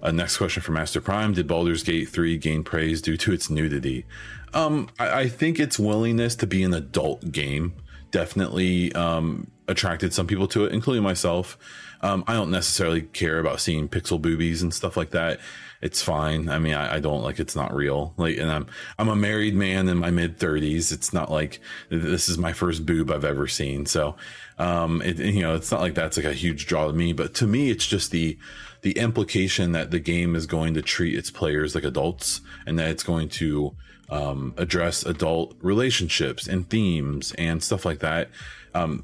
Uh, 0.01 0.11
next 0.11 0.37
question 0.37 0.61
from 0.61 0.75
Master 0.75 0.99
Prime: 0.99 1.33
Did 1.33 1.47
Baldur's 1.47 1.83
Gate 1.83 2.09
3 2.09 2.37
gain 2.37 2.63
praise 2.63 3.01
due 3.01 3.17
to 3.17 3.31
its 3.31 3.49
nudity? 3.49 4.05
Um, 4.53 4.89
I, 4.99 5.21
I 5.21 5.29
think 5.29 5.59
its 5.59 5.79
willingness 5.79 6.35
to 6.37 6.47
be 6.47 6.63
an 6.63 6.73
adult 6.73 7.31
game 7.31 7.73
definitely 8.11 8.93
um, 8.93 9.49
attracted 9.67 10.13
some 10.13 10.27
people 10.27 10.47
to 10.47 10.65
it, 10.65 10.71
including 10.71 11.03
myself. 11.03 11.57
Um, 12.03 12.23
I 12.27 12.33
don't 12.33 12.51
necessarily 12.51 13.01
care 13.01 13.39
about 13.39 13.61
seeing 13.61 13.87
pixel 13.87 14.21
boobies 14.21 14.61
and 14.61 14.73
stuff 14.73 14.97
like 14.97 15.11
that. 15.11 15.39
It's 15.81 16.01
fine. 16.01 16.49
I 16.49 16.59
mean, 16.59 16.75
I, 16.75 16.95
I 16.95 16.99
don't 16.99 17.23
like 17.23 17.39
it's 17.39 17.55
not 17.55 17.73
real. 17.73 18.13
Like, 18.17 18.37
and 18.37 18.51
I'm 18.51 18.67
I'm 18.99 19.09
a 19.09 19.15
married 19.15 19.55
man 19.55 19.89
in 19.89 19.97
my 19.97 20.11
mid 20.11 20.37
thirties. 20.37 20.91
It's 20.91 21.13
not 21.13 21.31
like 21.31 21.59
this 21.89 22.29
is 22.29 22.37
my 22.37 22.53
first 22.53 22.85
boob 22.85 23.09
I've 23.09 23.25
ever 23.25 23.47
seen. 23.47 23.85
So, 23.85 24.15
um, 24.57 25.01
it, 25.01 25.17
you 25.17 25.41
know, 25.41 25.55
it's 25.55 25.71
not 25.71 25.81
like 25.81 25.95
that's 25.95 26.17
like 26.17 26.25
a 26.25 26.33
huge 26.33 26.67
draw 26.67 26.87
to 26.87 26.93
me. 26.93 27.13
But 27.13 27.33
to 27.35 27.47
me, 27.47 27.69
it's 27.69 27.87
just 27.87 28.11
the 28.11 28.37
the 28.81 28.97
implication 28.97 29.71
that 29.71 29.91
the 29.91 29.99
game 29.99 30.35
is 30.35 30.45
going 30.45 30.73
to 30.73 30.81
treat 30.81 31.17
its 31.17 31.31
players 31.31 31.73
like 31.73 31.85
adults 31.85 32.41
and 32.67 32.77
that 32.79 32.89
it's 32.89 33.03
going 33.03 33.29
to 33.29 33.75
um, 34.09 34.53
address 34.57 35.05
adult 35.05 35.55
relationships 35.61 36.47
and 36.47 36.69
themes 36.69 37.33
and 37.37 37.63
stuff 37.63 37.85
like 37.85 37.99
that. 37.99 38.29
Um, 38.73 39.03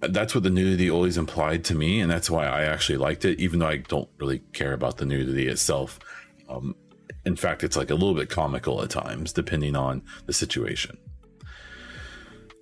that's 0.00 0.34
what 0.34 0.44
the 0.44 0.50
nudity 0.50 0.90
always 0.90 1.16
implied 1.16 1.64
to 1.64 1.74
me, 1.74 2.00
and 2.00 2.10
that's 2.10 2.30
why 2.30 2.46
I 2.46 2.62
actually 2.62 2.98
liked 2.98 3.24
it, 3.24 3.40
even 3.40 3.58
though 3.58 3.68
I 3.68 3.78
don't 3.78 4.08
really 4.18 4.40
care 4.52 4.72
about 4.72 4.98
the 4.98 5.04
nudity 5.04 5.48
itself. 5.48 5.98
Um, 6.48 6.74
in 7.24 7.36
fact, 7.36 7.64
it's 7.64 7.76
like 7.76 7.90
a 7.90 7.94
little 7.94 8.14
bit 8.14 8.30
comical 8.30 8.82
at 8.82 8.90
times, 8.90 9.32
depending 9.32 9.76
on 9.76 10.02
the 10.26 10.32
situation. 10.32 10.98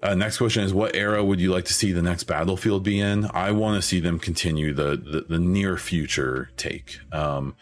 Uh, 0.03 0.15
next 0.15 0.39
question 0.39 0.63
is 0.63 0.73
What 0.73 0.95
era 0.95 1.25
would 1.25 1.41
you 1.41 1.53
like 1.53 1.65
to 1.67 1.75
see 1.75 1.93
the 1.93 2.03
next 2.03 2.25
Battlefield 2.25 2.83
be 2.83 3.01
in? 3.01 3.29
I 3.33 3.51
want 3.53 3.81
to 3.81 3.87
see 3.87 4.01
them 4.01 4.19
continue 4.19 4.73
the, 4.73 4.97
the, 4.97 5.27
the 5.29 5.39
near 5.39 5.77
future 5.77 6.51
take. 6.57 6.99
Um, 7.13 7.55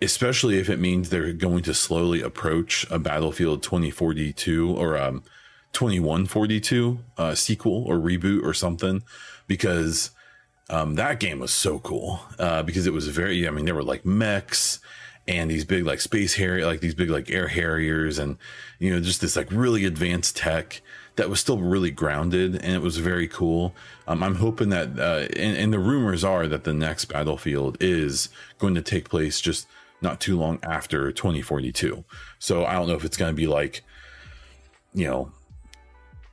especially 0.00 0.58
if 0.58 0.68
it 0.68 0.78
means 0.78 1.08
they're 1.08 1.32
going 1.32 1.62
to 1.62 1.72
slowly 1.72 2.20
approach 2.20 2.86
a 2.90 2.98
Battlefield 2.98 3.62
2042 3.62 4.76
or 4.76 4.98
um, 4.98 5.22
2142 5.76 6.98
uh, 7.18 7.34
sequel 7.34 7.84
or 7.84 7.98
reboot 7.98 8.42
or 8.42 8.54
something 8.54 9.02
because 9.46 10.10
um, 10.70 10.94
that 10.94 11.20
game 11.20 11.38
was 11.38 11.52
so 11.52 11.78
cool 11.80 12.18
uh, 12.38 12.62
because 12.62 12.86
it 12.86 12.94
was 12.94 13.08
very 13.08 13.46
i 13.46 13.50
mean 13.50 13.66
there 13.66 13.74
were 13.74 13.82
like 13.82 14.06
mechs 14.06 14.80
and 15.28 15.50
these 15.50 15.66
big 15.66 15.84
like 15.84 16.00
space 16.00 16.32
harrier 16.32 16.64
like 16.64 16.80
these 16.80 16.94
big 16.94 17.10
like 17.10 17.30
air 17.30 17.48
harriers 17.48 18.18
and 18.18 18.38
you 18.78 18.90
know 18.90 19.00
just 19.00 19.20
this 19.20 19.36
like 19.36 19.52
really 19.52 19.84
advanced 19.84 20.34
tech 20.34 20.80
that 21.16 21.28
was 21.28 21.40
still 21.40 21.58
really 21.58 21.90
grounded 21.90 22.54
and 22.54 22.72
it 22.74 22.80
was 22.80 22.96
very 22.96 23.28
cool. 23.28 23.74
Um, 24.08 24.22
i'm 24.22 24.36
hoping 24.36 24.70
that 24.70 24.98
uh, 24.98 25.26
and, 25.38 25.58
and 25.58 25.72
the 25.74 25.78
rumors 25.78 26.24
are 26.24 26.46
that 26.46 26.64
the 26.64 26.72
next 26.72 27.04
battlefield 27.04 27.76
is 27.80 28.30
going 28.58 28.74
to 28.76 28.82
take 28.82 29.10
place 29.10 29.42
just 29.42 29.68
not 30.00 30.20
too 30.20 30.38
long 30.38 30.58
after 30.62 31.12
2042 31.12 32.02
so 32.38 32.64
i 32.64 32.72
don't 32.72 32.88
know 32.88 32.94
if 32.94 33.04
it's 33.04 33.18
going 33.18 33.30
to 33.30 33.36
be 33.36 33.46
like 33.46 33.82
you 34.94 35.06
know 35.06 35.30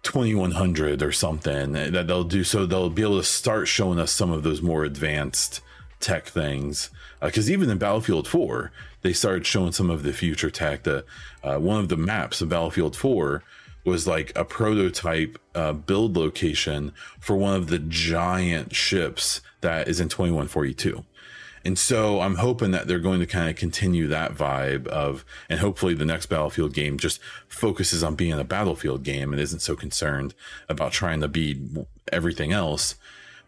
2100 0.04 1.02
or 1.02 1.12
something 1.12 1.72
that 1.72 2.08
they'll 2.08 2.24
do 2.24 2.44
so 2.44 2.66
they'll 2.66 2.90
be 2.90 3.02
able 3.02 3.18
to 3.18 3.24
start 3.24 3.68
showing 3.68 4.00
us 4.00 4.12
some 4.12 4.32
of 4.32 4.44
those 4.44 4.62
more 4.62 4.84
advanced 4.84 5.62
tech 6.00 6.28
things 6.28 6.90
because 7.22 7.50
uh, 7.50 7.54
even 7.54 7.70
in 7.70 7.78
Battlefield 7.78 8.28
4, 8.28 8.72
they 9.02 9.14
started 9.14 9.46
showing 9.46 9.72
some 9.72 9.90
of 9.90 10.04
the 10.04 10.14
future 10.14 10.50
tech. 10.50 10.84
The 10.84 11.06
uh, 11.44 11.58
one 11.58 11.80
of 11.80 11.90
the 11.90 11.98
maps 11.98 12.42
of 12.42 12.50
Battlefield 12.50 12.96
4 12.96 13.44
was 13.86 14.08
like 14.08 14.32
a 14.36 14.46
prototype 14.46 15.38
uh, 15.56 15.74
build 15.74 16.16
location 16.16 16.94
for 17.20 17.36
one 17.36 17.56
of 17.56 17.68
the 17.68 17.80
giant 17.80 18.76
ships 18.76 19.42
that 19.62 19.88
is 19.88 20.00
in 20.00 20.10
2142. 20.10 21.04
And 21.66 21.80
so 21.80 22.20
I'm 22.20 22.36
hoping 22.36 22.72
that 22.72 22.88
they're 22.88 23.00
going 23.00 23.22
to 23.22 23.26
kind 23.26 23.50
of 23.50 23.56
continue 23.56 24.08
that 24.08 24.34
vibe 24.34 24.86
of, 24.88 25.24
and 25.50 25.60
hopefully 25.60 25.94
the 25.94 26.06
next 26.06 26.26
Battlefield 26.26 26.74
game 26.74 26.98
just 26.98 27.22
focuses 27.48 28.04
on 28.04 28.16
being 28.16 28.34
a 28.34 28.44
Battlefield 28.44 29.04
game 29.04 29.32
and 29.32 29.42
isn't 29.42 29.62
so 29.62 29.76
concerned 29.76 30.34
about 30.68 30.92
trying 30.92 31.22
to 31.22 31.28
be 31.28 31.62
everything 32.12 32.52
else. 32.52 32.96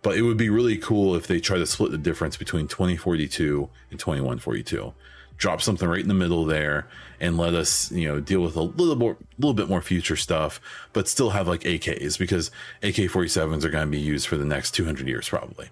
But 0.02 0.18
it 0.18 0.22
would 0.22 0.38
be 0.38 0.50
really 0.50 0.78
cool 0.78 1.16
if 1.16 1.28
they 1.28 1.40
try 1.40 1.58
to 1.58 1.66
split 1.66 1.92
the 1.92 1.98
difference 1.98 2.38
between 2.38 2.68
2042 2.68 3.70
and 3.92 4.00
2142 4.00 4.94
drop 5.38 5.62
something 5.62 5.88
right 5.88 6.02
in 6.02 6.08
the 6.08 6.14
middle 6.14 6.46
there 6.46 6.88
and 7.20 7.38
let 7.38 7.54
us 7.54 7.92
you 7.92 8.08
know 8.08 8.20
deal 8.20 8.42
with 8.42 8.56
a 8.56 8.62
little 8.62 8.96
more 8.96 9.18
little 9.38 9.54
bit 9.54 9.68
more 9.68 9.82
future 9.82 10.16
stuff 10.16 10.62
but 10.94 11.08
still 11.08 11.32
have 11.32 11.48
like 11.48 11.66
ak's 11.66 12.18
because 12.18 12.52
ak-47s 12.84 13.64
are 13.64 13.70
going 13.70 13.86
to 13.86 13.92
be 13.92 14.00
used 14.00 14.28
for 14.28 14.38
the 14.38 14.46
next 14.46 14.72
200 14.72 15.08
years 15.08 15.28
probably 15.28 15.70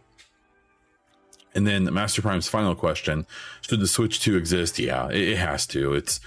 and 1.56 1.68
then 1.68 1.91
master 1.93 2.22
prime's 2.22 2.47
final 2.47 2.76
question 2.76 3.26
should 3.62 3.80
the 3.80 3.88
switch 3.88 4.20
2 4.22 4.36
exist? 4.36 4.80
Yeah 4.80 5.10
it, 5.10 5.30
it 5.30 5.38
has 5.38 5.66
to. 5.68 5.93
It's 5.93 6.20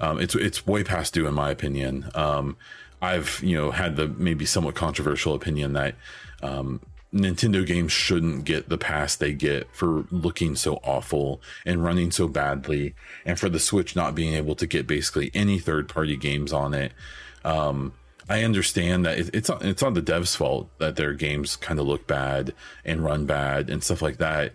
um, 0.00 0.18
it's 0.18 0.34
it's 0.34 0.66
way 0.66 0.82
past 0.84 1.14
due 1.14 1.26
in 1.26 1.34
my 1.34 1.50
opinion. 1.50 2.10
Um, 2.14 2.56
i've 3.02 3.40
you 3.42 3.56
know 3.56 3.70
had 3.70 3.96
the 3.96 4.08
maybe 4.08 4.44
somewhat 4.44 4.74
controversial 4.74 5.34
opinion 5.34 5.72
that 5.72 5.94
um, 6.42 6.80
Nintendo 7.12 7.66
games 7.66 7.90
shouldn't 7.90 8.44
get 8.44 8.68
the 8.68 8.78
pass 8.78 9.16
they 9.16 9.32
get 9.32 9.68
for 9.74 10.04
looking 10.10 10.54
so 10.54 10.76
awful 10.84 11.42
and 11.66 11.82
running 11.82 12.10
so 12.10 12.28
badly, 12.28 12.94
and 13.24 13.38
for 13.38 13.48
the 13.48 13.58
Switch 13.58 13.96
not 13.96 14.14
being 14.14 14.34
able 14.34 14.54
to 14.54 14.66
get 14.66 14.86
basically 14.86 15.30
any 15.34 15.58
third 15.58 15.88
party 15.88 16.16
games 16.16 16.52
on 16.52 16.72
it. 16.72 16.92
Um, 17.44 17.92
I 18.30 18.44
understand 18.44 19.04
that 19.06 19.18
it's 19.34 19.50
on, 19.50 19.66
it's 19.66 19.82
on 19.82 19.94
the 19.94 20.02
devs' 20.02 20.36
fault 20.36 20.70
that 20.78 20.94
their 20.94 21.14
games 21.14 21.56
kind 21.56 21.80
of 21.80 21.86
look 21.86 22.06
bad 22.06 22.54
and 22.84 23.04
run 23.04 23.26
bad 23.26 23.68
and 23.68 23.82
stuff 23.82 24.00
like 24.00 24.18
that. 24.18 24.52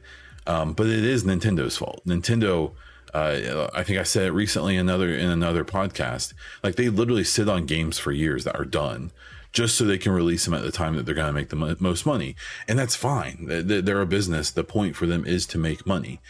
Um, 0.48 0.72
but 0.72 0.88
it 0.88 1.04
is 1.04 1.26
Nintendo's 1.26 1.76
fault. 1.76 2.02
Nintendo, 2.08 2.72
uh, 3.14 3.68
I 3.74 3.84
think 3.84 4.00
I 4.00 4.04
said 4.04 4.28
it 4.28 4.32
recently 4.32 4.78
another 4.78 5.14
in 5.14 5.30
another 5.30 5.66
podcast. 5.66 6.34
Like 6.64 6.78
they 6.78 6.88
literally 6.88 7.26
sit 7.26 7.50
on 7.50 7.66
games 7.66 8.00
for 8.00 8.14
years 8.14 8.46
that 8.46 8.58
are 8.58 8.66
done 8.66 9.12
just 9.52 9.76
so 9.76 9.84
they 9.84 9.98
can 9.98 10.14
release 10.14 10.46
them 10.46 10.54
at 10.54 10.64
the 10.64 10.72
time 10.72 10.96
that 10.96 11.06
they're 11.06 11.14
going 11.14 11.28
to 11.28 11.34
make 11.34 11.50
the 11.50 11.78
most 11.80 12.06
money. 12.06 12.38
And 12.70 12.80
that's 12.80 12.96
fine. 12.96 13.46
They're 13.48 14.02
a 14.02 14.06
business. 14.06 14.52
The 14.52 14.64
point 14.64 14.96
for 14.96 15.06
them 15.06 15.26
is 15.26 15.46
to 15.48 15.58
make 15.58 15.86
money. 15.86 16.22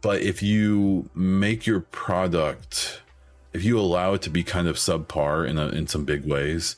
But 0.00 0.22
if 0.22 0.42
you 0.42 1.08
make 1.14 1.66
your 1.66 1.80
product, 1.80 3.02
if 3.52 3.64
you 3.64 3.78
allow 3.78 4.14
it 4.14 4.22
to 4.22 4.30
be 4.30 4.42
kind 4.42 4.68
of 4.68 4.76
subpar 4.76 5.48
in 5.48 5.58
a, 5.58 5.68
in 5.68 5.86
some 5.86 6.04
big 6.04 6.24
ways, 6.24 6.76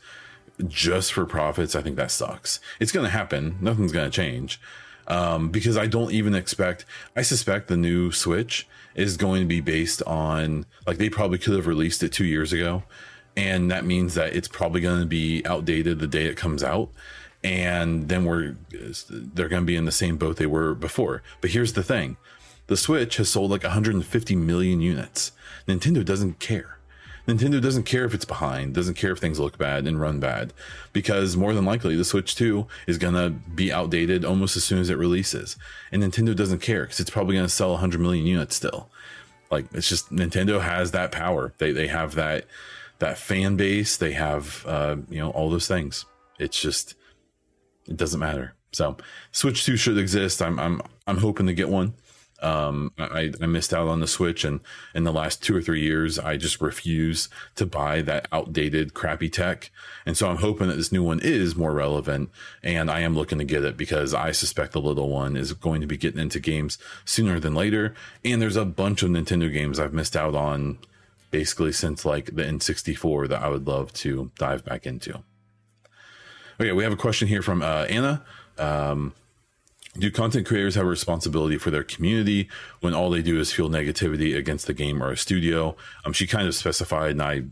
just 0.67 1.13
for 1.13 1.25
profits, 1.25 1.75
I 1.75 1.83
think 1.83 1.97
that 1.97 2.11
sucks. 2.11 2.61
It's 2.81 2.93
going 2.93 3.05
to 3.05 3.11
happen. 3.11 3.57
Nothing's 3.61 3.93
going 3.93 4.11
to 4.11 4.15
change. 4.15 4.61
Um, 5.09 5.51
because 5.51 5.77
I 5.77 5.87
don't 5.87 6.13
even 6.13 6.35
expect, 6.35 6.85
I 7.17 7.23
suspect 7.23 7.69
the 7.69 7.77
new 7.77 8.13
Switch 8.13 8.69
is 8.95 9.17
going 9.17 9.43
to 9.43 9.49
be 9.49 9.61
based 9.61 10.03
on, 10.05 10.65
like, 10.87 10.99
they 10.99 11.11
probably 11.11 11.39
could 11.39 11.55
have 11.55 11.67
released 11.67 12.03
it 12.03 12.13
two 12.13 12.25
years 12.25 12.53
ago 12.53 12.85
and 13.37 13.71
that 13.71 13.85
means 13.85 14.15
that 14.15 14.35
it's 14.35 14.49
probably 14.49 14.81
going 14.81 15.01
to 15.01 15.07
be 15.07 15.45
outdated 15.47 15.99
the 15.99 16.07
day 16.07 16.27
it 16.27 16.37
comes 16.37 16.63
out 16.63 16.91
and 17.43 18.09
then 18.09 18.25
we're 18.25 18.55
they're 19.11 19.49
going 19.49 19.63
to 19.63 19.67
be 19.67 19.77
in 19.77 19.85
the 19.85 19.93
same 19.93 20.17
boat 20.17 20.37
they 20.37 20.47
were 20.47 20.75
before 20.75 21.23
but 21.41 21.51
here's 21.51 21.73
the 21.73 21.83
thing 21.83 22.17
the 22.67 22.77
switch 22.77 23.17
has 23.17 23.29
sold 23.29 23.51
like 23.51 23.63
150 23.63 24.37
million 24.37 24.81
units 24.81 25.33
nintendo 25.67 26.05
doesn't 26.05 26.39
care 26.39 26.79
nintendo 27.27 27.61
doesn't 27.63 27.85
care 27.85 28.05
if 28.05 28.15
it's 28.15 28.25
behind 28.25 28.75
doesn't 28.75 28.95
care 28.95 29.13
if 29.13 29.19
things 29.19 29.39
look 29.39 29.59
bad 29.59 29.87
and 29.87 30.01
run 30.01 30.19
bad 30.19 30.53
because 30.93 31.37
more 31.37 31.55
than 31.55 31.65
likely 31.65 31.97
the 31.97 32.05
switch 32.05 32.35
2 32.35 32.67
is 32.87 32.99
going 32.99 33.15
to 33.15 33.31
be 33.31 33.73
outdated 33.73 34.25
almost 34.25 34.57
as 34.57 34.65
soon 34.65 34.81
as 34.81 34.91
it 34.91 34.99
releases 34.99 35.57
and 35.93 36.03
nintendo 36.03 36.35
doesn't 36.35 36.61
care 36.61 36.83
because 36.83 37.01
it's 37.01 37.11
probably 37.11 37.35
going 37.35 37.47
to 37.47 37.53
sell 37.53 37.73
100 37.73 38.01
million 38.01 38.27
units 38.27 38.57
still 38.57 38.91
like 39.51 39.67
it's 39.73 39.89
just 39.89 40.11
nintendo 40.11 40.61
has 40.61 40.91
that 40.91 41.13
power 41.13 41.53
they, 41.59 41.73
they 41.73 41.87
have 41.87 42.15
that 42.15 42.47
that 43.03 43.19
fan 43.19 43.57
base. 43.57 43.97
They 43.97 44.13
have, 44.13 44.65
uh, 44.67 44.97
you 45.11 45.19
know, 45.19 45.31
all 45.31 45.51
those 45.51 45.67
things. 45.69 46.07
It's 46.39 46.59
just, 46.59 46.95
it 47.87 47.97
doesn't 47.97 48.21
matter. 48.21 48.55
So 48.71 48.97
Switch 49.33 49.67
2 49.67 49.77
should 49.77 49.99
exist. 49.99 50.41
I'm, 50.41 50.59
I'm, 50.59 50.81
I'm 51.07 51.19
hoping 51.19 51.47
to 51.47 51.53
get 51.53 51.69
one. 51.69 51.95
Um, 52.43 52.93
I, 52.99 53.33
I 53.41 53.47
missed 53.47 53.73
out 53.73 53.89
on 53.89 54.01
the 54.01 54.07
Switch, 54.07 54.45
and 54.45 54.61
in 54.95 55.05
the 55.05 55.13
last 55.13 55.43
two 55.43 55.57
or 55.57 55.63
three 55.63 55.83
years, 55.83 56.19
I 56.19 56.37
just 56.37 56.61
refuse 56.61 57.29
to 57.55 57.67
buy 57.67 58.03
that 58.03 58.29
outdated, 58.33 58.95
crappy 58.95 59.29
tech. 59.29 59.71
And 60.05 60.17
so 60.17 60.29
I'm 60.29 60.39
hoping 60.39 60.69
that 60.69 60.77
this 60.77 60.93
new 60.93 61.03
one 61.03 61.21
is 61.21 61.57
more 61.57 61.73
relevant, 61.73 62.31
and 62.63 62.91
I 62.91 63.01
am 63.01 63.15
looking 63.15 63.39
to 63.39 63.45
get 63.45 63.65
it 63.65 63.77
because 63.77 64.13
I 64.13 64.33
suspect 64.33 64.73
the 64.73 64.81
little 64.81 65.09
one 65.09 65.37
is 65.37 65.53
going 65.53 65.81
to 65.81 65.87
be 65.87 65.97
getting 65.97 66.21
into 66.21 66.41
games 66.41 66.79
sooner 67.05 67.39
than 67.39 67.55
later. 67.55 67.95
And 68.25 68.43
there's 68.43 68.57
a 68.57 68.65
bunch 68.65 69.03
of 69.03 69.11
Nintendo 69.11 69.53
games 69.53 69.79
I've 69.79 69.95
missed 69.95 70.17
out 70.17 70.35
on 70.35 70.79
basically 71.31 71.73
since 71.73 72.05
like 72.05 72.27
the 72.27 72.43
N64 72.43 73.29
that 73.29 73.43
I 73.43 73.49
would 73.49 73.67
love 73.67 73.93
to 73.95 74.31
dive 74.39 74.65
back 74.65 74.87
into. 74.87 75.23
Okay, 76.61 76.73
we 76.73 76.85
have 76.85 76.93
a 76.93 76.97
question 76.97 77.27
here 77.27 77.43
from 77.43 77.63
uh, 77.63 77.87
Anna. 77.89 78.23
Um, 78.59 79.15
do 79.99 80.11
content 80.11 80.47
creators 80.47 80.75
have 80.75 80.87
a 80.87 80.89
responsibility 80.89 81.59
for 81.59 81.71
their 81.71 81.85
community 81.85 82.49
when 82.81 82.95
all 82.95 83.11
they 83.11 83.23
do 83.23 83.39
is 83.39 83.53
fuel 83.53 83.69
negativity 83.69 84.37
against 84.37 84.67
the 84.67 84.75
game 84.75 85.03
or 85.03 85.11
a 85.11 85.17
studio? 85.17 85.77
Um, 86.05 86.13
she 86.13 86.27
kind 86.27 86.49
of 86.49 86.55
specified, 86.55 87.11
and 87.11 87.23
I 87.23 87.43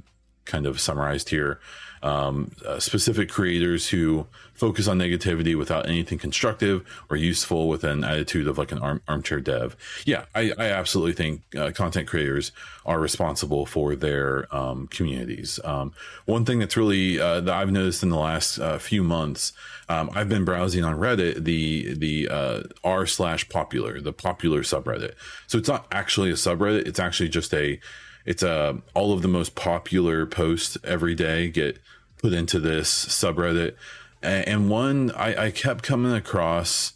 kind 0.46 0.66
of 0.66 0.80
summarized 0.80 1.28
here 1.28 1.60
um, 2.02 2.50
uh, 2.66 2.78
specific 2.78 3.28
creators 3.28 3.88
who 3.88 4.26
focus 4.54 4.86
on 4.86 4.98
negativity 4.98 5.56
without 5.56 5.88
anything 5.88 6.18
constructive 6.18 6.86
or 7.08 7.16
useful 7.16 7.68
with 7.68 7.82
an 7.82 8.04
attitude 8.04 8.46
of 8.46 8.58
like 8.58 8.72
an 8.72 8.78
arm, 8.78 9.00
armchair 9.08 9.40
dev. 9.40 9.74
Yeah, 10.04 10.24
I, 10.34 10.52
I 10.58 10.66
absolutely 10.66 11.14
think 11.14 11.42
uh, 11.56 11.70
content 11.72 12.08
creators 12.08 12.52
are 12.84 13.00
responsible 13.00 13.64
for 13.64 13.96
their 13.96 14.54
um, 14.54 14.86
communities. 14.88 15.60
Um, 15.64 15.92
one 16.26 16.44
thing 16.44 16.58
that's 16.58 16.76
really 16.76 17.18
uh, 17.18 17.40
that 17.40 17.54
I've 17.54 17.72
noticed 17.72 18.02
in 18.02 18.10
the 18.10 18.18
last 18.18 18.58
uh, 18.58 18.78
few 18.78 19.02
months, 19.02 19.52
um, 19.88 20.10
I've 20.14 20.28
been 20.28 20.44
browsing 20.44 20.84
on 20.84 20.96
Reddit 20.96 21.44
the 21.44 21.94
the 21.94 22.28
uh, 22.28 22.62
r 22.84 23.06
slash 23.06 23.48
popular 23.48 24.00
the 24.00 24.12
popular 24.12 24.62
subreddit. 24.62 25.14
So 25.46 25.58
it's 25.58 25.68
not 25.68 25.86
actually 25.90 26.30
a 26.30 26.34
subreddit; 26.34 26.86
it's 26.86 27.00
actually 27.00 27.28
just 27.30 27.54
a 27.54 27.80
it's 28.24 28.42
uh, 28.42 28.74
all 28.94 29.12
of 29.12 29.22
the 29.22 29.28
most 29.28 29.54
popular 29.54 30.26
posts 30.26 30.76
every 30.84 31.14
day 31.14 31.48
get 31.48 31.78
put 32.18 32.32
into 32.32 32.58
this 32.58 33.06
subreddit. 33.06 33.74
And 34.22 34.68
one 34.68 35.10
i, 35.12 35.46
I 35.46 35.50
kept 35.50 35.82
coming 35.82 36.12
across 36.12 36.92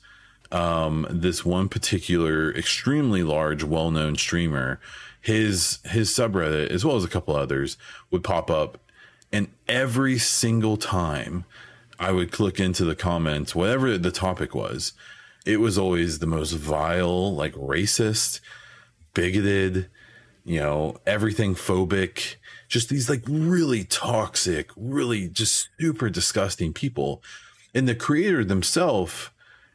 um, 0.52 1.06
this 1.10 1.44
one 1.44 1.68
particular 1.68 2.52
extremely 2.54 3.22
large 3.22 3.64
well-known 3.64 4.16
streamer. 4.16 4.80
His 5.20 5.78
his 5.84 6.10
subreddit 6.10 6.70
as 6.70 6.84
well 6.84 6.96
as 6.96 7.04
a 7.04 7.08
couple 7.08 7.34
others 7.34 7.78
would 8.10 8.22
pop 8.22 8.50
up 8.50 8.78
and 9.34 9.48
every 9.66 10.16
single 10.16 10.76
time 10.76 11.44
i 11.98 12.12
would 12.12 12.30
click 12.30 12.60
into 12.60 12.84
the 12.84 12.94
comments 12.94 13.54
whatever 13.54 13.98
the 13.98 14.12
topic 14.12 14.54
was 14.54 14.92
it 15.44 15.58
was 15.58 15.76
always 15.76 16.20
the 16.20 16.26
most 16.26 16.52
vile 16.52 17.34
like 17.34 17.52
racist 17.54 18.40
bigoted 19.12 19.90
you 20.44 20.60
know, 20.60 20.96
everything 21.06 21.54
phobic, 21.54 22.36
just 22.68 22.88
these 22.88 23.08
like 23.08 23.22
really 23.28 23.84
toxic, 23.84 24.70
really 24.76 25.28
just 25.28 25.68
super 25.80 26.10
disgusting 26.10 26.72
people. 26.72 27.22
And 27.74 27.88
the 27.88 27.94
creator 27.94 28.44
themselves 28.44 29.30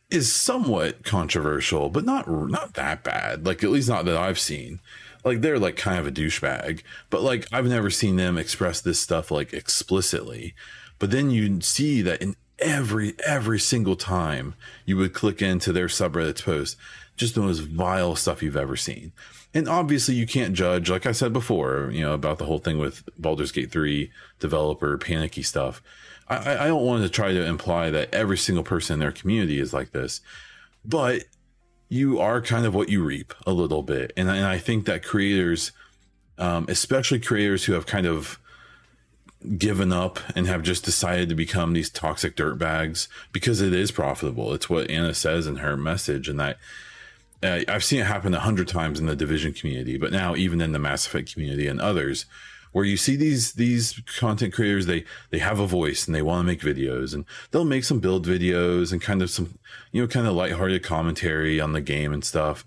is 0.10 0.32
somewhat 0.32 1.04
controversial, 1.04 1.90
but 1.90 2.06
not 2.06 2.28
not 2.28 2.74
that 2.76 3.04
bad. 3.04 3.46
Like 3.46 3.64
at 3.64 3.72
least 3.72 3.90
not 3.90 4.06
that 4.06 4.18
I've 4.18 4.40
seen. 4.40 4.80
Like 5.24 5.42
they're 5.42 5.60
like 5.60 5.76
kind 5.76 6.00
of 6.00 6.08
a 6.08 6.12
douchebag, 6.12 6.82
but 7.10 7.22
like 7.22 7.48
I've 7.52 7.68
never 7.68 7.90
seen 7.90 8.16
them 8.16 8.38
express 8.38 8.82
this 8.82 9.00
stuff 9.00 9.32
like 9.32 9.54
explicitly. 9.54 10.56
But 10.98 11.12
then 11.12 11.32
you 11.32 11.62
see 11.62 12.02
that 12.02 12.22
in 12.22 12.36
every 12.60 13.14
every 13.26 13.60
single 13.60 13.96
time 13.96 14.54
you 14.86 14.98
would 14.98 15.14
click 15.14 15.42
into 15.42 15.72
their 15.72 15.88
subreddit 15.88 16.44
post, 16.44 16.78
just 17.20 17.36
the 17.36 17.42
most 17.42 17.60
vile 17.60 18.16
stuff 18.16 18.42
you've 18.42 18.58
ever 18.58 18.78
seen. 18.78 19.12
And 19.54 19.68
obviously 19.68 20.16
you 20.16 20.26
can't 20.26 20.54
judge 20.54 20.90
like 20.90 21.06
i 21.06 21.12
said 21.12 21.34
before 21.34 21.90
you 21.92 22.02
know 22.02 22.14
about 22.14 22.38
the 22.38 22.46
whole 22.46 22.60
thing 22.60 22.78
with 22.78 23.04
Baldur's 23.18 23.52
Gate 23.52 23.72
3 23.72 24.10
developer 24.40 24.98
panicky 24.98 25.44
stuff. 25.44 25.84
I 26.28 26.66
i 26.66 26.68
don't 26.68 26.86
want 26.86 27.04
to 27.04 27.10
try 27.10 27.34
to 27.34 27.46
imply 27.46 27.90
that 27.92 28.14
every 28.14 28.38
single 28.38 28.64
person 28.64 28.96
in 28.96 29.00
their 29.00 29.12
community 29.12 29.60
is 29.60 29.74
like 29.74 29.92
this 29.92 30.22
but 30.86 31.26
you 31.90 32.20
are 32.20 32.42
kind 32.42 32.66
of 32.66 32.74
what 32.74 32.90
you 32.90 33.04
reap 33.04 33.34
a 33.48 33.52
little 33.52 33.84
bit. 33.84 34.14
And, 34.16 34.30
and 34.30 34.46
i 34.46 34.58
think 34.58 34.86
that 34.86 35.04
creators 35.04 35.72
um, 36.38 36.66
especially 36.70 37.20
creators 37.20 37.66
who 37.66 37.74
have 37.74 37.86
kind 37.86 38.06
of 38.06 38.40
given 39.58 39.92
up 39.92 40.20
and 40.36 40.48
have 40.48 40.64
just 40.64 40.86
decided 40.86 41.28
to 41.30 41.36
become 41.36 41.74
these 41.74 41.90
toxic 41.90 42.36
dirt 42.36 42.58
bags 42.58 43.10
because 43.32 43.62
it 43.62 43.74
is 43.74 43.92
profitable. 43.92 44.54
It's 44.54 44.70
what 44.70 44.90
anna 44.90 45.14
says 45.14 45.48
in 45.48 45.58
her 45.58 45.76
message 45.76 46.30
and 46.30 46.40
that 46.40 46.58
uh, 47.42 47.62
I've 47.68 47.84
seen 47.84 48.02
it 48.02 48.06
happen 48.06 48.34
a 48.34 48.40
hundred 48.40 48.68
times 48.68 49.00
in 49.00 49.06
the 49.06 49.16
division 49.16 49.54
community, 49.54 49.98
but 49.98 50.12
now 50.12 50.36
even 50.36 50.62
in 50.62 50.72
the 50.72 50.80
Mass 50.80 51.06
Effect 51.06 51.34
community 51.34 51.68
and 51.68 51.80
others, 51.80 52.26
where 52.72 52.86
you 52.86 52.98
see 52.98 53.16
these 53.16 53.54
these 53.54 54.02
content 54.18 54.54
creators, 54.54 54.86
they 54.86 55.06
they 55.32 55.40
have 55.40 55.60
a 55.60 55.68
voice 55.68 56.06
and 56.06 56.14
they 56.14 56.22
want 56.22 56.42
to 56.42 56.48
make 56.48 56.62
videos, 56.62 57.14
and 57.14 57.26
they'll 57.52 57.66
make 57.66 57.84
some 57.84 58.00
build 58.00 58.28
videos 58.28 58.92
and 58.92 59.02
kind 59.02 59.22
of 59.22 59.30
some 59.30 59.58
you 59.92 60.02
know 60.02 60.08
kind 60.08 60.28
of 60.28 60.34
lighthearted 60.34 60.84
commentary 60.84 61.60
on 61.60 61.74
the 61.74 61.82
game 61.82 62.14
and 62.14 62.24
stuff. 62.24 62.66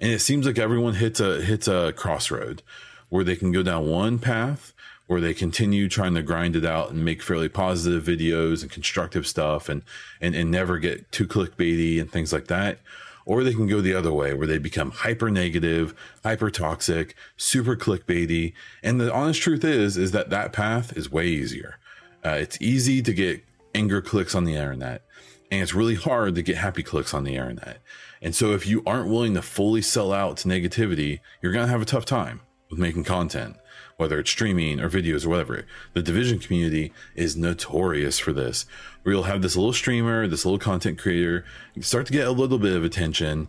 And 0.00 0.10
it 0.10 0.20
seems 0.20 0.46
like 0.46 0.58
everyone 0.58 0.94
hits 0.94 1.20
a 1.20 1.42
hits 1.42 1.68
a 1.68 1.92
crossroad 1.92 2.62
where 3.08 3.24
they 3.24 3.36
can 3.36 3.52
go 3.52 3.62
down 3.62 3.88
one 3.88 4.18
path 4.18 4.72
where 5.06 5.20
they 5.20 5.34
continue 5.34 5.88
trying 5.88 6.14
to 6.14 6.22
grind 6.22 6.56
it 6.56 6.64
out 6.64 6.90
and 6.90 7.04
make 7.04 7.22
fairly 7.22 7.48
positive 7.48 8.02
videos 8.02 8.62
and 8.62 8.70
constructive 8.70 9.26
stuff 9.26 9.68
and 9.68 9.82
and, 10.20 10.34
and 10.34 10.50
never 10.50 10.78
get 10.78 11.10
too 11.12 11.26
clickbaity 11.26 12.00
and 12.00 12.10
things 12.10 12.32
like 12.32 12.46
that 12.46 12.78
or 13.24 13.42
they 13.42 13.54
can 13.54 13.66
go 13.66 13.80
the 13.80 13.94
other 13.94 14.12
way 14.12 14.34
where 14.34 14.46
they 14.46 14.58
become 14.58 14.90
hyper 14.90 15.30
negative, 15.30 15.94
hyper 16.22 16.50
toxic, 16.50 17.14
super 17.36 17.76
clickbaity. 17.76 18.52
And 18.82 19.00
the 19.00 19.12
honest 19.12 19.42
truth 19.42 19.64
is, 19.64 19.96
is 19.96 20.12
that 20.12 20.30
that 20.30 20.52
path 20.52 20.96
is 20.96 21.10
way 21.10 21.26
easier. 21.26 21.78
Uh, 22.24 22.36
it's 22.40 22.60
easy 22.60 23.02
to 23.02 23.12
get 23.12 23.44
anger 23.74 24.00
clicks 24.00 24.34
on 24.34 24.44
the 24.44 24.54
internet, 24.54 25.02
and 25.50 25.60
it's 25.60 25.74
really 25.74 25.96
hard 25.96 26.34
to 26.36 26.42
get 26.42 26.56
happy 26.56 26.82
clicks 26.82 27.14
on 27.14 27.24
the 27.24 27.34
internet. 27.34 27.82
And 28.20 28.34
so, 28.34 28.52
if 28.52 28.66
you 28.66 28.82
aren't 28.86 29.08
willing 29.10 29.34
to 29.34 29.42
fully 29.42 29.82
sell 29.82 30.12
out 30.12 30.36
to 30.38 30.48
negativity, 30.48 31.18
you're 31.40 31.52
going 31.52 31.66
to 31.66 31.72
have 31.72 31.82
a 31.82 31.86
tough 31.86 32.04
time 32.04 32.40
with 32.70 32.78
making 32.78 33.04
content 33.04 33.56
whether 34.02 34.18
it's 34.18 34.30
streaming 34.30 34.80
or 34.80 34.90
videos 34.90 35.24
or 35.24 35.28
whatever. 35.28 35.64
The 35.92 36.02
division 36.02 36.40
community 36.40 36.92
is 37.14 37.36
notorious 37.36 38.18
for 38.18 38.32
this. 38.32 38.66
Where 39.02 39.14
you'll 39.14 39.22
have 39.22 39.42
this 39.42 39.54
little 39.54 39.72
streamer, 39.72 40.26
this 40.26 40.44
little 40.44 40.58
content 40.58 40.98
creator, 40.98 41.44
start 41.80 42.06
to 42.06 42.12
get 42.12 42.26
a 42.26 42.32
little 42.32 42.58
bit 42.58 42.74
of 42.74 42.82
attention, 42.82 43.46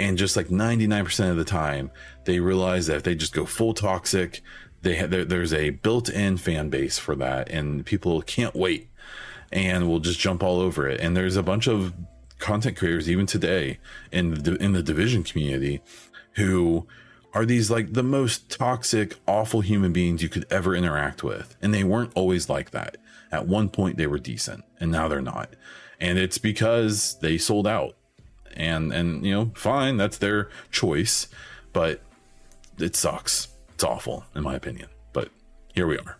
and 0.00 0.18
just 0.18 0.36
like 0.36 0.48
99% 0.48 1.30
of 1.30 1.36
the 1.36 1.44
time, 1.44 1.92
they 2.24 2.40
realize 2.40 2.88
that 2.88 2.96
if 2.96 3.02
they 3.04 3.14
just 3.14 3.32
go 3.32 3.46
full 3.46 3.74
toxic, 3.74 4.42
they 4.82 4.96
have, 4.96 5.10
there, 5.10 5.24
there's 5.24 5.52
a 5.52 5.70
built-in 5.70 6.36
fan 6.36 6.68
base 6.68 6.98
for 6.98 7.14
that, 7.14 7.48
and 7.48 7.86
people 7.86 8.20
can't 8.22 8.56
wait 8.56 8.88
and 9.52 9.86
will 9.86 10.00
just 10.00 10.18
jump 10.18 10.42
all 10.42 10.58
over 10.58 10.88
it. 10.88 11.00
And 11.00 11.16
there's 11.16 11.36
a 11.36 11.44
bunch 11.44 11.68
of 11.68 11.92
content 12.40 12.76
creators 12.76 13.08
even 13.08 13.24
today 13.24 13.78
in 14.10 14.34
the 14.34 14.56
in 14.56 14.72
the 14.72 14.82
division 14.82 15.22
community 15.22 15.80
who 16.32 16.88
are 17.34 17.46
these 17.46 17.70
like 17.70 17.92
the 17.92 18.02
most 18.02 18.50
toxic, 18.50 19.16
awful 19.26 19.60
human 19.60 19.92
beings 19.92 20.22
you 20.22 20.28
could 20.28 20.46
ever 20.50 20.74
interact 20.74 21.22
with. 21.22 21.56
And 21.62 21.72
they 21.72 21.84
weren't 21.84 22.12
always 22.14 22.48
like 22.48 22.70
that. 22.72 22.96
At 23.30 23.46
one 23.46 23.70
point, 23.70 23.96
they 23.96 24.06
were 24.06 24.18
decent, 24.18 24.64
and 24.78 24.92
now 24.92 25.08
they're 25.08 25.22
not. 25.22 25.54
And 25.98 26.18
it's 26.18 26.38
because 26.38 27.18
they 27.20 27.38
sold 27.38 27.66
out. 27.66 27.96
And, 28.54 28.92
and, 28.92 29.24
you 29.24 29.32
know, 29.32 29.50
fine, 29.54 29.96
that's 29.96 30.18
their 30.18 30.50
choice, 30.70 31.28
but 31.72 32.02
it 32.78 32.94
sucks. 32.94 33.48
It's 33.72 33.84
awful, 33.84 34.26
in 34.34 34.42
my 34.42 34.54
opinion. 34.54 34.88
But 35.14 35.30
here 35.74 35.86
we 35.86 35.96
are. 35.96 36.18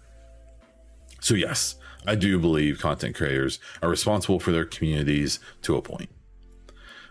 So, 1.21 1.35
yes, 1.35 1.77
I 2.07 2.15
do 2.15 2.39
believe 2.39 2.81
content 2.81 3.15
creators 3.15 3.59
are 3.83 3.91
responsible 3.91 4.41
for 4.41 4.51
their 4.51 4.65
communities 4.65 5.39
to 5.63 5.77
a 5.77 5.83
point. 5.83 6.09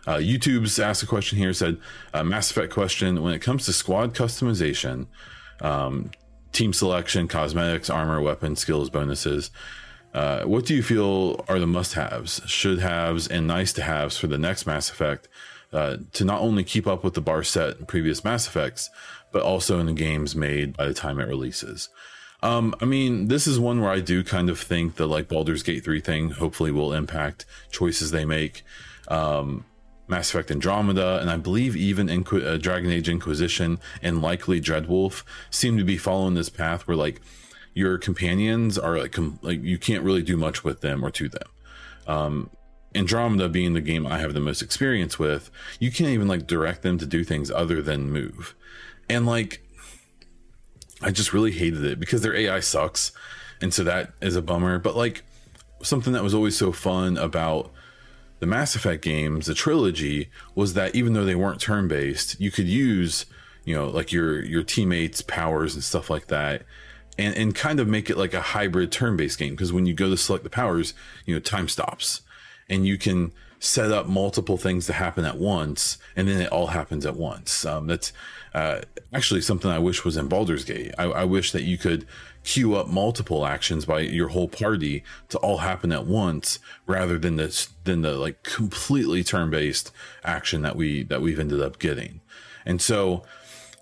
Uh, 0.08 0.16
YouTube's 0.16 0.80
asked 0.80 1.04
a 1.04 1.06
question 1.06 1.38
here 1.38 1.54
said, 1.54 1.78
uh, 2.14 2.24
Mass 2.24 2.49
Effect 2.49 2.74
question 2.74 3.22
when 3.22 3.34
it 3.34 3.39
comes 3.39 3.66
to 3.66 3.74
squad 3.74 4.14
customization, 4.16 5.08
um, 5.62 6.12
team 6.52 6.74
selection, 6.74 7.28
cosmetics, 7.28 7.89
armor, 7.89 8.22
weapon, 8.22 8.56
skills, 8.56 8.89
bonuses. 8.89 9.52
Uh, 10.14 10.43
what 10.43 10.66
do 10.66 10.76
you 10.76 10.84
feel 10.84 11.45
are 11.47 11.60
the 11.60 11.68
must 11.68 11.93
haves, 11.93 12.41
should 12.45 12.80
haves, 12.80 13.28
and 13.28 13.47
nice 13.47 13.72
to 13.74 13.82
haves 13.84 14.18
for 14.18 14.28
the 14.28 14.38
next 14.38 14.66
Mass 14.66 14.89
Effect 14.89 15.28
uh, 15.72 15.97
to 16.14 16.26
not 16.26 16.41
only 16.41 16.64
keep 16.64 16.88
up 16.88 17.04
with 17.04 17.14
the 17.14 17.22
bar 17.22 17.43
set 17.43 17.78
in 17.78 17.86
previous 17.86 18.24
Mass 18.24 18.47
Effects, 18.47 18.89
but 19.32 19.43
also 19.43 19.80
in 19.80 19.86
the 19.86 19.93
games 19.93 20.36
made 20.36 20.76
by 20.76 20.86
the 20.86 20.93
time 20.93 21.20
it 21.20 21.28
releases? 21.28 21.89
Um, 22.43 22.76
I 22.82 22.86
mean, 22.86 23.28
this 23.28 23.45
is 23.45 23.60
one 23.60 23.82
where 23.82 23.91
I 23.91 23.99
do 23.99 24.24
kind 24.24 24.49
of 24.49 24.60
think 24.60 24.95
the 24.95 25.08
like 25.08 25.28
Baldur's 25.28 25.64
Gate 25.64 25.84
3 25.84 26.02
thing 26.02 26.30
hopefully 26.32 26.72
will 26.72 26.91
impact 26.91 27.45
choices 27.70 28.12
they 28.12 28.26
make. 28.26 28.64
Um, 29.08 29.64
Mass 30.12 30.30
Effect 30.30 30.51
Andromeda, 30.51 31.20
and 31.20 31.32
I 31.32 31.38
believe 31.38 31.76
even 31.76 32.07
Inqu- 32.07 32.45
uh, 32.45 32.57
Dragon 32.57 32.91
Age 32.91 33.09
Inquisition 33.09 33.80
and 34.03 34.22
likely 34.22 34.62
Dreadwolf 34.62 35.24
seem 35.49 35.78
to 35.78 35.84
be 35.84 35.97
following 35.97 36.36
this 36.36 36.49
path 36.49 36.88
where 36.88 36.97
like 36.97 37.22
your 37.74 37.97
companions 37.97 38.78
are 38.78 38.99
like 38.99 39.14
com- 39.14 39.39
like 39.41 39.64
you 39.64 39.80
can't 39.80 40.03
really 40.03 40.22
do 40.22 40.38
much 40.38 40.64
with 40.64 40.82
them 40.82 41.03
or 41.03 41.09
to 41.12 41.30
them. 41.30 41.47
Um, 42.05 42.49
Andromeda 42.93 43.47
being 43.47 43.74
the 43.74 43.82
game 43.82 44.05
I 44.05 44.20
have 44.20 44.34
the 44.34 44.41
most 44.41 44.62
experience 44.62 45.18
with, 45.18 45.49
you 45.80 45.91
can't 45.91 46.09
even 46.09 46.28
like 46.28 46.45
direct 46.45 46.82
them 46.82 46.97
to 46.97 47.05
do 47.05 47.24
things 47.24 47.49
other 47.49 47.82
than 47.82 48.12
move. 48.12 48.53
And 49.09 49.26
like 49.26 49.66
I 51.01 51.12
just 51.12 51.34
really 51.34 51.51
hated 51.51 51.86
it 51.86 51.99
because 51.99 52.22
their 52.22 52.36
AI 52.36 52.59
sucks. 52.59 53.14
And 53.62 53.74
so 53.74 53.84
that 53.86 54.12
is 54.22 54.36
a 54.36 54.41
bummer. 54.41 54.78
But 54.78 54.97
like 54.97 55.24
something 55.82 56.12
that 56.14 56.24
was 56.24 56.34
always 56.34 56.57
so 56.57 56.74
fun 56.74 57.18
about 57.18 57.72
the 58.42 58.48
Mass 58.48 58.76
Effect 58.76 59.04
games, 59.04 59.46
the 59.46 59.54
trilogy, 59.54 60.32
was 60.56 60.74
that 60.74 60.96
even 60.96 61.14
though 61.14 61.24
they 61.24 61.36
weren't 61.36 61.62
turn 61.62 61.88
based, 61.88 62.42
you 62.42 62.50
could 62.50 62.68
use, 62.68 63.28
you 63.64 63.76
know, 63.76 63.88
like 63.88 64.12
your 64.12 64.44
your 64.44 64.64
teammates' 64.64 65.22
powers 65.22 65.76
and 65.76 65.84
stuff 65.84 66.10
like 66.10 66.26
that, 66.28 66.64
and 67.20 67.36
and 67.36 67.54
kind 67.54 67.80
of 67.80 67.88
make 67.88 68.10
it 68.10 68.18
like 68.18 68.34
a 68.34 68.42
hybrid 68.42 68.92
turn 68.92 69.16
based 69.16 69.38
game. 69.38 69.52
Because 69.52 69.72
when 69.72 69.86
you 69.86 69.94
go 69.94 70.10
to 70.10 70.18
select 70.18 70.44
the 70.44 70.50
powers, 70.50 70.96
you 71.28 71.36
know, 71.36 71.39
time 71.39 71.68
stops, 71.68 72.22
and 72.68 72.88
you 72.88 72.98
can 72.98 73.32
set 73.62 73.91
up 73.91 74.07
multiple 74.07 74.57
things 74.57 74.88
to 74.88 74.93
happen 74.93 75.24
at 75.24 75.38
once, 75.38 75.99
and 76.16 76.28
then 76.28 76.41
it 76.41 76.51
all 76.51 76.68
happens 76.68 77.05
at 77.05 77.16
once. 77.16 77.64
Um, 77.64 77.86
that's 77.86 78.12
uh, 78.55 78.82
actually 79.14 79.39
something 79.39 79.70
I 79.70 79.78
wish 79.78 80.03
was 80.03 80.18
in 80.18 80.28
Baldur's 80.28 80.66
Gate. 80.66 80.93
I, 80.97 81.03
I 81.03 81.24
wish 81.26 81.51
that 81.51 81.62
you 81.62 81.78
could 81.78 82.07
queue 82.43 82.74
up 82.76 82.88
multiple 82.88 83.45
actions 83.45 83.86
by 83.86 83.99
your 83.99 84.30
whole 84.30 84.47
party 84.47 85.03
to 85.30 85.38
all 85.38 85.59
happen 85.59 85.91
at 85.91 86.07
once 86.07 86.57
rather 86.88 87.20
than 87.20 87.36
this 87.36 87.70
than 87.84 88.01
the 88.01 88.18
like 88.18 88.41
completely 88.41 89.24
turn-based 89.24 89.91
action 90.24 90.64
that 90.64 90.76
we 90.76 91.03
that 91.03 91.22
we've 91.22 91.39
ended 91.39 91.62
up 91.62 91.78
getting 91.78 92.20
and 92.66 92.82
so 92.82 93.22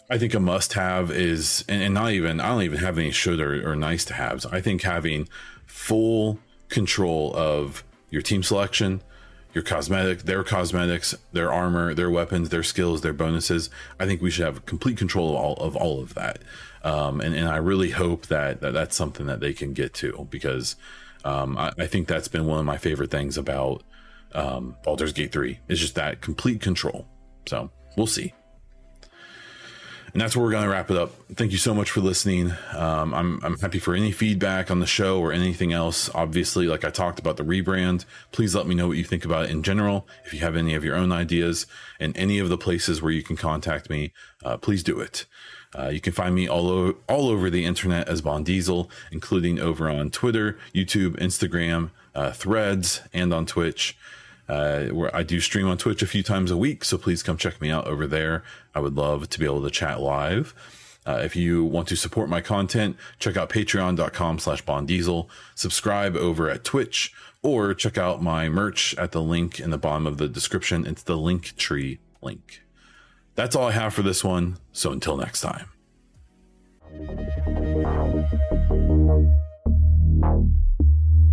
i 0.09 0.17
think 0.17 0.33
a 0.33 0.41
must-have 0.41 1.09
is 1.09 1.63
and, 1.69 1.81
and 1.81 1.93
not 1.93 2.11
even 2.11 2.41
i 2.41 2.49
don't 2.49 2.63
even 2.63 2.79
have 2.79 2.97
any 2.97 3.11
should 3.11 3.39
or, 3.39 3.71
or 3.71 3.77
nice 3.77 4.03
to 4.03 4.13
haves 4.13 4.45
i 4.47 4.59
think 4.59 4.81
having 4.81 5.25
full 5.65 6.37
control 6.67 7.33
of 7.33 7.85
your 8.09 8.21
team 8.21 8.43
selection 8.43 9.01
your 9.53 9.63
cosmetic, 9.63 10.23
their 10.23 10.43
cosmetics, 10.43 11.15
their 11.31 11.51
armor, 11.51 11.93
their 11.93 12.09
weapons, 12.09 12.49
their 12.49 12.63
skills, 12.63 13.01
their 13.01 13.13
bonuses. 13.13 13.69
I 13.99 14.05
think 14.05 14.21
we 14.21 14.29
should 14.29 14.45
have 14.45 14.65
complete 14.65 14.97
control 14.97 15.31
of 15.31 15.35
all 15.35 15.53
of 15.55 15.75
all 15.75 16.01
of 16.01 16.13
that. 16.15 16.39
Um, 16.83 17.19
and, 17.19 17.35
and 17.35 17.47
I 17.47 17.57
really 17.57 17.91
hope 17.91 18.27
that, 18.27 18.61
that 18.61 18.73
that's 18.73 18.95
something 18.95 19.25
that 19.25 19.41
they 19.41 19.53
can 19.53 19.73
get 19.73 19.93
to 19.95 20.27
because 20.29 20.75
um, 21.25 21.57
I, 21.57 21.73
I, 21.77 21.87
think 21.87 22.07
that's 22.07 22.29
been 22.29 22.45
one 22.45 22.59
of 22.59 22.65
my 22.65 22.77
favorite 22.77 23.11
things 23.11 23.37
about 23.37 23.83
um, 24.33 24.77
Baldur's 24.83 25.11
Gate 25.11 25.33
3 25.33 25.59
is 25.67 25.79
just 25.79 25.95
that 25.95 26.21
complete 26.21 26.61
control. 26.61 27.05
So 27.47 27.69
we'll 27.97 28.07
see. 28.07 28.33
And 30.11 30.21
that's 30.21 30.35
where 30.35 30.43
we're 30.43 30.51
going 30.51 30.63
to 30.63 30.69
wrap 30.69 30.89
it 30.89 30.97
up. 30.97 31.11
Thank 31.35 31.51
you 31.51 31.57
so 31.57 31.73
much 31.73 31.91
for 31.91 32.01
listening. 32.01 32.51
Um, 32.75 33.13
I'm, 33.13 33.39
I'm 33.43 33.57
happy 33.59 33.79
for 33.79 33.93
any 33.93 34.11
feedback 34.11 34.71
on 34.71 34.79
the 34.79 34.87
show 34.87 35.19
or 35.19 35.31
anything 35.31 35.71
else. 35.71 36.09
Obviously, 36.15 36.67
like 36.67 36.83
I 36.83 36.89
talked 36.89 37.19
about 37.19 37.37
the 37.37 37.43
rebrand, 37.43 38.05
please 38.31 38.55
let 38.55 38.65
me 38.65 38.75
know 38.75 38.87
what 38.87 38.97
you 38.97 39.03
think 39.03 39.23
about 39.23 39.45
it 39.45 39.51
in 39.51 39.61
general. 39.61 40.07
If 40.25 40.33
you 40.33 40.39
have 40.39 40.55
any 40.55 40.73
of 40.73 40.83
your 40.83 40.95
own 40.95 41.11
ideas 41.11 41.67
and 41.99 42.17
any 42.17 42.39
of 42.39 42.49
the 42.49 42.57
places 42.57 43.01
where 43.01 43.11
you 43.11 43.23
can 43.23 43.35
contact 43.35 43.89
me, 43.89 44.11
uh, 44.43 44.57
please 44.57 44.83
do 44.83 44.99
it. 44.99 45.25
Uh, 45.77 45.89
you 45.89 46.01
can 46.01 46.13
find 46.13 46.33
me 46.33 46.47
all, 46.47 46.69
o- 46.69 46.97
all 47.07 47.29
over 47.29 47.49
the 47.49 47.63
internet 47.63 48.07
as 48.07 48.23
BaunDiesel, 48.23 48.89
including 49.11 49.59
over 49.59 49.87
on 49.89 50.09
Twitter, 50.09 50.57
YouTube, 50.73 51.19
Instagram, 51.19 51.91
uh, 52.15 52.31
Threads, 52.31 53.01
and 53.13 53.31
on 53.31 53.45
Twitch. 53.45 53.95
Uh, 54.49 54.85
where 54.87 55.15
I 55.15 55.21
do 55.21 55.39
stream 55.39 55.67
on 55.67 55.77
Twitch 55.77 56.01
a 56.01 56.07
few 56.07 56.23
times 56.23 56.49
a 56.49 56.57
week, 56.57 56.83
so 56.83 56.97
please 56.97 57.21
come 57.21 57.37
check 57.37 57.61
me 57.61 57.69
out 57.69 57.85
over 57.85 58.07
there. 58.07 58.43
I 58.73 58.79
would 58.79 58.95
love 58.95 59.29
to 59.29 59.39
be 59.39 59.45
able 59.45 59.61
to 59.61 59.69
chat 59.69 60.01
live. 60.01 60.55
Uh, 61.05 61.21
if 61.23 61.35
you 61.35 61.63
want 61.63 61.87
to 61.87 61.95
support 61.95 62.29
my 62.29 62.41
content, 62.41 62.97
check 63.19 63.37
out 63.37 63.49
patreon.com 63.49 64.39
slash 64.39 64.63
baundiesel, 64.63 65.27
subscribe 65.55 66.15
over 66.15 66.49
at 66.49 66.63
Twitch, 66.63 67.13
or 67.41 67.73
check 67.73 67.97
out 67.97 68.21
my 68.21 68.49
merch 68.49 68.95
at 68.97 69.11
the 69.11 69.21
link 69.21 69.59
in 69.59 69.69
the 69.69 69.77
bottom 69.77 70.05
of 70.05 70.17
the 70.17 70.27
description. 70.27 70.85
It's 70.85 71.03
the 71.03 71.17
link 71.17 71.55
tree 71.55 71.99
link. 72.21 72.63
That's 73.35 73.55
all 73.55 73.67
I 73.67 73.71
have 73.71 73.93
for 73.93 74.01
this 74.01 74.23
one. 74.23 74.57
So 74.73 74.91
until 74.91 75.15
next 75.15 75.41
time. 75.41 75.69